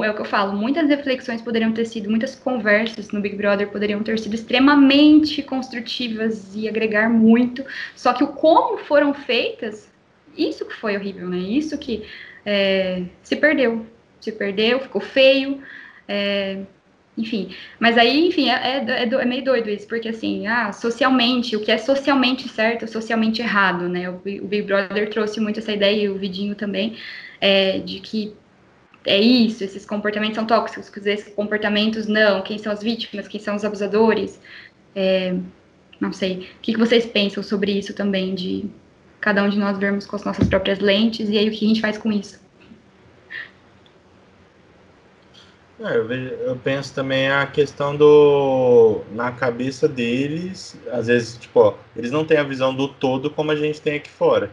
[0.05, 3.69] É o que eu falo, muitas reflexões poderiam ter sido, muitas conversas no Big Brother
[3.69, 7.65] poderiam ter sido extremamente construtivas e agregar muito,
[7.95, 9.91] só que o como foram feitas,
[10.37, 11.39] isso que foi horrível, né?
[11.39, 12.05] Isso que
[12.45, 13.87] é, se perdeu.
[14.21, 15.63] Se perdeu, ficou feio.
[16.07, 16.63] É,
[17.17, 21.61] enfim, mas aí, enfim, é, é, é, meio doido isso, porque assim, ah, socialmente, o
[21.61, 24.11] que é socialmente certo é socialmente errado, né?
[24.11, 26.97] O, o Big Brother trouxe muito essa ideia, e o Vidinho também,
[27.41, 28.35] é, de que
[29.07, 33.57] é isso, esses comportamentos são tóxicos, esses comportamentos não, quem são as vítimas, quem são
[33.57, 34.39] os abusadores,
[34.95, 35.35] é,
[35.99, 36.49] não sei.
[36.59, 38.67] O que, que vocês pensam sobre isso também, de
[39.21, 41.69] cada um de nós vermos com as nossas próprias lentes, e aí o que a
[41.69, 42.46] gente faz com isso?
[45.79, 49.03] É, eu, vejo, eu, penso também a questão do.
[49.13, 53.51] Na cabeça deles, às vezes, tipo, ó, eles não têm a visão do todo como
[53.51, 54.51] a gente tem aqui fora.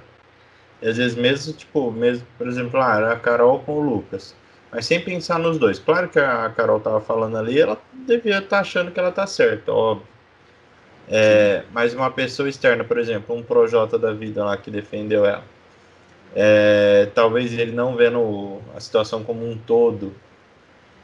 [0.82, 4.36] E às vezes, mesmo, tipo, mesmo, por exemplo, ah, era a Carol com o Lucas.
[4.70, 5.80] Mas sem pensar nos dois.
[5.80, 9.26] Claro que a Carol tava falando ali, ela devia estar tá achando que ela tá
[9.26, 10.08] certa, óbvio.
[11.08, 15.44] É, mas uma pessoa externa, por exemplo, um Projota da vida lá que defendeu ela.
[16.36, 20.14] É, talvez ele não vendo a situação como um todo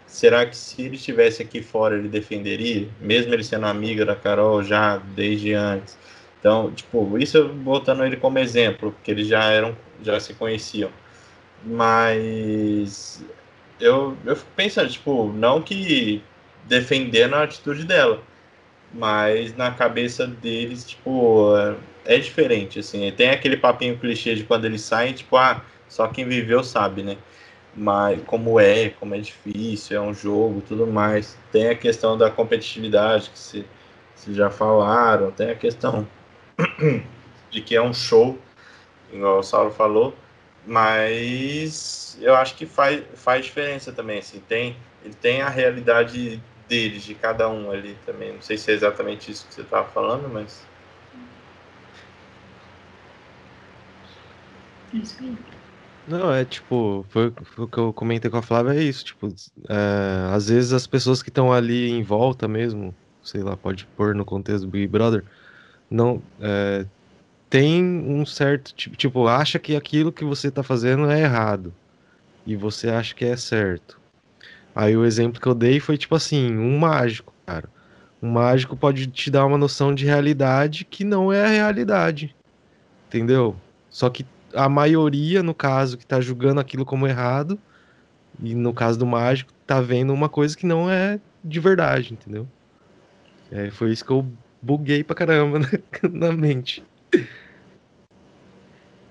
[0.10, 4.64] será que se ele estivesse aqui fora ele defenderia, mesmo ele sendo amiga da Carol
[4.64, 5.98] já desde antes?
[6.40, 10.90] Então, tipo, isso botando ele como exemplo, porque eles já eram, já se conheciam.
[11.64, 13.24] Mas
[13.80, 16.24] eu, eu fico pensando, tipo, não que
[16.66, 18.22] defendendo a atitude dela,
[18.94, 21.56] mas na cabeça deles, tipo,
[22.06, 23.12] é, é diferente, assim.
[23.12, 27.18] Tem aquele papinho clichê de quando eles saem, tipo, ah, só quem viveu sabe, né?
[27.76, 31.38] Mas como é, como é difícil, é um jogo, tudo mais.
[31.52, 33.66] Tem a questão da competitividade que se,
[34.16, 36.08] se já falaram, tem a questão
[37.50, 38.38] de que é um show,
[39.12, 40.14] igual o Saulo falou,
[40.66, 47.04] mas eu acho que faz, faz diferença também, assim, tem, ele tem a realidade deles,
[47.04, 48.34] de cada um ali também.
[48.34, 50.64] Não sei se é exatamente isso que você estava falando, mas.
[54.94, 55.18] Isso.
[56.10, 59.28] Não, é tipo, foi, foi o que eu comentei com a Flávia, é isso, tipo,
[59.70, 64.16] é, às vezes as pessoas que estão ali em volta mesmo, sei lá, pode pôr
[64.16, 65.24] no contexto do Big Brother,
[65.88, 66.84] não, é,
[67.48, 71.72] tem um certo tipo, tipo, acha que aquilo que você está fazendo é errado
[72.44, 74.00] e você acha que é certo.
[74.74, 77.70] Aí o exemplo que eu dei foi tipo assim, um mágico, cara.
[78.22, 82.36] Um mágico pode te dar uma noção de realidade que não é a realidade.
[83.08, 83.56] Entendeu?
[83.90, 87.60] Só que a maioria, no caso, que tá julgando aquilo como errado,
[88.42, 92.48] e no caso do mágico, tá vendo uma coisa que não é de verdade, entendeu?
[93.52, 94.26] É, foi isso que eu
[94.62, 95.68] buguei pra caramba na,
[96.12, 96.84] na mente.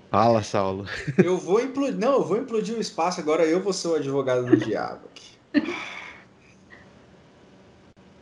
[0.09, 0.85] Fala, Saulo.
[1.23, 1.99] Eu vou implodir.
[1.99, 3.45] Não, eu vou implodir o espaço agora.
[3.45, 5.37] Eu vou ser o advogado do diabo aqui.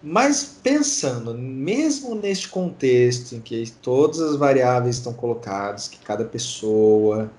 [0.02, 7.32] Mas pensando, mesmo neste contexto em que todas as variáveis estão colocadas, que cada pessoa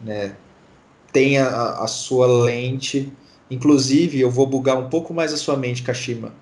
[0.00, 0.34] né,
[1.12, 3.12] tem a, a sua lente,
[3.50, 6.34] inclusive eu vou bugar um pouco mais a sua mente, Kashima.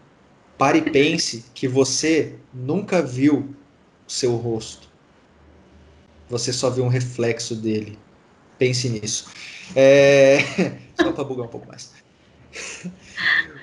[0.57, 3.55] Pare e pense que você nunca viu
[4.07, 4.89] o seu rosto.
[6.29, 7.99] Você só viu um reflexo dele.
[8.57, 9.27] Pense nisso.
[9.75, 10.39] É...
[10.97, 11.93] Só para bugar um pouco mais.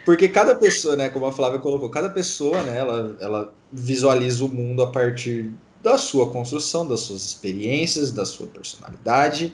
[0.06, 4.49] Porque cada pessoa, né, como a Flávia colocou, cada pessoa, né, ela, ela visualiza o
[4.49, 5.52] mundo a partir
[5.82, 9.53] da sua construção, das suas experiências, da sua personalidade.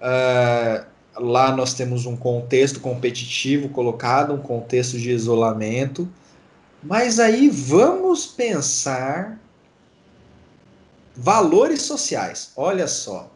[0.00, 0.84] Uh,
[1.16, 6.08] lá nós temos um contexto competitivo colocado, um contexto de isolamento.
[6.82, 9.38] Mas aí vamos pensar
[11.14, 12.52] valores sociais.
[12.56, 13.30] Olha só.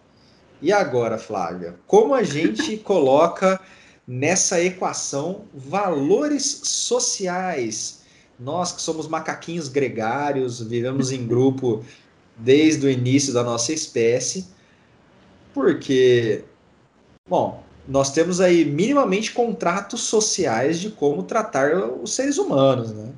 [0.63, 3.61] E agora, Flávia, como a gente coloca
[4.07, 8.03] nessa equação valores sociais.
[8.39, 11.85] Nós que somos macaquinhos gregários, vivemos em grupo
[12.37, 14.47] desde o início da nossa espécie,
[15.53, 16.45] porque,
[17.29, 23.13] bom, nós temos aí minimamente contratos sociais de como tratar os seres humanos, né?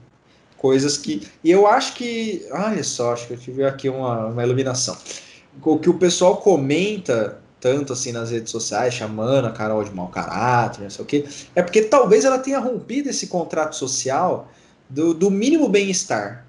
[0.57, 1.27] Coisas que.
[1.43, 2.47] E eu acho que.
[2.51, 4.97] Olha só, acho que eu tive aqui uma, uma iluminação.
[5.63, 10.07] O que o pessoal comenta tanto assim nas redes sociais, chamando a Carol de mau
[10.07, 14.49] caráter, não sei o quê, é porque talvez ela tenha rompido esse contrato social
[14.89, 16.47] do, do mínimo bem-estar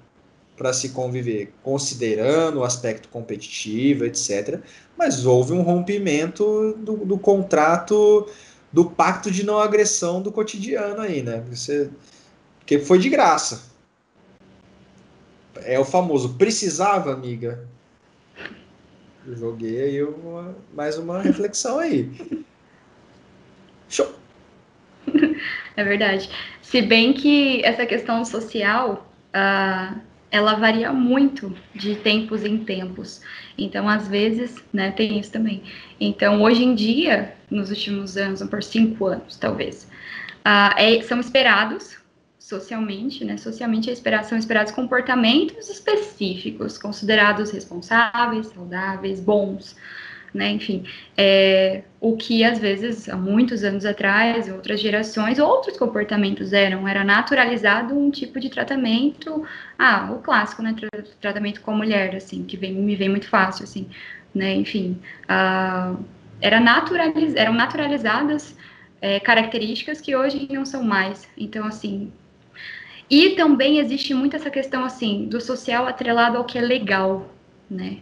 [0.56, 4.60] para se conviver, considerando o aspecto competitivo, etc.
[4.96, 8.28] Mas houve um rompimento do, do contrato,
[8.72, 11.42] do pacto de não agressão do cotidiano aí, né?
[11.50, 11.90] Você,
[12.60, 13.64] porque foi de graça.
[15.64, 17.66] É o famoso precisava, amiga.
[19.36, 22.10] Joguei aí uma, mais uma reflexão aí.
[23.88, 24.14] Show!
[25.76, 26.28] É verdade.
[26.60, 29.98] Se bem que essa questão social, uh,
[30.30, 33.22] ela varia muito de tempos em tempos.
[33.56, 35.62] Então, às vezes, né, tem isso também.
[36.00, 39.88] Então, hoje em dia, nos últimos anos, por cinco anos, talvez,
[40.44, 41.96] uh, é, são esperados
[42.48, 43.36] socialmente, né?
[43.36, 43.94] Socialmente
[44.24, 49.76] são esperados comportamentos específicos, considerados responsáveis, saudáveis, bons,
[50.32, 50.52] né?
[50.52, 50.82] Enfim,
[51.14, 56.88] é, o que às vezes, há muitos anos atrás, em outras gerações, outros comportamentos eram,
[56.88, 59.44] era naturalizado um tipo de tratamento,
[59.78, 60.74] ah, o clássico, né?
[61.20, 63.90] Tratamento com a mulher, assim, que vem, me vem muito fácil, assim,
[64.34, 64.54] né?
[64.54, 66.02] Enfim, uh,
[66.40, 68.56] era naturaliz, eram naturalizadas
[69.00, 71.28] é, características que hoje não são mais.
[71.36, 72.10] Então, assim,
[73.10, 77.30] e também existe muito essa questão, assim, do social atrelado ao que é legal,
[77.70, 77.98] né?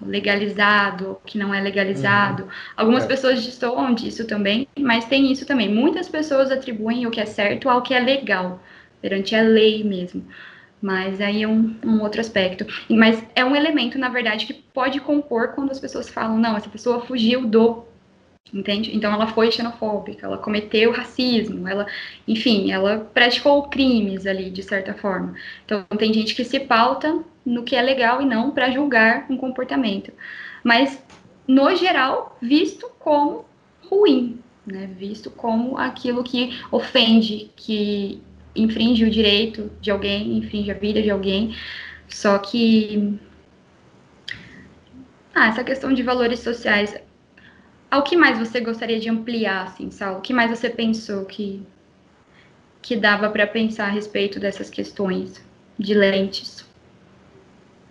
[0.00, 2.44] Legalizado, que não é legalizado.
[2.44, 2.48] Uhum.
[2.76, 3.06] Algumas é.
[3.06, 5.68] pessoas distorcem disso também, mas tem isso também.
[5.68, 8.62] Muitas pessoas atribuem o que é certo ao que é legal,
[9.00, 10.24] perante a lei mesmo.
[10.80, 12.66] Mas aí é um, um, outro aspecto.
[12.90, 16.68] Mas é um elemento, na verdade, que pode compor quando as pessoas falam, não, essa
[16.68, 17.84] pessoa fugiu do
[18.52, 18.94] entende?
[18.94, 21.86] Então ela foi xenofóbica, ela cometeu racismo, ela,
[22.26, 25.34] enfim, ela praticou crimes ali de certa forma.
[25.64, 29.36] Então tem gente que se pauta no que é legal e não para julgar um
[29.36, 30.12] comportamento,
[30.62, 31.02] mas
[31.46, 33.44] no geral visto como
[33.88, 34.88] ruim, né?
[34.98, 38.22] Visto como aquilo que ofende, que
[38.56, 41.54] infringe o direito de alguém, infringe a vida de alguém.
[42.08, 43.18] Só que
[45.34, 46.96] ah, essa questão de valores sociais
[47.94, 50.18] ao que mais você gostaria de ampliar, assim, Sal?
[50.18, 51.64] O que mais você pensou que,
[52.82, 55.40] que dava para pensar a respeito dessas questões
[55.78, 56.64] de lentes?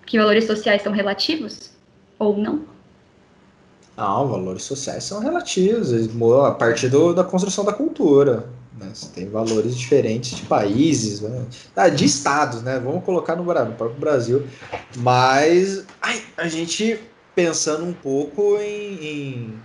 [0.06, 1.72] Que valores sociais são relativos
[2.20, 2.66] ou não?
[3.96, 5.94] Não, valores sociais são relativos,
[6.46, 8.50] a partir do, da construção da cultura.
[8.78, 8.90] Né?
[8.94, 11.46] Você tem valores diferentes de países, né?
[11.78, 12.78] ah, de estados, né?
[12.78, 14.46] Vamos colocar no, no próprio Brasil.
[14.98, 17.00] Mas ai, a gente
[17.34, 19.64] pensando um pouco em, em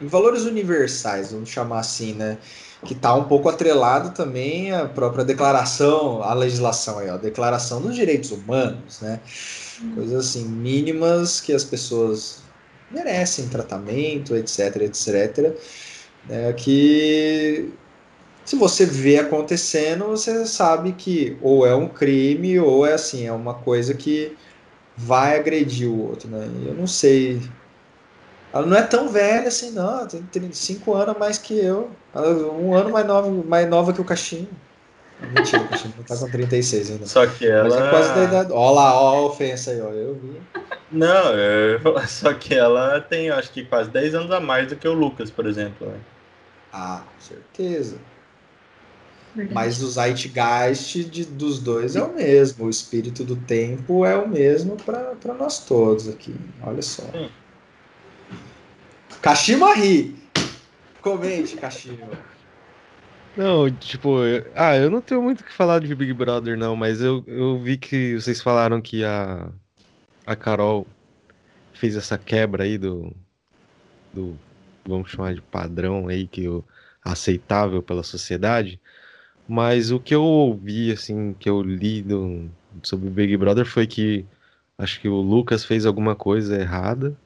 [0.00, 2.38] em valores universais, vamos chamar assim, né?
[2.84, 7.80] Que está um pouco atrelado também à própria declaração, à legislação aí, ó, a declaração
[7.82, 9.20] dos direitos humanos, né?
[9.94, 12.42] Coisas assim, mínimas que as pessoas
[12.90, 15.54] merecem tratamento, etc, etc.
[16.28, 17.72] Né, que
[18.44, 23.32] se você vê acontecendo, você sabe que ou é um crime ou é assim, é
[23.32, 24.36] uma coisa que
[24.96, 26.48] vai agredir o outro, né?
[26.66, 27.40] Eu não sei.
[28.52, 30.06] Ela não é tão velha assim, não.
[30.06, 31.90] Tem 35 anos a mais que eu.
[32.14, 34.48] Um ano mais nova, mais nova que o Caixinho.
[35.34, 37.06] Mentira, o Caixinho não tá com 36 ainda.
[37.06, 37.68] Só que ela.
[37.68, 38.52] Mas é quase da idade.
[38.52, 39.90] Olha lá, ó a ofensa aí, ó.
[39.90, 40.40] Eu vi.
[40.90, 41.80] Não, eu...
[42.08, 45.30] só que ela tem, acho que quase 10 anos a mais do que o Lucas,
[45.30, 45.86] por exemplo.
[45.86, 45.98] Né?
[46.72, 47.96] Ah, com certeza.
[49.34, 49.54] Verdade.
[49.54, 52.66] Mas o Zeitgeist de, dos dois é o mesmo.
[52.66, 56.34] O espírito do tempo é o mesmo para nós todos aqui.
[56.64, 57.04] Olha só.
[57.12, 57.30] Sim.
[59.22, 60.14] Kashima ri.
[61.02, 62.08] Comente, Kashima.
[63.36, 66.74] Não, tipo, eu, ah, eu não tenho muito o que falar de Big Brother, não,
[66.74, 69.48] mas eu, eu vi que vocês falaram que a,
[70.26, 70.86] a Carol
[71.72, 73.14] fez essa quebra aí do,
[74.12, 74.36] do
[74.86, 76.64] vamos chamar de padrão aí, que o
[77.04, 78.80] aceitável pela sociedade.
[79.48, 82.48] Mas o que eu ouvi, assim, que eu li do,
[82.82, 84.24] sobre o Big Brother foi que
[84.78, 87.16] acho que o Lucas fez alguma coisa errada.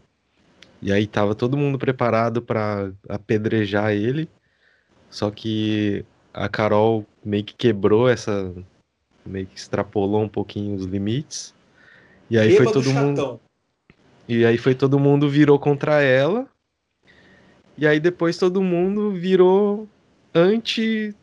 [0.85, 4.28] E aí tava todo mundo preparado para apedrejar ele.
[5.09, 8.52] Só que a Carol meio que quebrou essa.
[9.24, 11.55] meio que extrapolou um pouquinho os limites.
[12.28, 13.40] E aí foi todo mundo.
[14.28, 16.47] E aí foi todo mundo virou contra ela.
[17.78, 19.89] E aí depois todo mundo virou
[20.35, 21.16] anti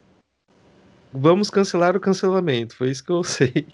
[1.13, 2.75] vamos cancelar o cancelamento.
[2.75, 3.67] Foi isso que eu sei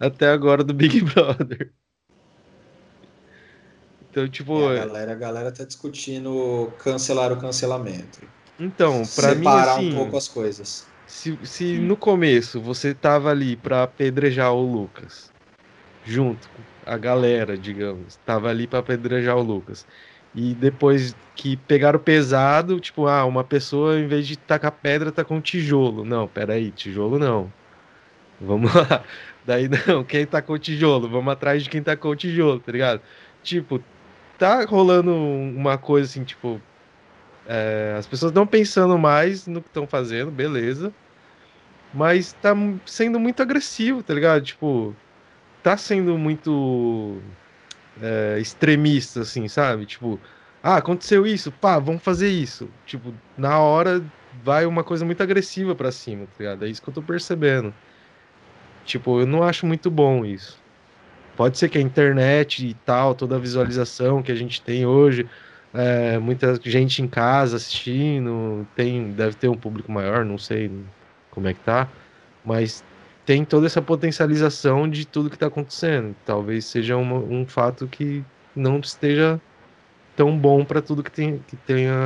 [0.00, 1.72] até agora do Big Brother.
[4.10, 4.66] Então, tipo.
[4.68, 8.20] a, galera, a galera tá discutindo cancelar o cancelamento.
[8.58, 9.38] Então, para mim.
[9.38, 10.86] Separar assim, um pouco as coisas.
[11.06, 15.32] Se, se no começo você tava ali para apedrejar o Lucas,
[16.04, 19.86] junto com a galera, digamos, tava ali para apedrejar o Lucas.
[20.34, 25.24] E depois que pegaram pesado, tipo, ah, uma pessoa em vez de tacar pedra tá
[25.24, 26.04] com tijolo.
[26.04, 27.52] Não, peraí, tijolo não.
[28.40, 29.02] Vamos lá.
[29.44, 31.08] Daí não, quem tacou tijolo?
[31.08, 33.00] Vamos atrás de quem tacou tijolo, tá ligado?
[33.42, 33.82] Tipo,
[34.40, 36.60] tá rolando uma coisa assim, tipo.
[37.46, 40.92] É, as pessoas estão pensando mais no que estão fazendo, beleza.
[41.92, 42.54] Mas tá
[42.86, 44.42] sendo muito agressivo, tá ligado?
[44.44, 44.94] Tipo,
[45.62, 47.20] tá sendo muito
[48.00, 49.86] é, extremista, assim, sabe?
[49.86, 50.18] Tipo,
[50.62, 52.68] ah, aconteceu isso, pá, vamos fazer isso.
[52.86, 54.02] Tipo, na hora
[54.44, 56.64] vai uma coisa muito agressiva para cima, tá ligado?
[56.64, 57.74] É isso que eu tô percebendo.
[58.84, 60.59] Tipo, eu não acho muito bom isso.
[61.40, 65.26] Pode ser que a internet e tal, toda a visualização que a gente tem hoje,
[65.72, 70.70] é, muita gente em casa assistindo, tem, deve ter um público maior, não sei
[71.30, 71.88] como é que tá,
[72.44, 72.84] mas
[73.24, 76.14] tem toda essa potencialização de tudo que está acontecendo.
[76.26, 78.22] Talvez seja uma, um fato que
[78.54, 79.40] não esteja
[80.14, 81.96] tão bom para tudo que, tem, que tenha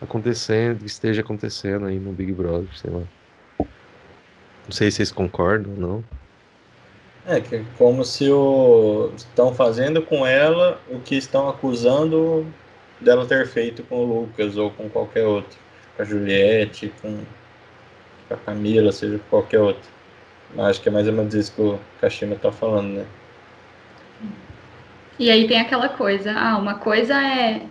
[0.00, 3.02] acontecendo, que esteja acontecendo aí no Big Brother, sei lá.
[3.58, 6.04] Não sei se vocês concordam ou não.
[7.30, 9.12] É, que é como se o...
[9.16, 12.44] estão fazendo com ela o que estão acusando
[13.00, 15.56] dela ter feito com o Lucas ou com qualquer outro.
[15.96, 17.20] Com a Juliette, com
[18.28, 19.88] a Camila, seja qualquer outro.
[20.58, 23.06] Acho que é mais ou menos isso que o Kashima tá falando, né?
[25.16, 27.62] E aí tem aquela coisa, ah, uma coisa é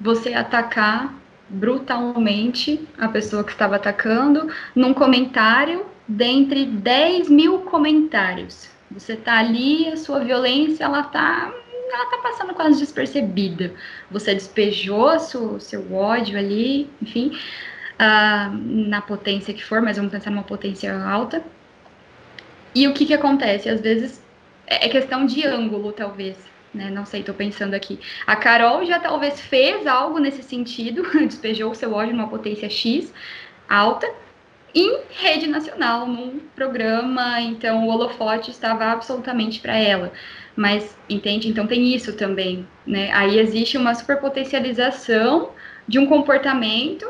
[0.00, 1.14] você atacar
[1.46, 8.73] brutalmente a pessoa que estava atacando num comentário dentre 10 mil comentários.
[8.90, 11.52] Você tá ali, a sua violência, ela tá,
[11.92, 13.72] ela tá passando quase despercebida.
[14.10, 17.36] Você despejou seu, seu ódio ali, enfim,
[17.94, 18.54] uh,
[18.88, 21.42] na potência que for, mas vamos pensar numa potência alta.
[22.74, 23.68] E o que que acontece?
[23.68, 24.22] Às vezes
[24.66, 26.36] é, é questão de ângulo, talvez.
[26.72, 26.90] Né?
[26.90, 28.00] Não sei, estou pensando aqui.
[28.26, 33.12] A Carol já talvez fez algo nesse sentido, despejou o seu ódio numa potência X
[33.68, 34.12] alta,
[34.74, 40.12] em rede nacional, num programa, então o holofote estava absolutamente para ela.
[40.56, 41.48] Mas, entende?
[41.48, 43.10] Então tem isso também, né?
[43.12, 45.50] Aí existe uma superpotencialização
[45.86, 47.06] de um comportamento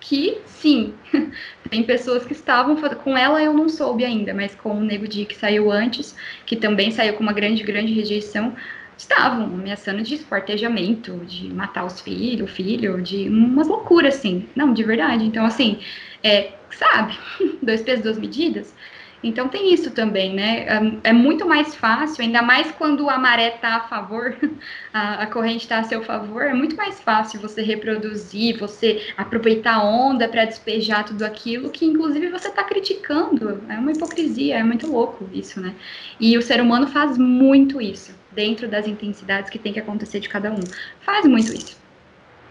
[0.00, 0.94] que sim,
[1.70, 5.24] tem pessoas que estavam com ela eu não soube ainda, mas com o Nego Di
[5.24, 8.54] que saiu antes, que também saiu com uma grande, grande rejeição,
[8.96, 14.72] estavam ameaçando de esquartejamento, de matar os filhos, o filho, de umas loucuras assim, não,
[14.72, 15.24] de verdade.
[15.24, 15.78] Então assim,
[16.22, 17.18] é, sabe,
[17.62, 18.74] dois pesos, duas medidas.
[19.22, 20.66] Então tem isso também, né?
[21.04, 24.36] É, muito mais fácil, ainda mais quando a maré está a favor,
[24.92, 29.74] a, a corrente está a seu favor, é muito mais fácil você reproduzir, você aproveitar
[29.76, 33.62] a onda para despejar tudo aquilo que, inclusive, você está criticando.
[33.68, 35.72] É uma hipocrisia, é muito louco isso, né?
[36.18, 40.28] E o ser humano faz muito isso, dentro das intensidades que tem que acontecer de
[40.28, 40.60] cada um.
[41.00, 41.80] Faz muito isso.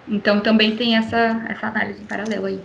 [0.07, 2.61] Então também tem essa, essa análise em paralelo aí.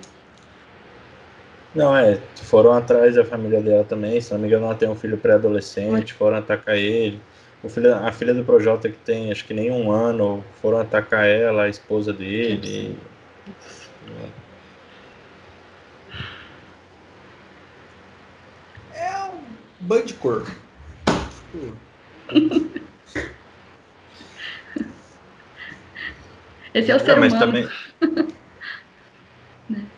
[1.76, 4.96] Não, é, foram atrás da família dela também, se não me engano, ela tem um
[4.96, 7.20] filho pré-adolescente, foram atacar ele.
[7.62, 11.26] O filho, a filha do Projota que tem acho que nem um ano, foram atacar
[11.26, 12.98] ela, a esposa dele.
[18.94, 19.42] É um
[19.80, 20.46] banho de cor.
[26.72, 27.46] Esse é o ser mas humano.
[27.46, 27.68] também,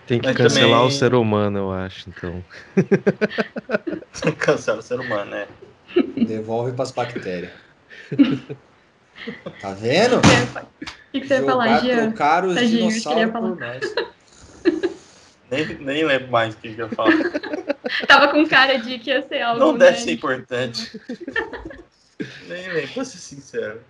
[0.09, 2.43] Tem que Mas cancelar também- o ser humano, eu acho, então.
[4.39, 5.47] cancela o ser humano, né?
[6.17, 7.53] Devolve pras bactérias.
[9.61, 10.17] Tá vendo?
[10.17, 10.21] O
[11.13, 12.09] que, que você ia falar, Jean?
[12.09, 13.95] trocar os Tadinho, dinossauros por nós.
[15.51, 17.13] Nem, nem lembro mais o que eu ia falar.
[18.09, 19.61] Tava com cara de que ia ser algo.
[19.61, 19.91] Não né?
[19.91, 20.99] deve ser importante.
[22.49, 23.83] nem lembro, pra ser sincero.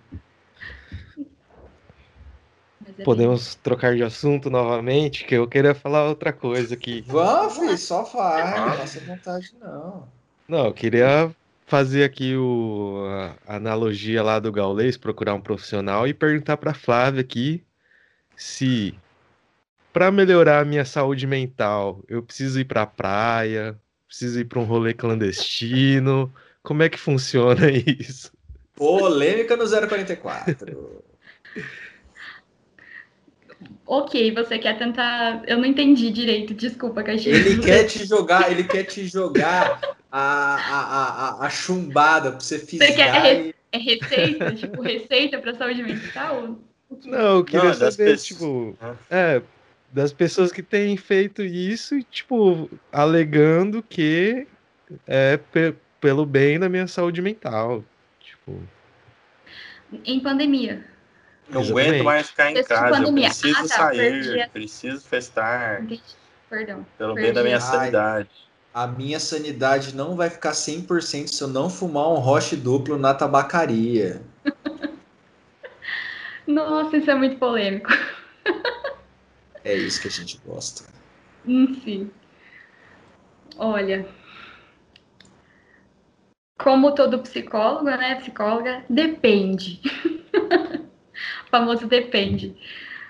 [3.03, 7.03] Podemos trocar de assunto novamente, que eu queria falar outra coisa aqui.
[7.07, 8.59] Vamos, filho, só vai.
[8.59, 10.07] Não passa vontade, não.
[10.47, 11.33] Não, eu queria
[11.67, 13.05] fazer aqui o,
[13.45, 17.63] a analogia lá do Gaulês, procurar um profissional e perguntar para Flávia aqui
[18.35, 18.95] se
[19.91, 24.59] para melhorar a minha saúde mental, eu preciso ir para a praia, preciso ir para
[24.59, 26.33] um rolê clandestino.
[26.63, 28.31] Como é que funciona isso?
[28.75, 31.03] Polêmica no 044.
[33.85, 35.41] Ok, você quer tentar.
[35.47, 37.35] Eu não entendi direito, desculpa, Caixinha.
[37.35, 39.81] Ele quer te jogar, ele quer te jogar
[40.11, 43.55] a, a, a, a, chumbada pra você fisgar quer e...
[43.71, 44.55] É receita?
[44.55, 46.57] tipo, receita pra saúde mental?
[47.05, 48.95] Não, eu queria Não, das saber, pessoas- tipo, Ah.
[49.09, 49.41] é,
[49.91, 54.47] das pessoas que têm feito isso e, tipo, alegando que
[55.05, 57.83] é pe- pelo bem da minha saúde mental.
[58.19, 58.59] Tipo,
[60.05, 60.83] Em pandemia.
[61.49, 61.87] Não Exatamente.
[61.89, 65.83] aguento mais ficar em casa, eu preciso Ah, tá, sair, a- preciso festar.
[66.49, 66.85] Perdão.
[66.97, 67.27] pelo perdi.
[67.27, 67.61] bem da minha Ai.
[67.61, 68.29] sanidade.
[68.71, 73.13] A minha sanidade não vai ficar 100% se eu não fumar um roche duplo na
[73.15, 74.21] tabacaria.
[76.45, 77.89] Nossa, isso é muito polêmico.
[79.63, 80.83] É isso que a gente gosta.
[81.45, 82.11] Enfim.
[83.57, 84.07] Olha.
[86.59, 88.15] Como todo psicólogo, né?
[88.15, 89.81] Psicóloga, depende.
[91.49, 92.55] famoso depende.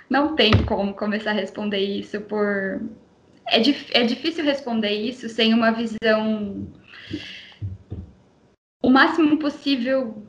[0.10, 2.82] Não tem como começar a responder isso por.
[3.48, 6.68] É, dif- é difícil responder isso sem uma visão
[8.82, 10.24] o máximo possível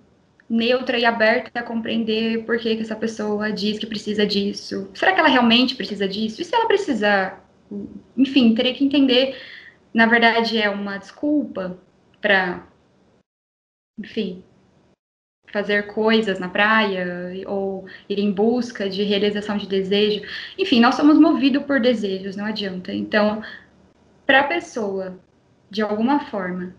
[0.49, 4.91] neutra e aberta a compreender por que, que essa pessoa diz que precisa disso.
[4.95, 6.43] Será que ela realmente precisa disso?
[6.43, 7.49] E se ela precisar?
[8.17, 9.37] Enfim, teria que entender.
[9.95, 11.79] Na verdade, é uma desculpa
[12.21, 12.67] para,
[13.99, 14.43] enfim,
[15.53, 20.23] fazer coisas na praia ou ir em busca de realização de desejo.
[20.59, 22.93] Enfim, nós somos movidos por desejos, não adianta.
[22.93, 23.43] Então,
[24.27, 25.19] para a pessoa,
[25.71, 26.75] de alguma forma,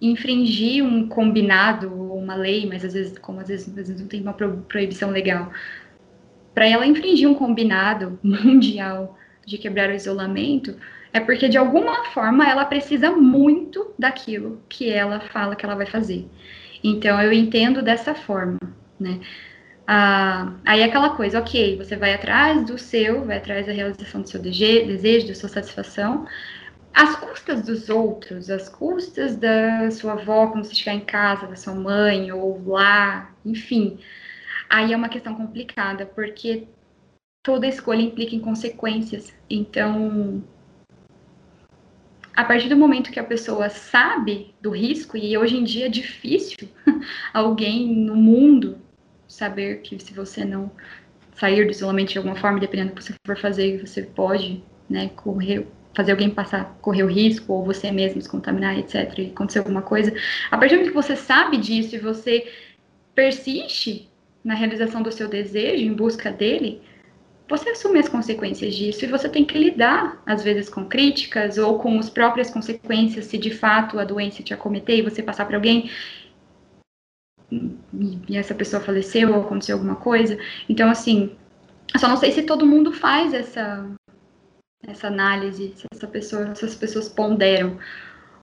[0.00, 4.08] infringir um combinado ou uma lei, mas às vezes, como às vezes, às vezes não
[4.08, 5.52] tem uma pro- proibição legal,
[6.54, 9.16] para ela infringir um combinado mundial
[9.46, 10.76] de quebrar o isolamento,
[11.12, 15.86] é porque de alguma forma ela precisa muito daquilo que ela fala que ela vai
[15.86, 16.28] fazer.
[16.88, 18.58] Então eu entendo dessa forma,
[18.98, 19.20] né?
[19.86, 24.22] Ah, aí é aquela coisa, ok, você vai atrás do seu, vai atrás da realização
[24.22, 26.26] do seu desejo, da sua satisfação,
[26.94, 31.56] às custas dos outros, às custas da sua avó quando você chegar em casa, da
[31.56, 33.98] sua mãe, ou lá, enfim.
[34.68, 36.66] Aí é uma questão complicada, porque
[37.42, 39.32] toda escolha implica em consequências.
[39.48, 40.42] Então,
[42.36, 45.88] a partir do momento que a pessoa sabe do risco, e hoje em dia é
[45.88, 46.68] difícil
[47.32, 48.78] alguém no mundo
[49.26, 50.70] saber que se você não
[51.34, 55.10] sair do isolamento de alguma forma, dependendo do que você for fazer, você pode né,
[55.16, 59.60] correr, fazer alguém passar, correr o risco, ou você mesmo se contaminar, etc., e acontecer
[59.60, 60.14] alguma coisa.
[60.50, 62.52] A partir do momento que você sabe disso e você
[63.14, 64.10] persiste
[64.44, 66.82] na realização do seu desejo, em busca dele,
[67.48, 71.78] você assume as consequências disso e você tem que lidar, às vezes, com críticas ou
[71.78, 75.56] com as próprias consequências, se de fato a doença te acometer e você passar para
[75.56, 75.90] alguém
[78.28, 80.38] e, essa pessoa faleceu ou aconteceu alguma coisa.
[80.68, 81.36] Então, assim,
[81.94, 83.88] eu só não sei se todo mundo faz essa,
[84.86, 87.78] essa análise, se essa pessoa, se essas pessoas ponderam.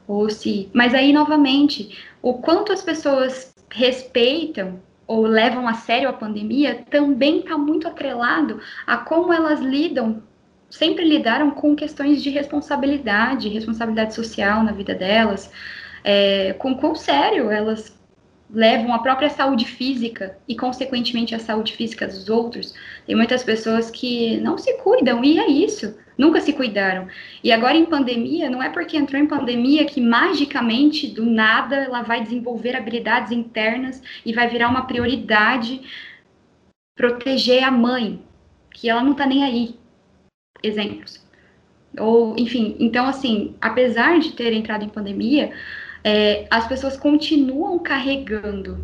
[0.07, 0.69] ou se.
[0.73, 7.39] Mas aí, novamente, o quanto as pessoas respeitam ou levam a sério a pandemia também
[7.39, 10.23] está muito atrelado a como elas lidam,
[10.69, 15.51] sempre lidaram com questões de responsabilidade, responsabilidade social na vida delas,
[16.03, 17.97] é, com quão sério elas
[18.49, 22.73] levam a própria saúde física e, consequentemente, a saúde física dos outros.
[23.05, 27.07] Tem muitas pessoas que não se cuidam, e é isso, nunca se cuidaram.
[27.43, 32.01] E agora, em pandemia, não é porque entrou em pandemia que magicamente, do nada, ela
[32.01, 35.81] vai desenvolver habilidades internas e vai virar uma prioridade
[36.95, 38.21] proteger a mãe,
[38.71, 39.75] que ela não tá nem aí.
[40.61, 41.23] Exemplos.
[41.99, 45.51] Ou, enfim, então, assim, apesar de ter entrado em pandemia,
[46.03, 48.83] é, as pessoas continuam carregando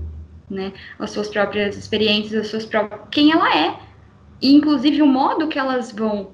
[0.50, 3.80] né, as suas próprias experiências, as suas próprias, quem ela é,
[4.42, 6.32] e inclusive o modo que elas vão,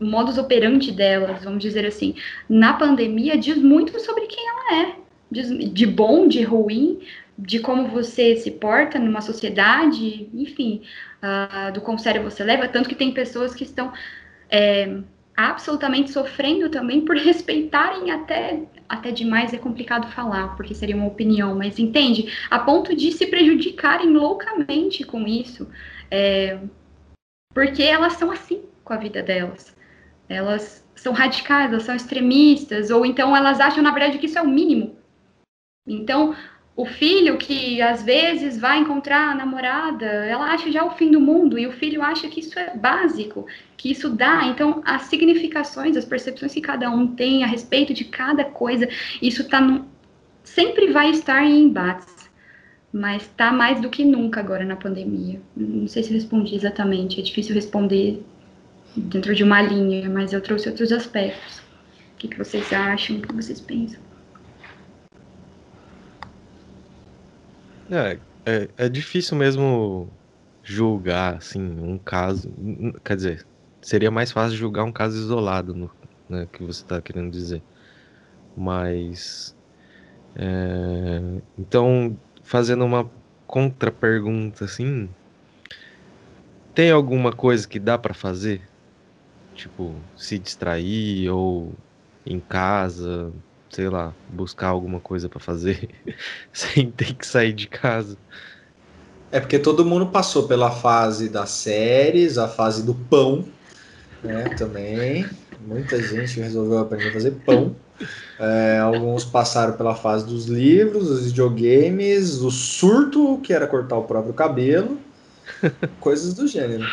[0.00, 2.14] modus operandi delas, vamos dizer assim,
[2.48, 4.96] na pandemia diz muito sobre quem ela é,
[5.30, 7.00] diz, de bom, de ruim,
[7.38, 10.82] de como você se porta numa sociedade, enfim,
[11.22, 13.92] uh, do quão sério você leva, tanto que tem pessoas que estão
[14.50, 14.98] é,
[15.36, 21.56] absolutamente sofrendo também por respeitarem até até demais é complicado falar, porque seria uma opinião,
[21.56, 22.32] mas entende?
[22.48, 25.68] A ponto de se prejudicarem loucamente com isso,
[26.08, 26.60] é,
[27.52, 29.75] porque elas são assim com a vida delas.
[30.28, 34.42] Elas são radicais, elas são extremistas, ou então elas acham, na verdade, que isso é
[34.42, 34.96] o mínimo.
[35.86, 36.34] Então,
[36.76, 41.20] o filho que às vezes vai encontrar a namorada, ela acha já o fim do
[41.20, 43.46] mundo e o filho acha que isso é básico,
[43.76, 44.44] que isso dá.
[44.46, 48.88] Então, as significações, as percepções que cada um tem a respeito de cada coisa,
[49.22, 49.60] isso tá
[50.44, 52.30] sempre vai estar em embates,
[52.92, 55.40] mas está mais do que nunca agora na pandemia.
[55.56, 58.22] Não sei se respondi exatamente, é difícil responder
[58.96, 61.58] dentro de uma linha, mas eu trouxe outros aspectos.
[61.58, 63.18] O que, que vocês acham?
[63.18, 64.00] O que vocês pensam?
[67.90, 70.10] É, é, é difícil mesmo
[70.62, 72.52] julgar, assim, um caso.
[73.04, 73.46] Quer dizer,
[73.80, 75.90] seria mais fácil julgar um caso isolado, no,
[76.28, 77.62] né, que você está querendo dizer.
[78.56, 79.54] Mas.
[80.34, 83.08] É, então, fazendo uma
[83.46, 85.08] contra-pergunta, assim.
[86.74, 88.60] Tem alguma coisa que dá para fazer?
[89.56, 91.72] Tipo, se distrair ou
[92.26, 93.32] em casa,
[93.70, 95.88] sei lá, buscar alguma coisa para fazer
[96.52, 98.18] sem ter que sair de casa.
[99.32, 103.44] É porque todo mundo passou pela fase das séries, a fase do pão,
[104.22, 104.44] né?
[104.56, 105.26] Também.
[105.66, 107.74] Muita gente resolveu aprender a fazer pão.
[108.38, 114.04] É, alguns passaram pela fase dos livros, dos videogames, o surto, que era cortar o
[114.04, 114.98] próprio cabelo,
[115.98, 116.84] coisas do gênero.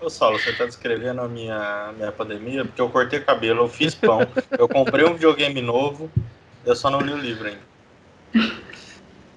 [0.00, 3.68] Ô Saulo, você tá descrevendo a minha, minha pandemia, porque eu cortei o cabelo, eu
[3.68, 6.18] fiz pão, eu comprei um videogame novo,
[6.64, 7.68] eu só não li o livro ainda.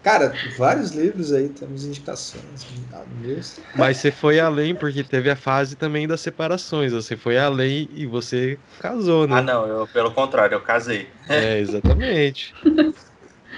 [0.04, 2.68] Cara, vários livros aí, temos indicações.
[3.74, 6.92] Mas você foi além, porque teve a fase também das separações.
[6.94, 9.38] Você foi além e você casou, né?
[9.38, 11.12] Ah, não, eu, pelo contrário, eu casei.
[11.28, 12.54] É, exatamente.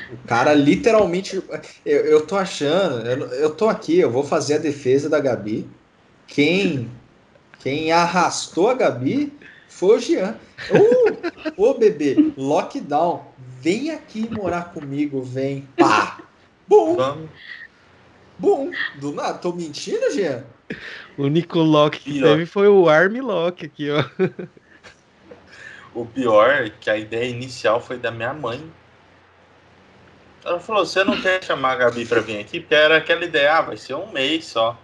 [0.08, 1.36] O cara literalmente.
[1.84, 5.76] Eu, eu tô achando, eu, eu tô aqui, eu vou fazer a defesa da Gabi.
[6.28, 6.90] Quem,
[7.60, 9.32] quem arrastou a Gabi
[9.68, 10.36] foi o Jean.
[11.58, 13.26] Ô, uh, bebê, lockdown,
[13.62, 15.68] vem aqui morar comigo, vem.
[15.78, 16.20] Pá!
[16.68, 16.96] Bom!
[16.96, 17.30] Vamos.
[18.38, 18.70] Bom,
[19.00, 20.44] do nada, tô mentindo, Jean?
[21.18, 22.32] O único lock que pior.
[22.32, 24.04] teve foi o Arm Lock aqui, ó.
[25.94, 28.62] O pior é que a ideia inicial foi da minha mãe.
[30.44, 32.60] Ela falou: Você não quer chamar a Gabi pra vir aqui?
[32.60, 34.78] Porque era aquela ideia, ah, vai ser um mês só.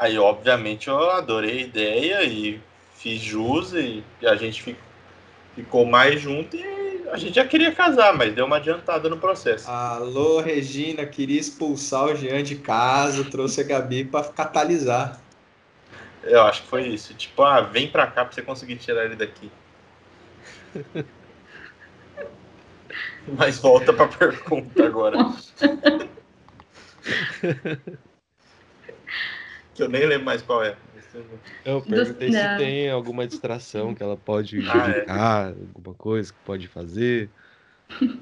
[0.00, 2.58] Aí, obviamente, eu adorei a ideia e
[2.94, 4.74] fiz jus e a gente
[5.54, 9.70] ficou mais junto e a gente já queria casar, mas deu uma adiantada no processo.
[9.70, 15.22] Alô, Regina, queria expulsar o Jean de casa, trouxe a Gabi para catalisar.
[16.22, 17.14] Eu acho que foi isso.
[17.14, 19.52] Tipo, ah, vem pra cá pra você conseguir tirar ele daqui.
[23.36, 25.18] Mas volta pra pergunta agora.
[29.80, 30.76] que eu nem lembro mais qual é.
[31.64, 35.54] Eu perguntei se tem alguma distração que ela pode ah, dedicar, é.
[35.74, 37.30] alguma coisa que pode fazer.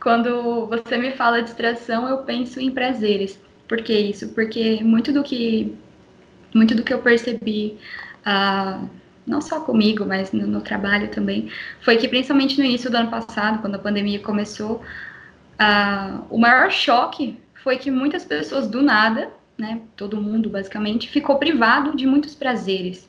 [0.00, 3.40] Quando você me fala distração, eu penso em prazeres.
[3.66, 4.28] Por que isso?
[4.30, 5.76] Porque muito do que
[6.54, 7.78] muito do que eu percebi,
[8.20, 8.88] uh,
[9.26, 13.10] não só comigo, mas no, no, trabalho também, foi que principalmente no início do ano
[13.10, 19.30] passado, quando a pandemia começou, uh, o maior choque foi que muitas pessoas do nada
[19.58, 23.08] né, todo mundo basicamente, ficou privado de muitos prazeres.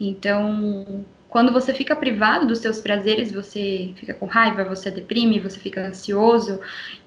[0.00, 1.04] Então,
[1.34, 5.84] Quando você fica privado dos seus prazeres, você fica com raiva, você deprime, você fica
[5.84, 6.60] ansioso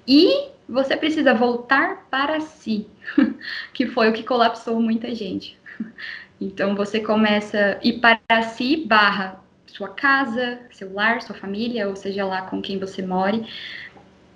[0.06, 2.86] e você precisa voltar para si,
[3.72, 5.58] que foi o que colapsou muita gente.
[6.40, 12.24] Então você começa ir para si barra sua casa, seu lar, sua família, ou seja
[12.24, 13.44] lá com quem você more,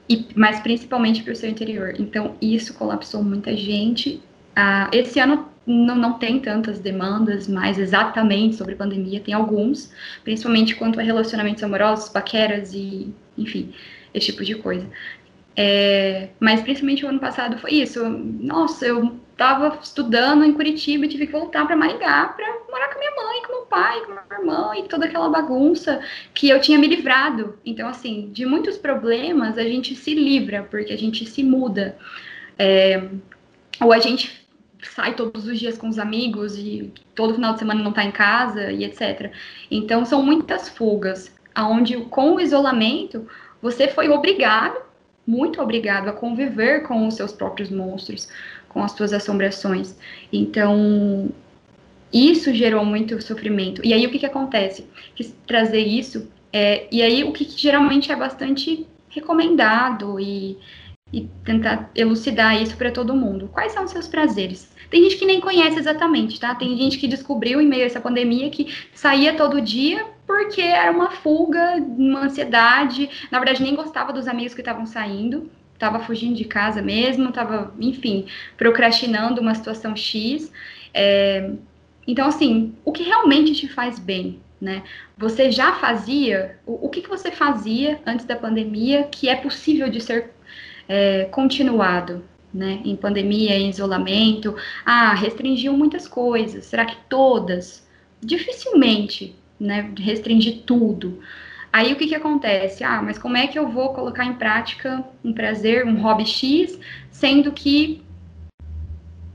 [0.08, 1.94] e, mas principalmente para o seu interior.
[2.00, 4.20] Então isso colapsou muita gente.
[4.54, 9.92] Ah, esse ano não, não tem tantas demandas mais exatamente sobre pandemia, tem alguns,
[10.24, 13.72] principalmente quanto a relacionamentos amorosos, paqueras e, enfim,
[14.12, 14.86] esse tipo de coisa.
[15.54, 18.02] É, mas principalmente o ano passado foi isso.
[18.08, 22.98] Nossa, eu estava estudando em Curitiba e tive que voltar para Maringá para morar com
[22.98, 26.00] minha mãe, com meu pai, com meu irmão e toda aquela bagunça
[26.32, 27.58] que eu tinha me livrado.
[27.64, 31.96] Então, assim, de muitos problemas a gente se livra porque a gente se muda.
[32.58, 33.02] É,
[33.80, 34.41] ou a gente
[34.82, 38.12] sai todos os dias com os amigos e todo final de semana não está em
[38.12, 39.32] casa e etc.
[39.70, 43.26] Então, são muitas fugas, aonde com o isolamento
[43.60, 44.92] você foi obrigado
[45.26, 48.28] muito obrigado a conviver com os seus próprios monstros,
[48.68, 49.96] com as suas assombrações.
[50.32, 51.30] Então,
[52.12, 53.80] isso gerou muito sofrimento.
[53.84, 54.86] E aí, o que, que acontece?
[55.14, 60.58] Quis trazer isso, é, e aí, o que, que geralmente é bastante recomendado e,
[61.12, 63.48] e tentar elucidar isso para todo mundo.
[63.52, 64.71] Quais são os seus prazeres?
[64.92, 66.54] Tem gente que nem conhece exatamente, tá?
[66.54, 70.92] Tem gente que descobriu em meio a essa pandemia que saía todo dia porque era
[70.92, 73.08] uma fuga, uma ansiedade.
[73.30, 77.72] Na verdade, nem gostava dos amigos que estavam saindo, estava fugindo de casa mesmo, estava,
[77.80, 78.26] enfim,
[78.58, 80.52] procrastinando uma situação X.
[80.92, 81.52] É...
[82.06, 84.40] Então, assim, o que realmente te faz bem?
[84.60, 84.82] Né?
[85.16, 89.88] Você já fazia, o, o que, que você fazia antes da pandemia que é possível
[89.88, 90.32] de ser
[90.86, 92.80] é, continuado, né?
[92.84, 94.54] Em pandemia, em isolamento,
[94.84, 96.64] ah, restringiu muitas coisas.
[96.64, 97.86] Será que todas?
[98.20, 101.20] Dificilmente né, restringir tudo.
[101.72, 102.84] Aí o que, que acontece?
[102.84, 106.78] Ah, mas como é que eu vou colocar em prática um prazer, um hobby X,
[107.10, 108.02] sendo que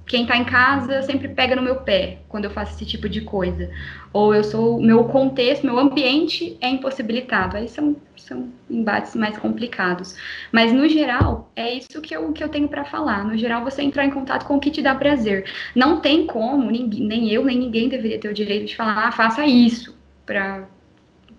[0.08, 3.22] quem está em casa sempre pega no meu pé quando eu faço esse tipo de
[3.22, 3.70] coisa.
[4.14, 7.58] Ou eu sou, meu contexto, meu ambiente é impossibilitado.
[7.58, 10.16] Aí são, são embates mais complicados.
[10.50, 13.26] Mas no geral, é isso que eu, que eu tenho para falar.
[13.26, 15.44] No geral, você entrar em contato com o que te dá prazer.
[15.76, 19.12] Não tem como, ninguém, nem eu, nem ninguém deveria ter o direito de falar, ah,
[19.12, 19.94] faça isso
[20.26, 20.70] para,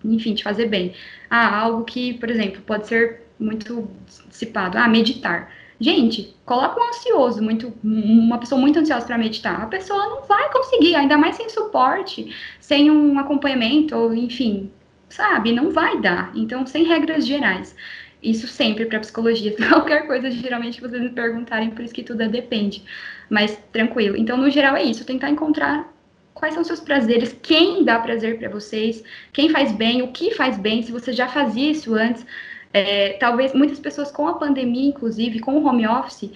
[0.05, 0.93] enfim, te fazer bem.
[1.31, 3.89] Ah, algo que, por exemplo, pode ser muito
[4.29, 4.77] dissipado.
[4.77, 5.51] Ah, meditar.
[5.81, 9.63] Gente, coloca um ansioso, muito, uma pessoa muito ansiosa para meditar.
[9.63, 14.73] A pessoa não vai conseguir, ainda mais sem suporte, sem um acompanhamento, ou enfim,
[15.09, 15.53] sabe?
[15.53, 16.33] Não vai dar.
[16.35, 17.77] Então, sem regras gerais.
[18.21, 19.55] Isso sempre para psicologia.
[19.69, 22.83] Qualquer coisa, geralmente, que vocês me perguntarem, por isso que tudo é depende.
[23.31, 24.17] Mas tranquilo.
[24.17, 25.05] Então, no geral, é isso.
[25.05, 25.93] Tentar encontrar
[26.35, 29.03] quais são seus prazeres, quem dá prazer para vocês,
[29.33, 32.25] quem faz bem, o que faz bem, se você já fazia isso antes.
[32.73, 36.31] É, talvez muitas pessoas com a pandemia, inclusive, com o home office,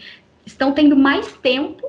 [0.47, 1.87] estão tendo mais tempo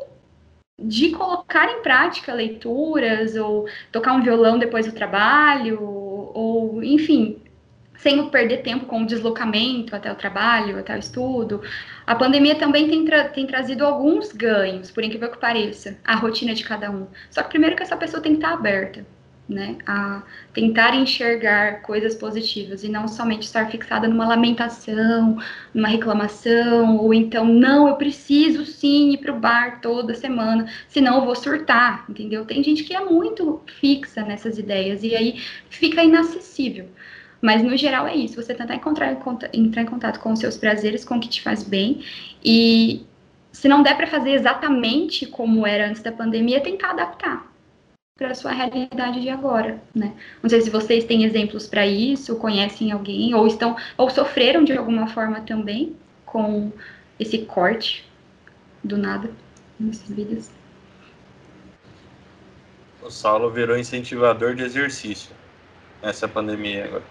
[0.77, 7.41] de colocar em prática leituras ou tocar um violão depois do trabalho, ou enfim,
[7.97, 11.61] sem perder tempo com o deslocamento até o trabalho, até o estudo.
[12.05, 16.53] A pandemia também tem, tra tem trazido alguns ganhos, por incrível que pareça, a rotina
[16.53, 17.07] de cada um.
[17.29, 19.05] Só que primeiro que essa pessoa tem que estar aberta,
[19.47, 25.37] né, a tentar enxergar coisas positivas e não somente estar fixada numa lamentação,
[25.73, 31.15] numa reclamação, ou então, não, eu preciso sim ir para o bar toda semana, senão
[31.15, 32.45] eu vou surtar, entendeu?
[32.45, 36.87] Tem gente que é muito fixa nessas ideias e aí fica inacessível.
[37.41, 39.17] Mas no geral é isso, você tentar encontrar,
[39.53, 42.01] entrar em contato com os seus prazeres, com o que te faz bem.
[42.43, 43.05] E
[43.51, 47.52] se não der para fazer exatamente como era antes da pandemia, tentar adaptar
[48.15, 50.15] para a sua realidade de agora, né?
[50.41, 54.71] Não sei se vocês têm exemplos para isso, conhecem alguém ou estão ou sofreram de
[54.73, 56.71] alguma forma também com
[57.19, 58.07] esse corte
[58.83, 59.31] do nada
[59.79, 60.51] nessas vidas.
[63.01, 65.31] O Saulo virou incentivador de exercício
[66.01, 67.03] nessa pandemia agora.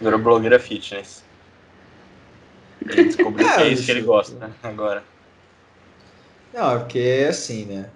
[0.00, 1.24] Virou blogueira fitness.
[2.82, 5.02] Ele descobriu é, que é isso que ele gosta né, agora.
[6.52, 7.90] Não, é porque é assim, né?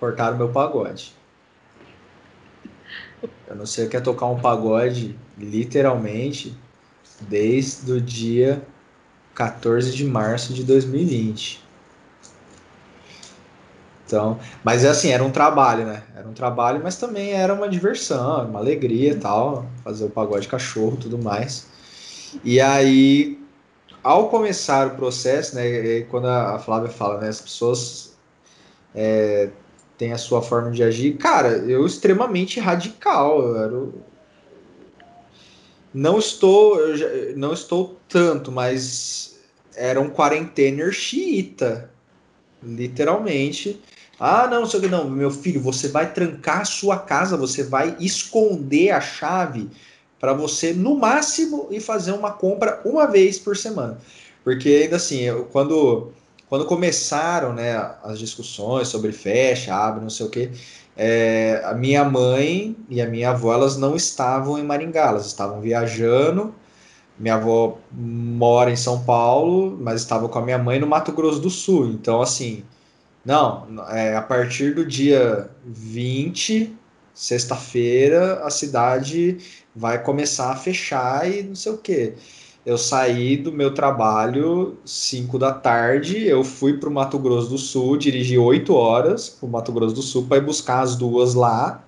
[0.00, 1.14] Cortaram meu pagode.
[3.46, 6.56] Eu não sei o que é tocar um pagode, literalmente,
[7.20, 8.66] desde o dia
[9.34, 11.62] 14 de março de 2020.
[14.06, 16.02] Então, mas assim, era um trabalho, né?
[16.16, 20.48] Era um trabalho, mas também era uma diversão, uma alegria e tal, fazer o pagode
[20.48, 21.68] cachorro tudo mais.
[22.42, 23.38] E aí,
[24.02, 28.16] ao começar o processo, né, quando a Flávia fala, né, as pessoas
[28.94, 29.50] é,
[30.00, 31.18] tem a sua forma de agir.
[31.18, 33.42] Cara, eu extremamente radical.
[33.42, 33.88] Eu era...
[35.92, 36.78] Não estou,
[37.36, 39.38] não estou tanto, mas
[39.76, 41.90] era um quarentener xiita,
[42.62, 43.78] literalmente.
[44.18, 47.62] Ah, não, sei o que não, meu filho, você vai trancar a sua casa, você
[47.62, 49.68] vai esconder a chave
[50.18, 53.98] para você no máximo ir fazer uma compra uma vez por semana.
[54.42, 56.10] Porque ainda assim, eu, quando
[56.50, 60.50] quando começaram né, as discussões sobre fecha, abre, não sei o que,
[60.96, 65.60] é, a minha mãe e a minha avó elas não estavam em Maringá, elas estavam
[65.60, 66.52] viajando.
[67.16, 71.38] Minha avó mora em São Paulo, mas estava com a minha mãe no Mato Grosso
[71.38, 71.86] do Sul.
[71.86, 72.64] Então, assim,
[73.24, 76.76] não, é, a partir do dia 20,
[77.14, 79.38] sexta-feira, a cidade
[79.74, 82.14] vai começar a fechar e não sei o que.
[82.64, 87.58] Eu saí do meu trabalho 5 da tarde, eu fui para o Mato Grosso do
[87.58, 91.32] Sul, dirigi 8 horas para o Mato Grosso do Sul para ir buscar as duas
[91.32, 91.82] lá,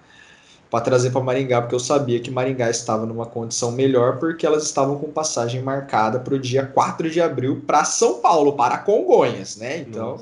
[0.71, 4.65] para trazer para Maringá, porque eu sabia que Maringá estava numa condição melhor, porque elas
[4.65, 9.57] estavam com passagem marcada para o dia 4 de abril para São Paulo, para Congonhas,
[9.57, 9.79] né?
[9.81, 10.19] Então.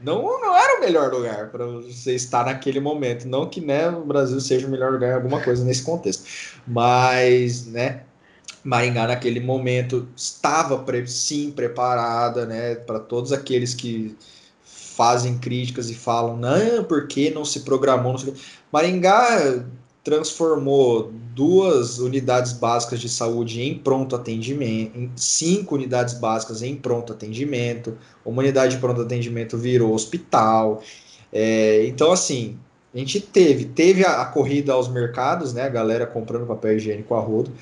[0.00, 3.26] Não, não era o melhor lugar para você estar naquele momento.
[3.26, 6.24] Não que né, o Brasil seja o melhor lugar, alguma coisa nesse contexto.
[6.64, 8.04] Mas, né,
[8.68, 14.14] Maringá naquele momento estava sim preparada, né, para todos aqueles que
[14.62, 18.12] fazem críticas e falam, não, porque não se programou?
[18.12, 18.34] Não
[18.70, 19.64] Maringá
[20.04, 27.14] transformou duas unidades básicas de saúde em pronto atendimento, em cinco unidades básicas em pronto
[27.14, 30.82] atendimento, uma unidade de pronto atendimento virou hospital.
[31.32, 32.58] É, então, assim,
[32.94, 35.62] a gente teve, teve a, a, corrida aos mercados, né?
[35.62, 37.52] A galera comprando papel higiênico a rodo,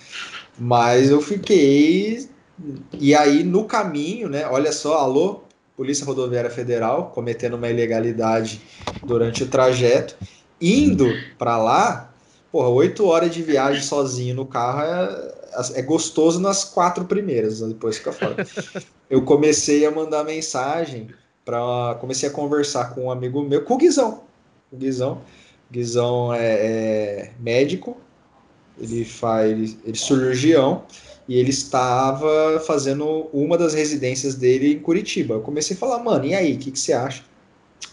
[0.59, 2.28] mas eu fiquei.
[2.98, 4.47] E aí, no caminho, né?
[4.47, 5.43] Olha só, alô,
[5.77, 8.62] Polícia Rodoviária Federal, cometendo uma ilegalidade
[9.05, 10.16] durante o trajeto.
[10.61, 12.15] Indo para lá,
[12.51, 17.98] porra, oito horas de viagem sozinho no carro é, é gostoso nas quatro primeiras, depois
[17.98, 18.47] fica fora.
[19.11, 21.09] eu comecei a mandar mensagem
[21.44, 24.26] para comecei a conversar com um amigo meu, com o Guizão.
[24.71, 25.23] O Guizão,
[25.71, 27.97] Guizão é, é médico,
[28.79, 30.85] ele faz ele, ele cirurgião
[31.29, 35.35] e ele estava fazendo uma das residências dele em Curitiba.
[35.35, 37.25] Eu comecei a falar, mano, e aí, o que, que você acha?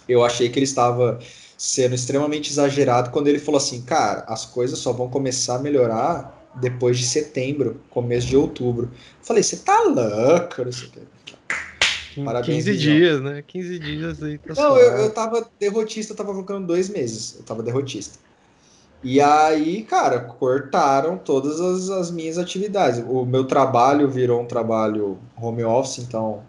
[0.07, 1.19] Eu achei que ele estava
[1.57, 6.43] sendo extremamente exagerado quando ele falou assim, cara, as coisas só vão começar a melhorar
[6.55, 8.91] depois de setembro, começo de outubro.
[8.93, 11.12] Eu falei, você tá louco, não sei o que.
[12.23, 13.43] Parabéns, 15 dias, né?
[13.45, 14.37] 15 dias aí.
[14.37, 17.35] Tá não, eu, eu tava derrotista, eu tava colocando dois meses.
[17.37, 18.19] Eu tava derrotista.
[19.03, 23.03] E aí, cara, cortaram todas as, as minhas atividades.
[23.07, 26.41] O meu trabalho virou um trabalho home office, então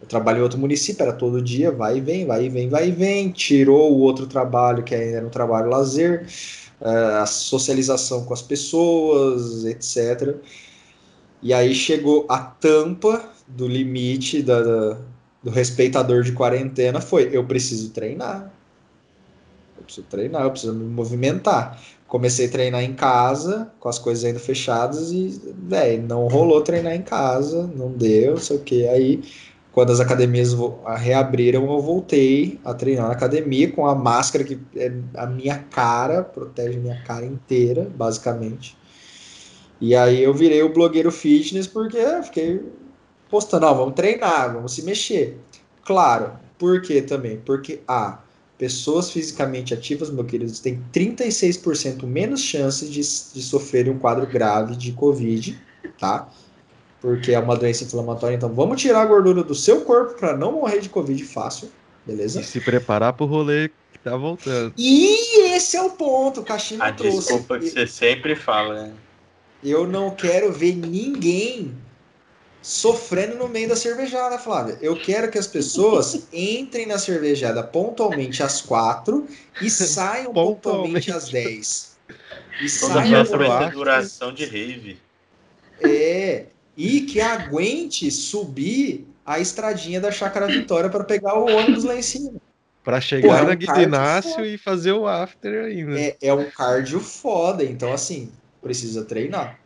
[0.00, 2.88] eu trabalho em outro município, era todo dia, vai e vem, vai e vem, vai
[2.88, 3.30] e vem.
[3.30, 6.26] Tirou o outro trabalho, que ainda era um trabalho lazer,
[6.82, 10.36] eh, a socialização com as pessoas, etc.
[11.42, 14.98] E aí chegou a tampa do limite da, da
[15.42, 18.52] do respeitador de quarentena foi: eu preciso treinar
[19.86, 21.80] preciso treinar, eu preciso me movimentar.
[22.06, 26.94] Comecei a treinar em casa, com as coisas ainda fechadas, e, velho, não rolou treinar
[26.94, 28.86] em casa, não deu, sei o que.
[28.88, 29.22] Aí,
[29.72, 30.54] quando as academias
[30.98, 36.22] reabriram, eu voltei a treinar na academia com a máscara que é a minha cara,
[36.22, 38.76] protege minha cara inteira, basicamente.
[39.80, 42.62] E aí eu virei o blogueiro fitness porque eu fiquei
[43.30, 45.38] postando, ó, vamos treinar, vamos se mexer.
[45.84, 47.38] Claro, por quê também?
[47.44, 48.18] Porque, ah,
[48.58, 54.74] Pessoas fisicamente ativas, meu querido, têm 36% menos chances de, de sofrer um quadro grave
[54.76, 55.60] de Covid,
[55.98, 56.26] tá?
[56.98, 58.34] Porque é uma doença inflamatória.
[58.34, 61.70] Então, vamos tirar a gordura do seu corpo para não morrer de Covid fácil,
[62.06, 62.40] beleza?
[62.40, 64.72] E se preparar para o rolê que tá voltando.
[64.78, 67.18] E esse é o ponto, o Caxinho a trouxe.
[67.18, 68.92] desculpa que você sempre fala, né?
[69.62, 71.74] Eu não quero ver ninguém
[72.66, 74.76] sofrendo no meio da cervejada, Flávia.
[74.80, 79.28] Eu quero que as pessoas entrem na cervejada pontualmente às quatro
[79.62, 81.96] e saiam pontualmente às dez.
[82.60, 84.98] E saiam vai duração de rave.
[85.80, 91.94] É, e que aguente subir a estradinha da Chácara Vitória para pegar o ônibus lá
[91.94, 92.40] em cima.
[92.82, 96.00] Para chegar Pô, é um na e fazer o after ainda.
[96.00, 99.56] É, é um cardio foda, então assim, precisa treinar.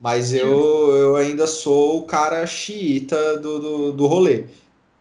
[0.00, 4.44] Mas eu, eu ainda sou o cara xiita do, do, do rolê.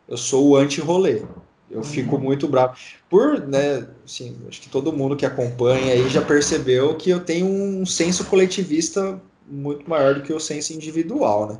[0.07, 1.24] Eu sou o anti-rolê.
[1.69, 2.22] Eu fico uhum.
[2.22, 2.76] muito bravo.
[3.10, 7.45] Por, né, assim, acho que todo mundo que acompanha aí já percebeu que eu tenho
[7.45, 11.60] um senso coletivista muito maior do que o senso individual, né?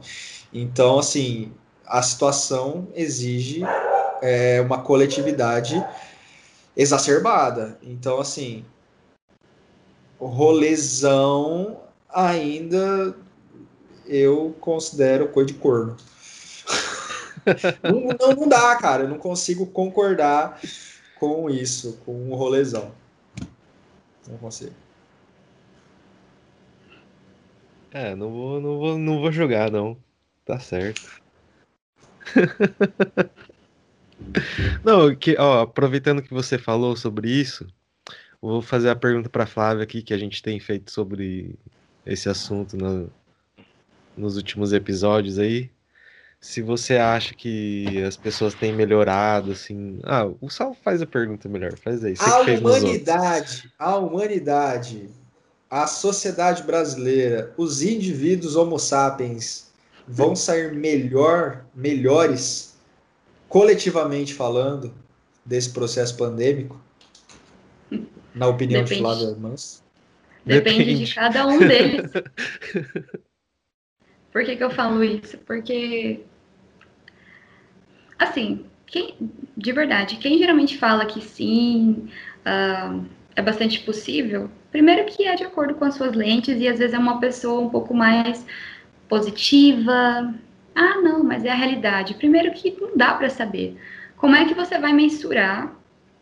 [0.54, 1.52] Então, assim,
[1.86, 3.62] a situação exige
[4.22, 5.86] é, uma coletividade
[6.76, 7.78] exacerbada.
[7.84, 8.64] Então, assim,
[10.20, 13.16] o rolezão ainda
[14.08, 15.98] eu considero cor de corno.
[17.84, 19.04] não, não, não, dá, cara.
[19.04, 20.60] Eu não consigo concordar
[21.20, 22.92] com isso, com o rolezão.
[24.28, 24.74] Não consigo.
[27.92, 29.98] É, não vou, não vou, não vou jogar, não.
[30.46, 31.22] Tá certo.
[34.84, 37.66] não, que, ó, aproveitando que você falou sobre isso,
[38.42, 41.56] vou fazer a pergunta para Flávia aqui que a gente tem feito sobre
[42.06, 43.10] esse assunto no,
[44.18, 45.70] nos últimos episódios aí.
[46.40, 50.00] Se você acha que as pessoas têm melhorado, assim.
[50.04, 52.16] Ah, o Sal faz a pergunta melhor, faz aí.
[52.16, 55.10] Você a humanidade, a humanidade,
[55.70, 59.72] a sociedade brasileira, os indivíduos homo sapiens
[60.08, 62.76] vão sair melhor, melhores,
[63.50, 64.94] coletivamente falando,
[65.44, 66.80] desse processo pandêmico?
[68.34, 69.02] Na opinião Depende.
[69.02, 69.84] de Flávia Mans?
[70.46, 72.12] Depende, Depende de cada um deles.
[74.38, 75.36] Por que, que eu falo isso?
[75.40, 76.20] Porque,
[78.20, 79.16] assim, quem,
[79.58, 82.08] de verdade, quem geralmente fala que sim,
[82.46, 83.04] uh,
[83.36, 86.94] é bastante possível, primeiro que é de acordo com as suas lentes e às vezes
[86.94, 88.46] é uma pessoa um pouco mais
[89.10, 90.32] positiva.
[90.76, 92.14] Ah, não, mas é a realidade.
[92.14, 93.76] Primeiro que não dá para saber.
[94.18, 95.76] Como é que você vai mensurar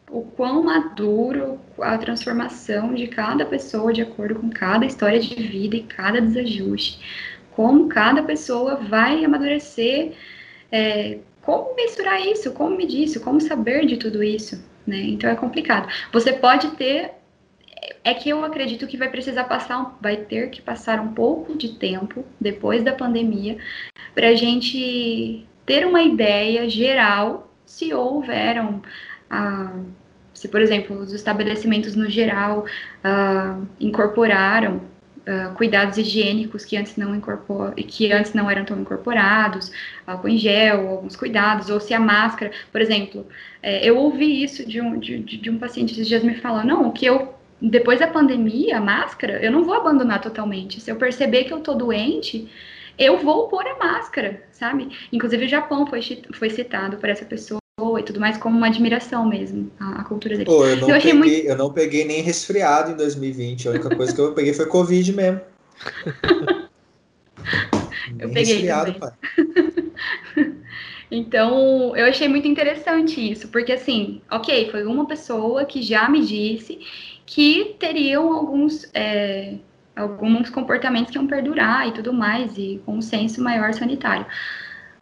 [0.10, 5.76] o quão maduro a transformação de cada pessoa de acordo com cada história de vida
[5.76, 7.35] e cada desajuste?
[7.56, 10.14] Como cada pessoa vai amadurecer,
[10.72, 14.98] é, como mensurar isso, como medir isso, como saber de tudo isso, né?
[14.98, 15.88] Então é complicado.
[16.12, 17.12] Você pode ter,
[18.04, 21.76] é que eu acredito que vai precisar passar, vai ter que passar um pouco de
[21.76, 23.58] tempo depois da pandemia
[24.14, 28.82] para a gente ter uma ideia geral se houveram
[29.30, 29.72] ah,
[30.34, 32.66] se, por exemplo, os estabelecimentos no geral
[33.04, 34.82] ah, incorporaram
[35.28, 39.72] uh, cuidados higiênicos que antes não incorpor, que antes não eram tão incorporados,
[40.06, 43.28] álcool em gel, alguns cuidados, ou se a máscara, por exemplo,
[43.62, 46.92] é, eu ouvi isso de um, de, de um paciente esses dias me falando, não,
[46.92, 50.82] que eu depois da pandemia, a máscara, eu não vou abandonar totalmente.
[50.82, 52.50] Se eu perceber que eu tô doente,
[52.98, 54.90] eu vou pôr a máscara, sabe?
[55.12, 56.02] Inclusive o Japão foi,
[56.34, 60.38] foi citado por essa pessoa e tudo mais como uma admiração mesmo, a, a cultura
[60.38, 60.46] dele.
[60.46, 61.30] Pô, eu, não eu, peguei, muito...
[61.34, 65.12] eu não peguei nem resfriado em 2020, a única coisa que eu peguei foi Covid
[65.12, 65.42] mesmo.
[68.18, 69.12] eu peguei resfriado, pai.
[71.12, 76.26] então, eu achei muito interessante isso, porque assim, ok, foi uma pessoa que já me
[76.26, 76.80] disse
[77.26, 78.90] que teriam alguns...
[78.94, 79.56] É,
[79.94, 84.26] alguns comportamentos que iam perdurar e tudo mais, e com um senso maior sanitário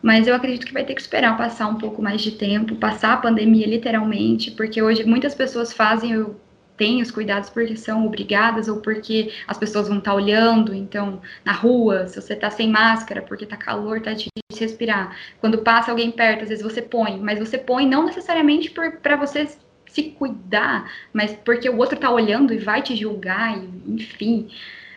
[0.04, 3.14] mas eu acredito que vai ter que esperar passar um pouco mais de tempo, passar
[3.14, 6.36] a pandemia literalmente, porque hoje muitas pessoas fazem
[6.76, 11.54] têm os cuidados porque são obrigadas ou porque as pessoas vão estar olhando, então, na
[11.54, 15.16] rua, se você está sem máscara, porque está calor, está difícil respirar.
[15.40, 19.48] Quando passa alguém perto, às vezes você põe, mas você põe não necessariamente para você
[19.88, 23.58] se cuidar, mas porque o outro está olhando e vai te julgar,
[23.88, 24.50] enfim.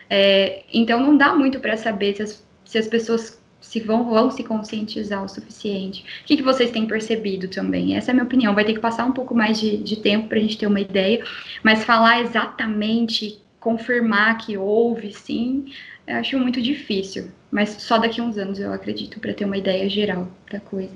[0.09, 3.39] É, então, não dá muito para saber se as, se as pessoas
[3.77, 6.03] se vão, vão se conscientizar o suficiente.
[6.23, 7.95] O que, que vocês têm percebido também?
[7.95, 8.55] Essa é a minha opinião.
[8.55, 10.79] Vai ter que passar um pouco mais de, de tempo para a gente ter uma
[10.79, 11.23] ideia,
[11.63, 15.71] mas falar exatamente, confirmar que houve, sim,
[16.07, 17.31] eu acho muito difícil.
[17.51, 20.93] Mas só daqui a uns anos eu acredito para ter uma ideia geral da coisa.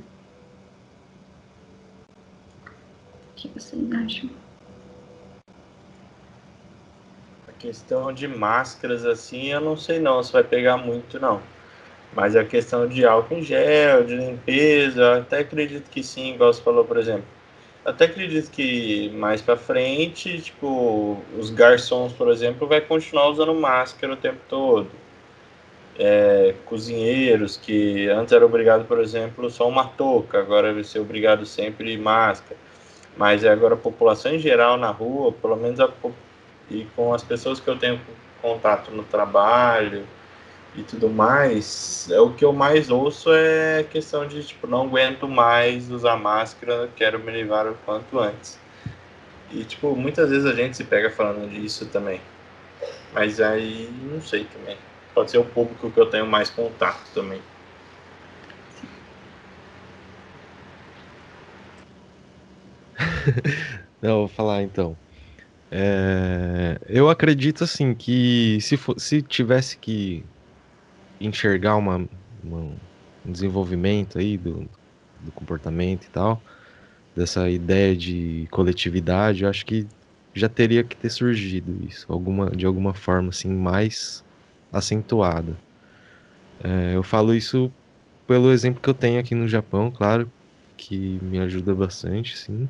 [2.66, 4.30] O que vocês acham?
[7.48, 11.42] A questão de máscaras assim, eu não sei não se vai pegar muito não.
[12.14, 16.62] Mas a questão de álcool em gel, de limpeza, até acredito que sim, igual você
[16.62, 17.24] falou, por exemplo.
[17.86, 24.14] Até acredito que mais para frente, tipo, os garçons, por exemplo, vai continuar usando máscara
[24.14, 24.88] o tempo todo.
[25.98, 31.46] É, cozinheiros que antes era obrigado, por exemplo, só uma touca, agora vai ser obrigado
[31.46, 32.60] sempre máscara.
[33.18, 35.90] Mas agora a população em geral na rua, pelo menos a,
[36.70, 38.00] e com as pessoas que eu tenho
[38.42, 40.06] contato no trabalho,
[40.74, 45.28] e tudo mais, é o que eu mais ouço é questão de tipo, não aguento
[45.28, 48.58] mais usar máscara, quero me livrar o quanto antes.
[49.50, 52.22] E tipo, muitas vezes a gente se pega falando disso também.
[53.14, 54.78] Mas aí não sei também.
[55.14, 57.42] Pode ser o público que eu tenho mais contato também.
[64.02, 64.98] não, vou falar então.
[65.72, 70.31] É, eu acredito assim que se, for, se tivesse que
[71.26, 72.06] enxergar uma,
[72.44, 72.60] uma,
[73.26, 74.68] um desenvolvimento aí do,
[75.24, 76.42] do comportamento e tal,
[77.16, 79.88] dessa ideia de coletividade, eu acho que
[80.34, 84.24] já teria que ter surgido isso, alguma, de alguma forma assim, mais
[84.72, 85.56] acentuada.
[86.64, 87.72] É, eu falo isso
[88.28, 90.32] pelo exemplo que eu tenho aqui no Japão, claro,
[90.78, 92.70] que me ajuda bastante, sim.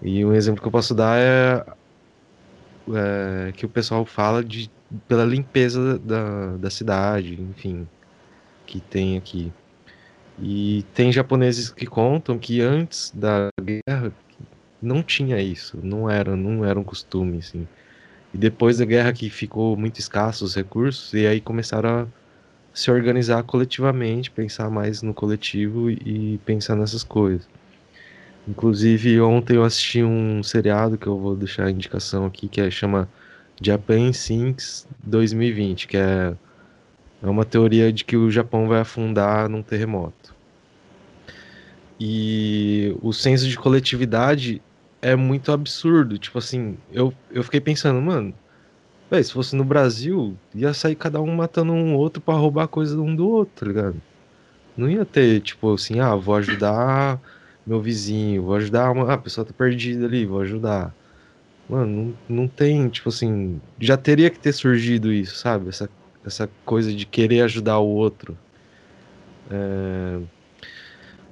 [0.00, 1.64] E um exemplo que eu posso dar é,
[3.48, 4.70] é que o pessoal fala de
[5.08, 7.86] pela limpeza da, da cidade, enfim,
[8.66, 9.52] que tem aqui.
[10.40, 14.12] E tem japoneses que contam que antes da guerra
[14.80, 17.66] não tinha isso, não era, não era um costume, assim.
[18.34, 22.06] E depois da guerra que ficou muito escasso os recursos, e aí começaram a
[22.74, 27.46] se organizar coletivamente, pensar mais no coletivo e pensar nessas coisas.
[28.48, 32.70] Inclusive, ontem eu assisti um seriado que eu vou deixar a indicação aqui, que é,
[32.70, 33.08] chama
[33.62, 36.34] Japan Sinks 2020, que é,
[37.22, 40.34] é uma teoria de que o Japão vai afundar num terremoto.
[42.00, 44.60] E o senso de coletividade
[45.00, 46.18] é muito absurdo.
[46.18, 48.34] Tipo assim, eu, eu fiquei pensando, mano,
[49.10, 53.00] véio, se fosse no Brasil, ia sair cada um matando um outro para roubar coisa
[53.00, 54.02] um do outro, tá ligado?
[54.76, 57.20] Não ia ter, tipo assim, ah, vou ajudar
[57.66, 59.10] meu vizinho, vou ajudar uma.
[59.10, 60.94] Ah, a pessoa tá perdida ali, vou ajudar.
[61.68, 65.68] Mano, não, não tem, tipo assim, já teria que ter surgido isso, sabe?
[65.68, 65.88] Essa,
[66.24, 68.36] essa coisa de querer ajudar o outro.
[69.50, 70.20] É...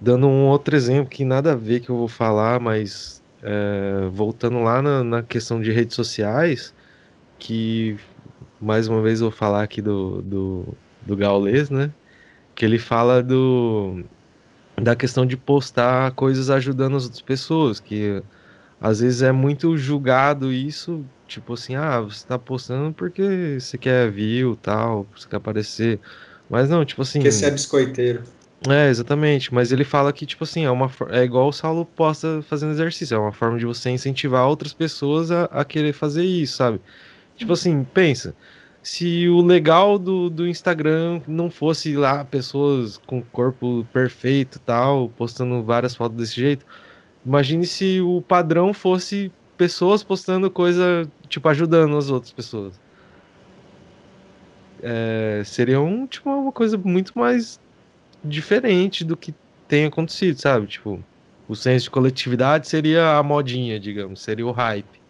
[0.00, 4.60] Dando um outro exemplo que nada a ver que eu vou falar, mas é, voltando
[4.62, 6.74] lá na, na, questão de redes sociais,
[7.38, 7.98] que
[8.60, 10.68] mais uma vez vou falar aqui do, do,
[11.02, 11.90] do Gaules, né?
[12.54, 14.02] Que ele fala do,
[14.76, 18.22] da questão de postar coisas ajudando as outras pessoas, que
[18.80, 24.10] às vezes é muito julgado isso, tipo assim, ah, você tá postando porque você quer
[24.10, 26.00] view tal, você quer aparecer.
[26.48, 27.18] Mas não, tipo assim.
[27.20, 28.22] Porque você é biscoiteiro.
[28.68, 29.52] É, exatamente.
[29.54, 33.14] Mas ele fala que, tipo assim, é, uma, é igual o Saulo posta fazendo exercício,
[33.14, 36.80] é uma forma de você incentivar outras pessoas a, a querer fazer isso, sabe?
[37.36, 38.34] Tipo assim, pensa.
[38.82, 45.62] Se o legal do, do Instagram não fosse lá pessoas com corpo perfeito tal, postando
[45.62, 46.64] várias fotos desse jeito,
[47.24, 52.80] Imagine se o padrão fosse pessoas postando coisa, tipo, ajudando as outras pessoas.
[54.82, 57.60] É, seria um, tipo, uma coisa muito mais
[58.24, 59.34] diferente do que
[59.68, 60.66] tem acontecido, sabe?
[60.66, 61.02] Tipo,
[61.46, 65.00] o senso de coletividade seria a modinha, digamos, seria o hype.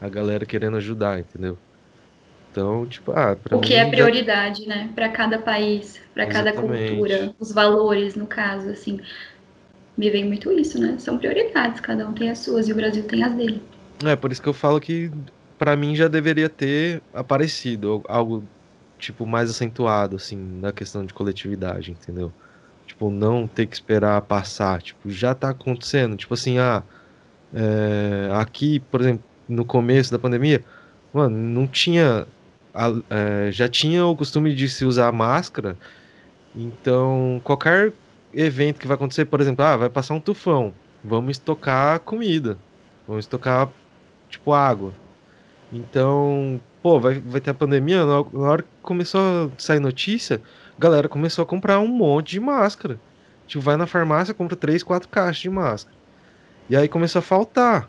[0.00, 1.56] A galera querendo ajudar, entendeu?
[2.50, 4.68] Então, tipo, ah, O que é prioridade, já...
[4.68, 4.90] né?
[4.94, 9.00] Para cada país, para cada cultura, os valores, no caso, assim
[9.96, 10.96] me vem muito isso, né?
[10.98, 13.62] São prioridades, cada um tem as suas e o Brasil tem as dele.
[14.04, 15.10] É, por isso que eu falo que
[15.58, 18.44] para mim já deveria ter aparecido algo
[18.98, 22.32] tipo mais acentuado assim na questão de coletividade, entendeu?
[22.86, 26.82] Tipo, não ter que esperar passar, tipo, já tá acontecendo, tipo assim, ah,
[27.52, 30.62] é, aqui, por exemplo, no começo da pandemia,
[31.12, 32.26] mano, não tinha
[33.08, 35.76] é, já tinha o costume de se usar máscara,
[36.54, 37.92] então qualquer
[38.34, 42.58] evento que vai acontecer, por exemplo, ah, vai passar um tufão, vamos estocar comida,
[43.06, 43.70] vamos estocar,
[44.28, 44.92] tipo, água.
[45.72, 50.40] Então, pô, vai, vai ter a pandemia, na hora que começou a sair notícia,
[50.76, 53.00] a galera começou a comprar um monte de máscara.
[53.46, 55.96] Tipo, vai na farmácia, compra três, quatro caixas de máscara.
[56.68, 57.88] E aí começou a faltar.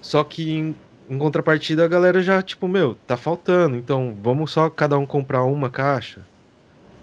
[0.00, 0.76] Só que em,
[1.08, 5.44] em contrapartida a galera já, tipo, meu, tá faltando, então vamos só cada um comprar
[5.44, 6.22] uma caixa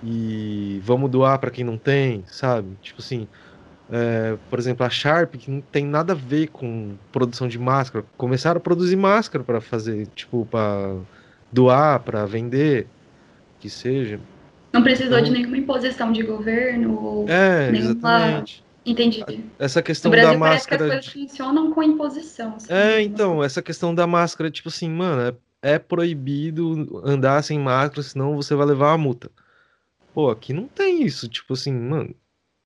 [0.04, 2.76] e vamos doar para quem não tem, sabe?
[2.82, 3.28] Tipo assim,
[3.92, 8.06] é, por exemplo, a Sharp, que não tem nada a ver com produção de máscara,
[8.18, 10.96] começaram a produzir máscara para fazer, tipo, para
[11.52, 12.88] doar, para vender,
[13.60, 14.20] que seja.
[14.72, 17.26] Não precisou então, de nenhuma imposição de governo.
[17.28, 17.92] É, nenhuma...
[17.92, 18.64] exatamente.
[18.86, 19.24] Entendi.
[19.60, 20.78] Essa questão no Brasil, da máscara.
[20.78, 22.56] Que as coisas funcionam com imposição.
[22.56, 27.60] Assim, é, então, essa questão da máscara, tipo assim, mano, é, é proibido andar sem
[27.60, 29.30] máscara, senão você vai levar uma multa.
[30.14, 31.28] Pô, aqui não tem isso.
[31.28, 32.14] Tipo assim, mano,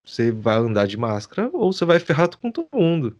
[0.06, 3.16] você vai andar de máscara ou você vai ferrar com todo mundo.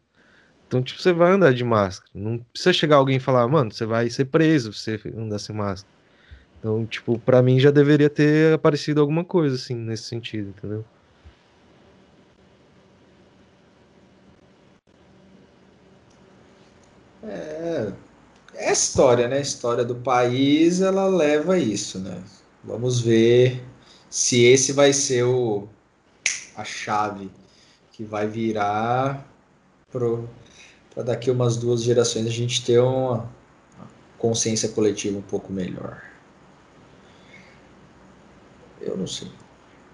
[0.68, 2.10] Então, tipo, você vai andar de máscara.
[2.14, 5.56] Não precisa chegar alguém e falar, mano, você vai ser preso se você andar sem
[5.56, 5.94] máscara.
[6.60, 10.84] Então, tipo, pra mim já deveria ter aparecido alguma coisa, assim, nesse sentido, entendeu?
[17.24, 17.92] É,
[18.56, 19.38] é a história, né?
[19.38, 22.24] A história do país, ela leva a isso, né?
[22.64, 23.64] Vamos ver
[24.10, 25.68] se esse vai ser o,
[26.56, 27.30] a chave
[27.92, 29.26] que vai virar
[29.92, 33.30] para daqui umas duas gerações a gente ter uma,
[34.18, 36.02] consciência coletiva um pouco melhor.
[38.82, 39.32] Eu não sei.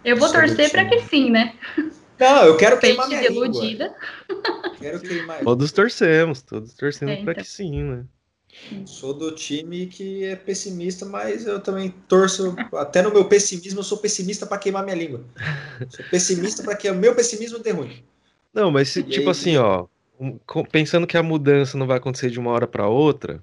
[0.03, 1.55] Eu vou torcer para que sim, né?
[2.19, 3.95] Não, eu quero queimar minha iludida.
[4.29, 4.75] língua.
[4.77, 5.43] Quero queimar.
[5.43, 7.43] Todos torcemos, todos torcemos é, para então.
[7.43, 8.05] que sim, né?
[8.85, 12.55] Sou do time que é pessimista, mas eu também torço.
[12.73, 15.23] Até no meu pessimismo, eu sou pessimista para queimar minha língua.
[15.89, 18.03] Sou pessimista para que o meu pessimismo dê ruim.
[18.53, 19.87] Não, mas tipo aí, assim, ó,
[20.71, 23.41] pensando que a mudança não vai acontecer de uma hora para outra,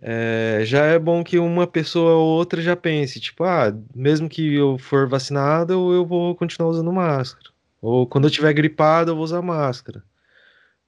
[0.00, 4.54] é, já é bom que uma pessoa ou outra já pense, tipo, ah, mesmo que
[4.54, 7.50] eu for vacinado, eu vou continuar usando máscara.
[7.80, 10.02] Ou quando eu tiver gripado, eu vou usar máscara.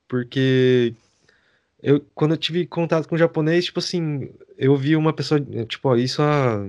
[0.06, 0.94] Porque
[1.82, 5.96] eu, quando eu tive contato com o japonês, tipo assim, eu vi uma pessoa, tipo,
[5.96, 6.22] isso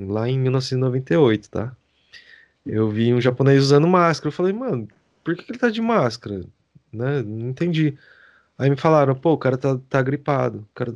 [0.07, 1.76] lá em 1998, tá?
[2.65, 4.30] Eu vi um japonês usando máscara.
[4.30, 4.88] Eu falei, mano,
[5.23, 6.41] por que, ele tá de máscara?
[6.94, 7.23] Né?
[7.23, 7.98] Não entendi.
[8.57, 10.68] Aí me falaram, pô, o cara tá, tá gripado.
[10.76, 10.94] Cara...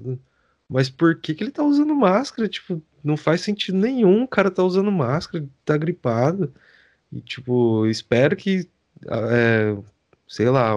[0.70, 2.48] Mas por que, que ele tá usando máscara?
[2.48, 4.24] Tipo, não faz sentido nenhum.
[4.24, 6.54] O cara tá usando máscara, tá gripado.
[7.12, 8.68] E, tipo, espero que,
[9.08, 9.78] é,
[10.28, 10.74] sei lá,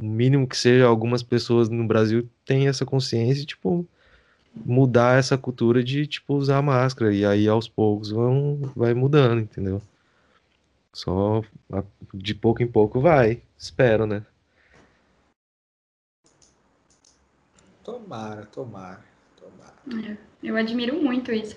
[0.00, 3.86] o mínimo que seja, algumas pessoas no Brasil tenham essa consciência e, tipo,
[4.54, 7.12] mudar essa cultura de, tipo, usar máscara.
[7.12, 9.82] E aí, aos poucos, vão, vai mudando, entendeu?
[10.92, 11.42] Só
[12.14, 13.42] de pouco em pouco vai.
[13.56, 14.24] Espero, né?
[17.82, 19.04] Tomara, tomara,
[19.36, 20.10] tomara.
[20.10, 21.56] É, eu admiro muito isso.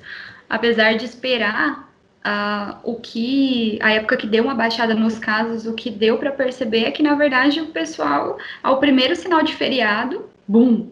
[0.50, 1.91] Apesar de esperar
[2.26, 6.32] uh, o que a época que deu uma baixada nos casos, o que deu para
[6.32, 10.90] perceber é que na verdade o pessoal, ao primeiro sinal de feriado, bum,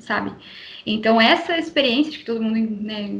[0.00, 0.32] sabe?
[0.86, 3.10] Então essa experiência de que todo mundo, né,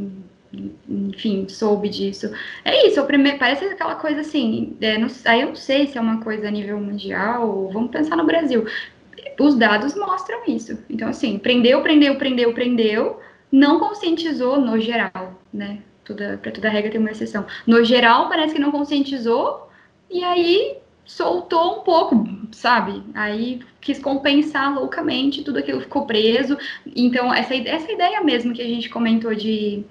[0.88, 2.32] enfim, soube disso.
[2.64, 5.98] É isso, o primeiro, parece aquela coisa assim, é, não, aí eu não sei se
[5.98, 8.66] é uma coisa a nível mundial, vamos pensar no Brasil
[9.40, 10.78] os dados mostram isso.
[10.90, 15.78] Então, assim, prendeu, prendeu, prendeu, prendeu, não conscientizou no geral, né?
[16.14, 17.46] Para toda regra tem uma exceção.
[17.66, 19.68] No geral, parece que não conscientizou,
[20.10, 23.02] e aí soltou um pouco, sabe?
[23.14, 26.58] Aí quis compensar loucamente, tudo aquilo ficou preso.
[26.94, 29.84] Então, essa, essa ideia mesmo que a gente comentou de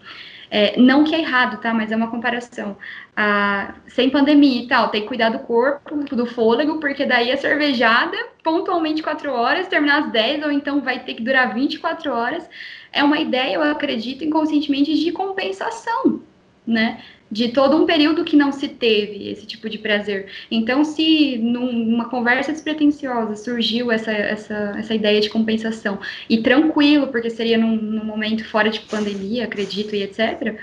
[0.50, 1.74] é, não que é errado, tá?
[1.74, 2.78] Mas é uma comparação.
[3.16, 7.38] Ah, sem pandemia e tal, tem que cuidar do corpo, do fôlego, porque daí a
[7.38, 12.50] cervejada, pontualmente 4 horas, terminar às 10, ou então vai ter que durar 24 horas.
[12.92, 16.22] É uma ideia, eu acredito, inconscientemente, de compensação,
[16.66, 17.02] né?
[17.30, 20.28] de todo um período que não se teve esse tipo de prazer.
[20.50, 26.00] Então, se numa conversa despretensiosa surgiu essa, essa, essa ideia de compensação,
[26.30, 30.58] e tranquilo, porque seria num, num momento fora de pandemia, acredito, e etc.,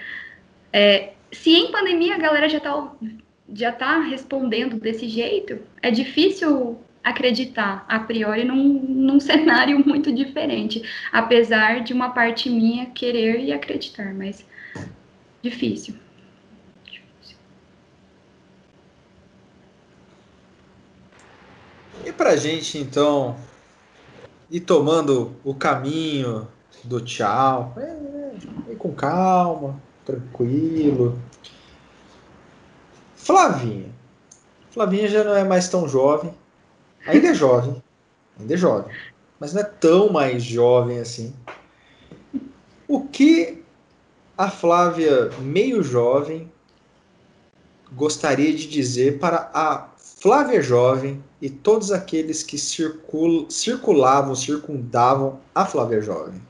[0.72, 2.92] é, se em pandemia a galera já está
[3.52, 10.82] já tá respondendo desse jeito, é difícil acreditar a priori num, num cenário muito diferente,
[11.12, 14.44] apesar de uma parte minha querer e acreditar, mas
[15.42, 15.94] difícil.
[22.04, 23.36] E para gente, então,
[24.50, 26.46] ir tomando o caminho
[26.82, 31.18] do tchau, é, é, com calma, tranquilo.
[33.16, 33.88] Flavinha.
[34.70, 36.34] Flavinha já não é mais tão jovem.
[37.06, 37.82] Ainda é jovem.
[38.38, 38.94] Ainda é jovem.
[39.38, 41.34] Mas não é tão mais jovem assim.
[42.88, 43.62] O que
[44.36, 46.50] a Flávia, meio jovem,
[47.92, 55.66] gostaria de dizer para a Flávia Jovem e todos aqueles que circul, circulavam, circundavam a
[55.66, 56.40] Flávia Jovem.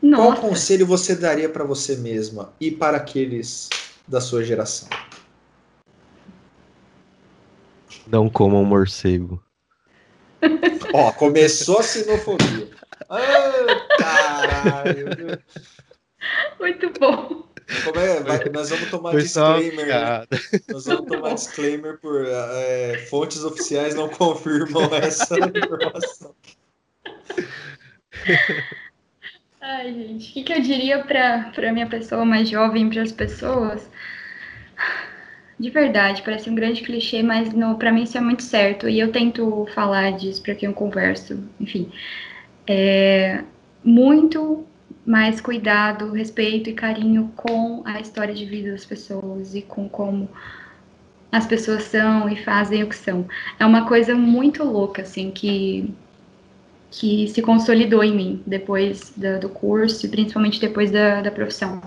[0.00, 0.22] Nossa.
[0.22, 3.68] Qual conselho você daria para você mesma e para aqueles
[4.08, 4.88] da sua geração?
[8.12, 9.42] Não comam morcego.
[10.92, 12.68] Ó, começou a sinofobia.
[13.08, 15.42] Ah, caralho.
[16.60, 17.48] Muito bom.
[17.84, 18.20] Como é?
[18.20, 20.28] Vai, nós vamos tomar Foi disclaimer.
[20.70, 26.34] Nós vamos tomar disclaimer por é, fontes oficiais não confirmam essa informação.
[29.62, 33.88] Ai, gente, o que, que eu diria para minha pessoa mais jovem, para as pessoas?
[35.62, 38.88] De verdade, parece um grande clichê, mas para mim isso é muito certo.
[38.88, 41.38] E eu tento falar disso para quem eu converso.
[41.60, 41.88] Enfim,
[42.66, 43.44] é
[43.84, 44.66] muito
[45.06, 50.28] mais cuidado, respeito e carinho com a história de vida das pessoas e com como
[51.30, 53.24] as pessoas são e fazem o que são.
[53.56, 55.94] É uma coisa muito louca, assim, que,
[56.90, 61.80] que se consolidou em mim depois da, do curso e principalmente depois da, da profissão.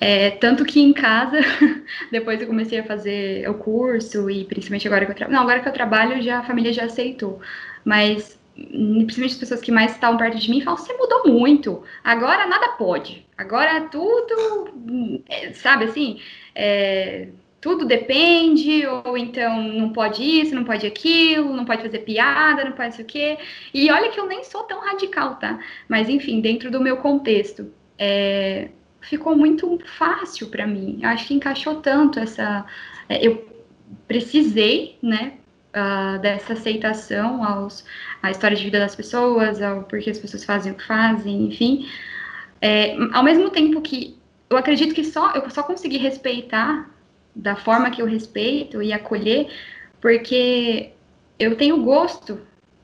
[0.00, 1.38] É, tanto que em casa,
[2.12, 5.60] depois eu comecei a fazer o curso e principalmente agora que eu trabalho, não, agora
[5.60, 7.40] que eu trabalho já a família já aceitou,
[7.84, 12.46] mas principalmente as pessoas que mais estavam perto de mim, falam: você mudou muito, agora
[12.46, 16.20] nada pode, agora tudo, é, sabe assim,
[16.54, 17.28] é,
[17.60, 22.72] tudo depende, ou então não pode isso, não pode aquilo, não pode fazer piada, não
[22.72, 23.36] pode isso o quê.
[23.74, 25.58] E olha que eu nem sou tão radical, tá?
[25.88, 28.68] Mas enfim, dentro do meu contexto, é,
[29.08, 30.98] ficou muito fácil para mim.
[31.02, 32.64] Eu acho que encaixou tanto essa.
[33.08, 33.46] É, eu
[34.06, 35.34] precisei, né,
[35.74, 37.84] uh, dessa aceitação aos,
[38.22, 41.88] à história de vida das pessoas, ao porquê as pessoas fazem o que fazem, enfim.
[42.60, 44.18] É, ao mesmo tempo que
[44.50, 46.90] eu acredito que só eu só consegui respeitar
[47.34, 49.48] da forma que eu respeito e acolher,
[50.00, 50.90] porque
[51.38, 52.40] eu tenho gosto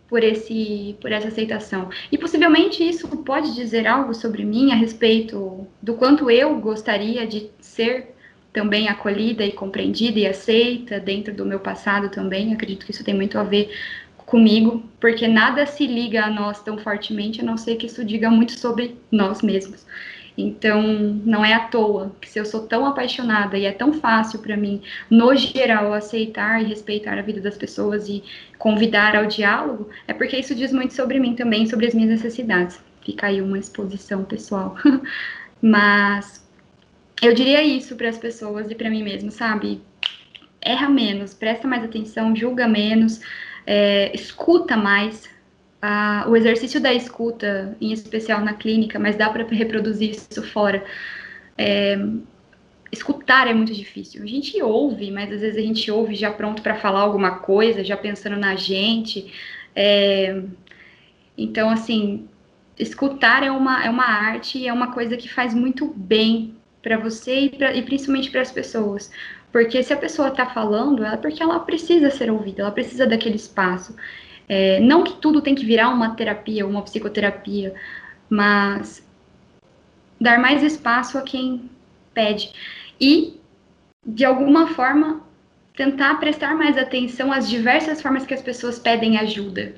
[0.08, 1.90] por esse por essa aceitação.
[2.10, 7.50] E possivelmente isso pode dizer algo sobre mim a respeito do quanto eu gostaria de
[7.60, 8.14] ser
[8.52, 12.52] também acolhida e compreendida e aceita dentro do meu passado também.
[12.54, 13.70] Acredito que isso tem muito a ver
[14.24, 18.30] comigo, porque nada se liga a nós tão fortemente, a não ser que isso diga
[18.30, 19.84] muito sobre nós mesmos.
[20.36, 20.82] Então,
[21.24, 24.56] não é à toa que se eu sou tão apaixonada e é tão fácil para
[24.56, 28.22] mim, no geral, aceitar e respeitar a vida das pessoas e
[28.58, 32.80] convidar ao diálogo, é porque isso diz muito sobre mim também, sobre as minhas necessidades.
[33.04, 34.76] Fica aí uma exposição pessoal.
[35.62, 36.44] Mas
[37.22, 39.80] eu diria isso para as pessoas e para mim mesmo, sabe?
[40.60, 43.20] Erra menos, presta mais atenção, julga menos,
[43.66, 45.28] é, escuta mais,
[45.86, 50.82] a, o exercício da escuta, em especial na clínica, mas dá para reproduzir isso fora.
[51.58, 51.98] É,
[52.90, 54.22] escutar é muito difícil.
[54.22, 57.84] A gente ouve, mas às vezes a gente ouve já pronto para falar alguma coisa,
[57.84, 59.30] já pensando na gente.
[59.76, 60.42] É,
[61.36, 62.26] então, assim,
[62.78, 67.40] escutar é uma, é uma arte é uma coisa que faz muito bem para você
[67.40, 69.10] e, pra, e principalmente para as pessoas.
[69.52, 73.36] Porque se a pessoa está falando, é porque ela precisa ser ouvida, ela precisa daquele
[73.36, 73.94] espaço.
[74.48, 77.74] É, não que tudo tem que virar uma terapia, uma psicoterapia,
[78.28, 79.06] mas
[80.20, 81.70] dar mais espaço a quem
[82.12, 82.52] pede.
[83.00, 83.40] E,
[84.06, 85.22] de alguma forma,
[85.76, 89.74] tentar prestar mais atenção às diversas formas que as pessoas pedem ajuda.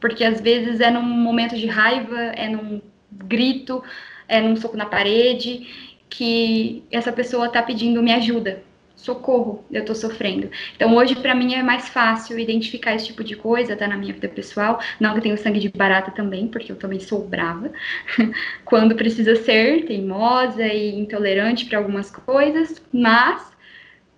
[0.00, 2.80] Porque às vezes é num momento de raiva, é num
[3.10, 3.82] grito,
[4.28, 5.66] é num soco na parede,
[6.08, 8.62] que essa pessoa está pedindo me ajuda
[9.00, 10.50] socorro, eu tô sofrendo.
[10.76, 14.12] Então hoje para mim é mais fácil identificar esse tipo de coisa, tá na minha
[14.12, 14.80] vida pessoal.
[14.98, 17.70] Não que eu tenho sangue de barata também, porque eu também sou brava.
[18.64, 23.50] Quando precisa ser teimosa e intolerante para algumas coisas, mas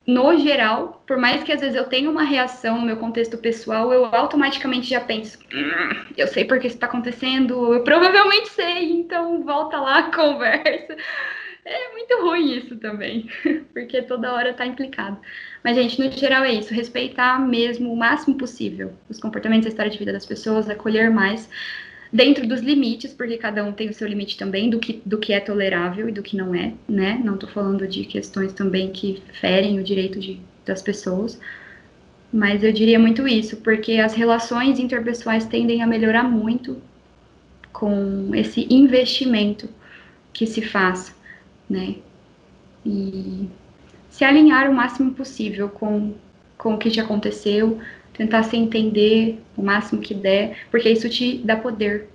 [0.06, 3.92] no geral, por mais que às vezes eu tenha uma reação no meu contexto pessoal,
[3.92, 8.92] eu automaticamente já penso, hum, eu sei por que isso está acontecendo, eu provavelmente sei,
[8.92, 10.96] então volta lá, conversa.
[11.64, 13.28] É muito ruim isso também,
[13.72, 15.18] porque toda hora tá implicado.
[15.62, 19.70] Mas, gente, no geral é isso, respeitar mesmo o máximo possível os comportamentos e a
[19.70, 21.48] história de vida das pessoas, acolher mais
[22.12, 25.32] dentro dos limites, porque cada um tem o seu limite também do que, do que
[25.32, 27.20] é tolerável e do que não é, né?
[27.24, 31.40] Não tô falando de questões também que ferem o direito de, das pessoas,
[32.32, 36.82] mas eu diria muito isso, porque as relações interpessoais tendem a melhorar muito
[37.72, 39.68] com esse investimento
[40.32, 41.14] que se faz
[41.72, 41.96] né?
[42.84, 43.48] E
[44.10, 46.14] se alinhar o máximo possível com,
[46.58, 47.80] com o que te aconteceu,
[48.12, 52.08] tentar se entender o máximo que der, porque isso te dá poder,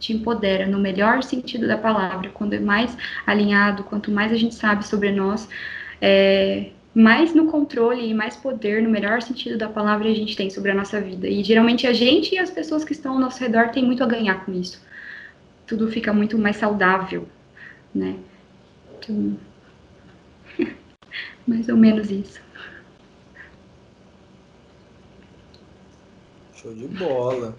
[0.00, 2.30] te empodera no melhor sentido da palavra.
[2.30, 5.48] Quando é mais alinhado, quanto mais a gente sabe sobre nós,
[6.00, 10.50] é, mais no controle e mais poder, no melhor sentido da palavra, a gente tem
[10.50, 11.28] sobre a nossa vida.
[11.28, 14.06] E geralmente a gente e as pessoas que estão ao nosso redor têm muito a
[14.06, 14.82] ganhar com isso.
[15.68, 17.28] Tudo fica muito mais saudável,
[17.94, 18.16] né?
[21.46, 22.40] Mais ou menos isso.
[26.54, 27.56] Show de bola.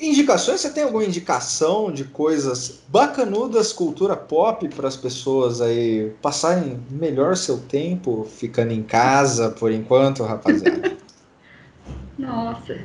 [0.00, 0.60] Indicações?
[0.60, 7.36] Você tem alguma indicação de coisas bacanudas, cultura pop, para as pessoas aí passarem melhor
[7.36, 10.96] seu tempo ficando em casa por enquanto, rapaziada?
[12.18, 12.78] Nossa,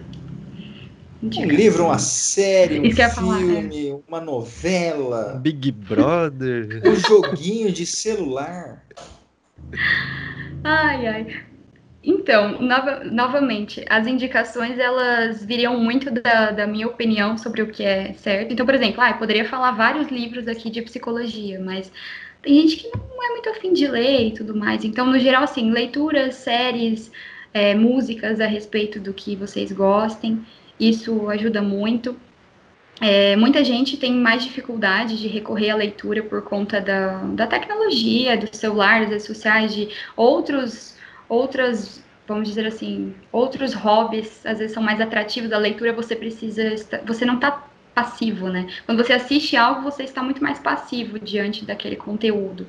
[1.22, 4.00] um livro, uma série, um filme, falar, é.
[4.08, 5.40] uma novela.
[5.42, 6.82] Big Brother.
[6.86, 8.84] Um joguinho de celular.
[10.64, 11.44] Ai, ai.
[12.02, 17.84] Então, nova, novamente, as indicações elas viriam muito da, da, minha opinião sobre o que
[17.84, 18.54] é certo.
[18.54, 21.92] Então, por exemplo, ah, eu poderia falar vários livros aqui de psicologia, mas
[22.42, 24.86] tem gente que não é muito afim de ler e tudo mais.
[24.86, 27.12] Então, no geral, assim, leituras, séries,
[27.54, 30.46] é, músicas a respeito do que vocês gostem.
[30.80, 32.16] Isso ajuda muito.
[33.02, 38.38] É, muita gente tem mais dificuldade de recorrer à leitura por conta da, da tecnologia,
[38.38, 40.98] do celular, das redes sociais, de outros,
[41.30, 45.52] outras, vamos dizer assim, outros hobbies, às vezes são mais atrativos.
[45.54, 46.76] A leitura você precisa,
[47.06, 47.66] você não está
[47.96, 48.68] passivo, né?
[48.86, 52.68] Quando você assiste algo, você está muito mais passivo diante daquele conteúdo.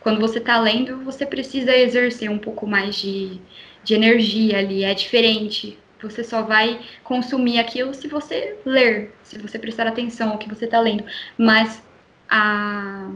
[0.00, 3.40] Quando você está lendo, você precisa exercer um pouco mais de,
[3.84, 5.78] de energia ali, é diferente.
[6.02, 10.64] Você só vai consumir aquilo se você ler, se você prestar atenção ao que você
[10.64, 11.04] está lendo.
[11.38, 11.82] Mas
[12.28, 13.10] a,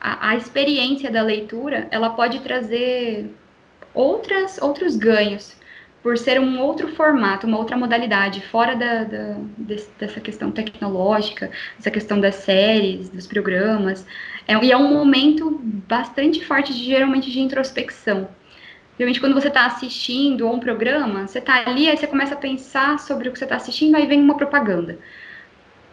[0.00, 3.30] a, a experiência da leitura, ela pode trazer
[3.94, 5.56] outras, outros ganhos
[6.02, 11.90] por ser um outro formato, uma outra modalidade, fora da, da dessa questão tecnológica, essa
[11.90, 14.04] questão das séries, dos programas.
[14.46, 18.28] É, e é um momento bastante forte, de, geralmente, de introspecção.
[18.98, 22.98] Geralmente, quando você está assistindo um programa, você está ali, aí você começa a pensar
[22.98, 24.98] sobre o que você está assistindo, aí vem uma propaganda.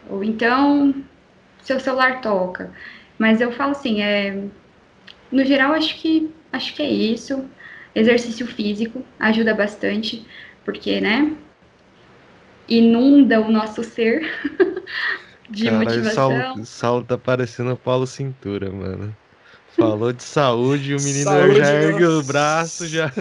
[0.09, 0.93] Ou então,
[1.61, 2.71] seu celular toca.
[3.17, 4.43] Mas eu falo assim, é,
[5.31, 7.45] no geral, acho que, acho que é isso.
[7.95, 10.25] Exercício físico ajuda bastante,
[10.63, 11.35] porque, né,
[12.67, 14.21] inunda o nosso ser
[15.49, 16.41] de Cara, motivação.
[16.41, 19.15] Saulo, Saulo tá parecendo Paulo Cintura, mano.
[19.79, 23.11] Falou de saúde, o menino saúde, já ergue o braço, já.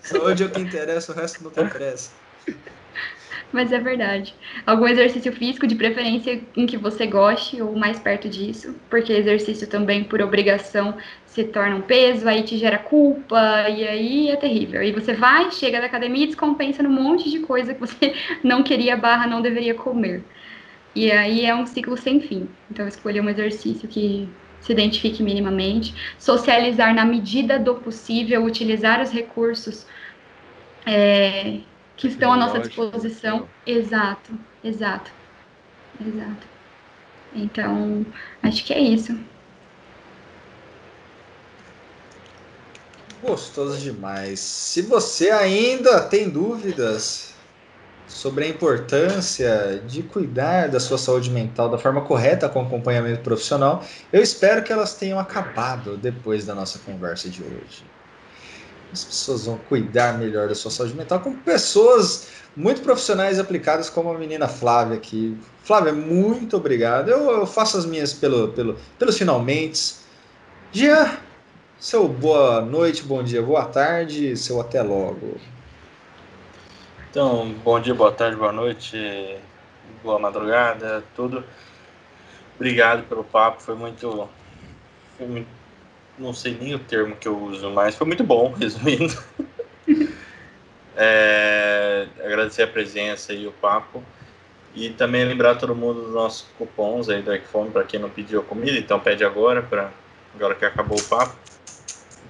[0.00, 2.10] Saúde é o que interessa, o resto não tem pressa.
[3.52, 4.34] Mas é verdade.
[4.66, 9.68] Algum exercício físico, de preferência em que você goste ou mais perto disso, porque exercício
[9.68, 14.80] também por obrigação se torna um peso, aí te gera culpa, e aí é terrível.
[14.80, 18.62] Aí você vai, chega da academia e descompensa num monte de coisa que você não
[18.64, 20.24] queria barra, não deveria comer.
[20.94, 22.48] E aí é um ciclo sem fim.
[22.70, 24.28] Então, escolher um exercício que
[24.64, 29.86] se identifique minimamente, socializar na medida do possível, utilizar os recursos
[30.86, 31.58] é,
[31.96, 33.46] que estão à nossa disposição.
[33.66, 34.32] Exato,
[34.64, 35.10] exato,
[36.00, 36.46] exato.
[37.34, 38.06] Então,
[38.42, 39.18] acho que é isso.
[43.22, 44.40] Gostoso demais.
[44.40, 47.33] Se você ainda tem dúvidas
[48.06, 53.84] sobre a importância de cuidar da sua saúde mental da forma correta com acompanhamento profissional,
[54.12, 57.84] eu espero que elas tenham acabado depois da nossa conversa de hoje.
[58.92, 64.10] As pessoas vão cuidar melhor da sua saúde mental com pessoas muito profissionais aplicadas como
[64.10, 65.36] a menina Flávia aqui.
[65.64, 67.08] Flávia, muito obrigado.
[67.08, 69.96] Eu, eu faço as minhas pelo, pelo, pelos finalmente.
[70.70, 71.10] Jean,
[71.78, 75.38] seu boa noite, bom dia, boa tarde, seu até logo.
[77.14, 79.38] Então, bom dia, boa tarde, boa noite,
[80.02, 81.44] boa madrugada, tudo.
[82.56, 84.28] Obrigado pelo papo, foi muito,
[85.16, 85.46] foi muito,
[86.18, 89.16] não sei nem o termo que eu uso, mas foi muito bom, resumindo.
[90.96, 94.02] é, agradecer a presença e o papo.
[94.74, 98.42] E também lembrar todo mundo dos nossos cupons aí do Ecfone para quem não pediu
[98.42, 99.92] comida, então pede agora, para
[100.34, 101.36] agora que acabou o papo.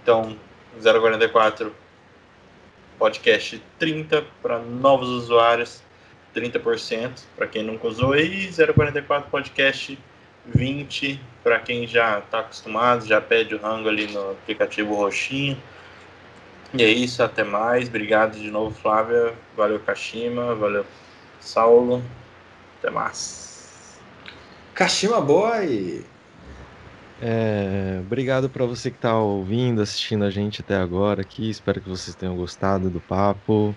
[0.03, 0.37] Então,
[0.79, 1.75] 044
[2.99, 5.83] podcast 30 para novos usuários,
[6.35, 9.99] 30% para quem nunca usou, e 044 podcast
[10.47, 15.57] 20 para quem já está acostumado, já pede o rango ali no aplicativo roxinho.
[16.73, 17.89] E é isso, até mais.
[17.89, 19.33] Obrigado de novo, Flávia.
[19.57, 20.55] Valeu, Kashima.
[20.55, 20.85] Valeu,
[21.39, 22.03] Saulo.
[22.79, 24.01] Até mais.
[24.75, 26.05] Kashima Boy.
[27.27, 31.49] É, obrigado para você que está ouvindo, assistindo a gente até agora aqui.
[31.49, 33.75] Espero que vocês tenham gostado do papo.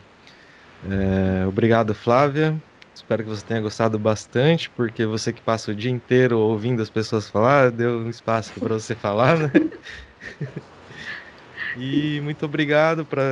[0.85, 2.61] É, obrigado, Flávia.
[2.93, 6.89] Espero que você tenha gostado bastante, porque você que passa o dia inteiro ouvindo as
[6.89, 9.51] pessoas falar, deu um espaço para você falar, né?
[11.77, 13.23] e muito obrigado para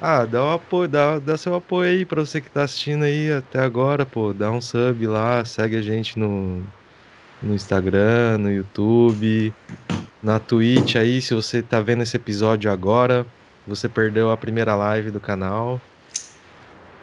[0.00, 3.32] ah, dá um apoio, dá, dá seu apoio aí para você que está assistindo aí
[3.32, 6.72] até agora, pô, dá um sub lá, segue a gente no
[7.42, 9.54] no Instagram, no YouTube,
[10.22, 13.26] na Twitch aí, se você tá vendo esse episódio agora,
[13.66, 15.80] você perdeu a primeira live do canal.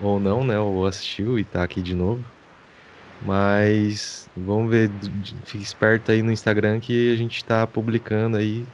[0.01, 0.59] Ou não, né?
[0.59, 2.23] Ou assistiu e tá aqui de novo.
[3.22, 4.91] Mas vamos ver,
[5.45, 8.65] fique esperto aí no Instagram que a gente tá publicando aí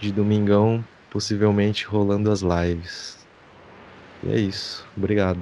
[0.00, 3.18] de domingão, possivelmente rolando as lives.
[4.24, 4.84] E é isso.
[4.96, 5.40] Obrigado.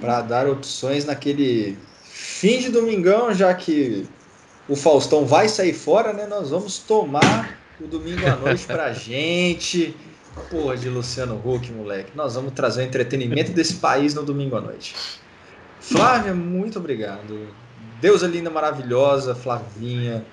[0.00, 1.76] Para dar opções naquele
[2.18, 4.08] Fim de domingão, já que
[4.66, 6.26] o Faustão vai sair fora, né?
[6.26, 9.94] Nós vamos tomar o domingo à noite pra gente.
[10.50, 12.12] Porra de Luciano Huck, moleque.
[12.14, 14.94] Nós vamos trazer o entretenimento desse país no domingo à noite.
[15.78, 17.48] Flávia, muito obrigado.
[18.00, 20.24] Deusa linda, maravilhosa, Flavinha.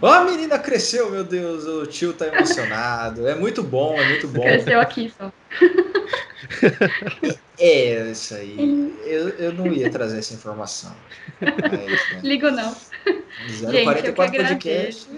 [0.00, 3.26] Ó, a menina cresceu, meu Deus, o tio tá emocionado.
[3.28, 4.42] É muito bom, é muito bom.
[4.42, 5.32] Cresceu aqui só.
[7.58, 8.92] É, isso aí.
[9.04, 10.94] Eu, eu não ia trazer essa informação.
[11.40, 12.20] Mas, né?
[12.22, 12.74] Ligo não.
[13.60, 15.08] 044 podcast.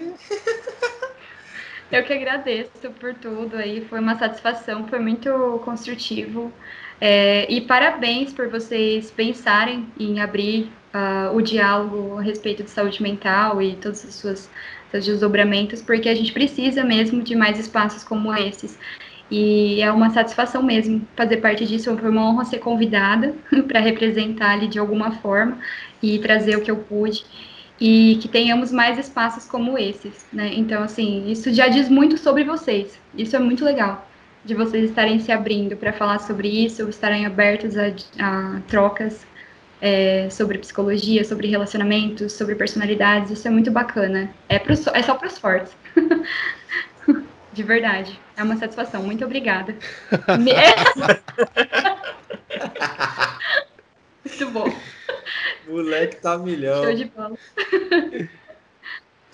[1.91, 3.85] Eu que agradeço por tudo aí.
[3.89, 6.53] Foi uma satisfação, foi muito construtivo.
[6.99, 13.01] É, e parabéns por vocês pensarem em abrir uh, o diálogo a respeito de saúde
[13.01, 14.49] mental e todos os seus,
[14.91, 18.79] desdobramentos, porque a gente precisa mesmo de mais espaços como esses.
[19.29, 21.95] E é uma satisfação mesmo fazer parte disso.
[21.97, 23.35] Foi uma honra ser convidada
[23.67, 25.57] para representar ali de alguma forma
[26.01, 27.25] e trazer o que eu pude.
[27.79, 30.51] E que tenhamos mais espaços como esses, né?
[30.55, 32.99] Então, assim, isso já diz muito sobre vocês.
[33.15, 34.06] Isso é muito legal,
[34.47, 37.87] de vocês estarem se abrindo para falar sobre isso, estarem abertos a,
[38.19, 39.27] a trocas
[39.81, 43.29] é, sobre psicologia, sobre relacionamentos, sobre personalidades.
[43.31, 44.33] Isso é muito bacana.
[44.47, 45.75] É, pro, é só para os fortes.
[47.51, 48.17] De verdade.
[48.37, 49.03] É uma satisfação.
[49.03, 49.75] Muito obrigada.
[54.23, 54.71] Muito bom.
[55.67, 56.83] Moleque tá milhão.
[56.83, 57.35] Show de bola.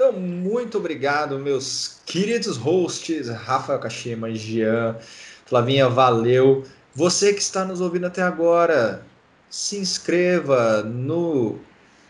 [0.06, 4.98] Então, muito obrigado, meus queridos hosts, Rafael Kashima, Jean,
[5.46, 6.66] Flavinha, valeu.
[6.94, 9.06] Você que está nos ouvindo até agora,
[9.50, 11.58] se inscreva no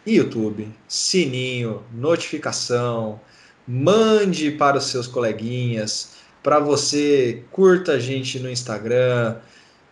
[0.07, 3.21] YouTube, sininho, notificação,
[3.67, 9.35] mande para os seus coleguinhas, para você curta a gente no Instagram,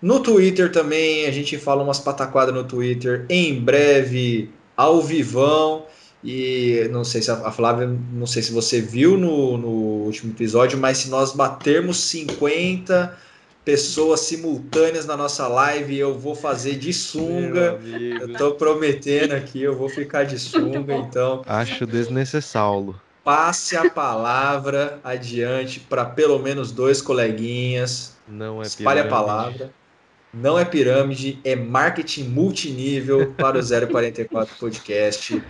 [0.01, 5.85] no Twitter também, a gente fala umas pataquadas no Twitter, em breve, ao vivão,
[6.23, 9.67] e não sei se a Flávia, não sei se você viu no, no
[10.05, 13.17] último episódio, mas se nós batermos 50
[13.65, 17.79] pessoas simultâneas na nossa live, eu vou fazer de sunga.
[18.19, 21.43] Eu tô prometendo aqui, eu vou ficar de sunga, então.
[21.45, 28.17] Acho desnecessário passe a palavra adiante para pelo menos dois coleguinhas.
[28.27, 29.07] Não é Espalhe pirâmide.
[29.07, 29.73] a palavra.
[30.33, 35.43] Não é pirâmide, é marketing multinível para o 044 Podcast.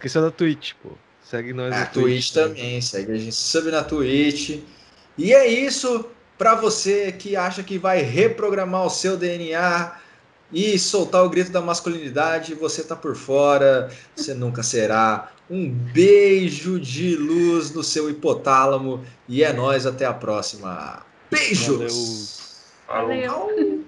[0.00, 0.92] Esqueceu da Twitch, pô.
[1.22, 2.42] Segue nós na na Twitch Twitch né?
[2.42, 4.62] também, segue a gente sub na Twitch.
[5.18, 6.06] E é isso
[6.38, 9.92] para você que acha que vai reprogramar o seu DNA
[10.50, 15.30] e soltar o grito da masculinidade, você tá por fora, você nunca será.
[15.50, 21.04] Um beijo de luz no seu hipotálamo e é nós até a próxima.
[21.30, 22.48] Beijos.
[22.88, 23.28] Valeu.
[23.28, 23.48] Falou.
[23.48, 23.79] Valeu.